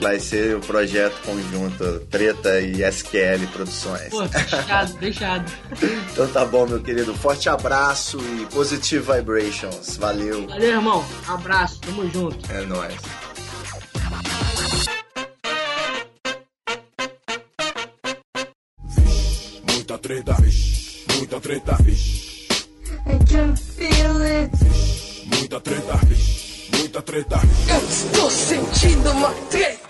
Vai 0.02 0.20
ser 0.20 0.56
o 0.56 0.60
projeto 0.60 1.22
conjunto 1.24 2.00
Treta 2.10 2.60
e 2.60 2.84
SQL 2.84 3.48
Produções. 3.54 4.10
Pô, 4.10 4.24
deixado, 4.24 5.00
deixado. 5.00 5.52
Então 6.12 6.28
tá 6.28 6.46
bom, 6.46 6.68
meu 6.68 6.82
querido. 6.82 7.14
Forte 7.14 7.50
abraço 7.50 8.18
e 8.20 8.46
positive 8.48 9.14
vibrations. 9.14 9.98
Valeu. 9.98 10.48
Valeu, 10.48 10.70
irmão. 10.70 11.06
Abraço, 11.28 11.80
tamo 11.82 12.10
junto. 12.10 12.52
É 12.52 12.66
nóis. 12.66 12.96
Treta, 20.00 20.34
vixe, 20.42 21.06
muita 21.18 21.40
treta, 21.40 21.76
vixe. 21.84 22.48
I 23.06 23.18
can 23.26 23.56
feel 23.56 24.22
it. 24.22 24.52
Muita 25.28 25.60
treta, 25.60 25.96
vixe, 26.08 26.70
muita 26.78 27.02
treta. 27.02 27.40
Eu 27.70 27.90
estou 27.90 28.30
sentindo 28.32 29.12
uma 29.12 29.32
treta. 29.50 29.89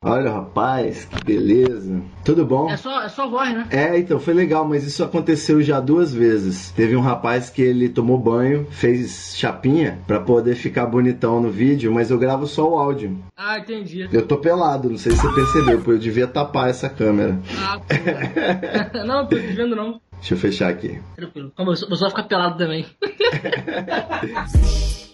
Olha, 0.00 0.30
rapaz, 0.30 1.06
que 1.06 1.24
beleza. 1.24 2.00
Tudo 2.24 2.46
bom? 2.46 2.70
É 2.70 2.76
só, 2.76 3.02
é 3.02 3.08
só 3.08 3.28
voz, 3.28 3.52
né? 3.52 3.66
É, 3.70 3.98
então 3.98 4.20
foi 4.20 4.32
legal, 4.32 4.64
mas 4.64 4.84
isso 4.84 5.02
aconteceu 5.02 5.60
já 5.60 5.80
duas 5.80 6.14
vezes. 6.14 6.70
Teve 6.70 6.94
um 6.94 7.00
rapaz 7.00 7.50
que 7.50 7.60
ele 7.60 7.88
tomou 7.88 8.16
banho, 8.16 8.64
fez 8.70 9.34
chapinha 9.36 9.98
pra 10.06 10.20
poder 10.20 10.54
ficar 10.54 10.86
bonitão 10.86 11.42
no 11.42 11.50
vídeo, 11.50 11.92
mas 11.92 12.12
eu 12.12 12.18
gravo 12.18 12.46
só 12.46 12.70
o 12.70 12.78
áudio. 12.78 13.18
Ah, 13.36 13.58
entendi. 13.58 14.08
Eu 14.12 14.24
tô 14.24 14.36
pelado, 14.36 14.88
não 14.88 14.98
sei 14.98 15.10
se 15.10 15.18
você 15.18 15.34
percebeu, 15.34 15.78
porque 15.78 15.90
eu 15.90 15.98
devia 15.98 16.28
tapar 16.28 16.70
essa 16.70 16.88
câmera. 16.88 17.36
Ah, 17.58 17.80
pô. 17.80 18.98
não, 19.04 19.26
tô 19.26 19.34
te 19.34 19.48
vendo 19.48 19.74
não. 19.74 20.00
Deixa 20.12 20.34
eu 20.34 20.38
fechar 20.38 20.68
aqui. 20.68 21.00
Tranquilo. 21.16 21.50
Como 21.56 21.72
eu 21.72 21.76
só, 21.76 21.88
eu 21.88 21.96
só 21.96 22.08
ficar 22.08 22.22
pelado 22.22 22.56
também. 22.56 22.86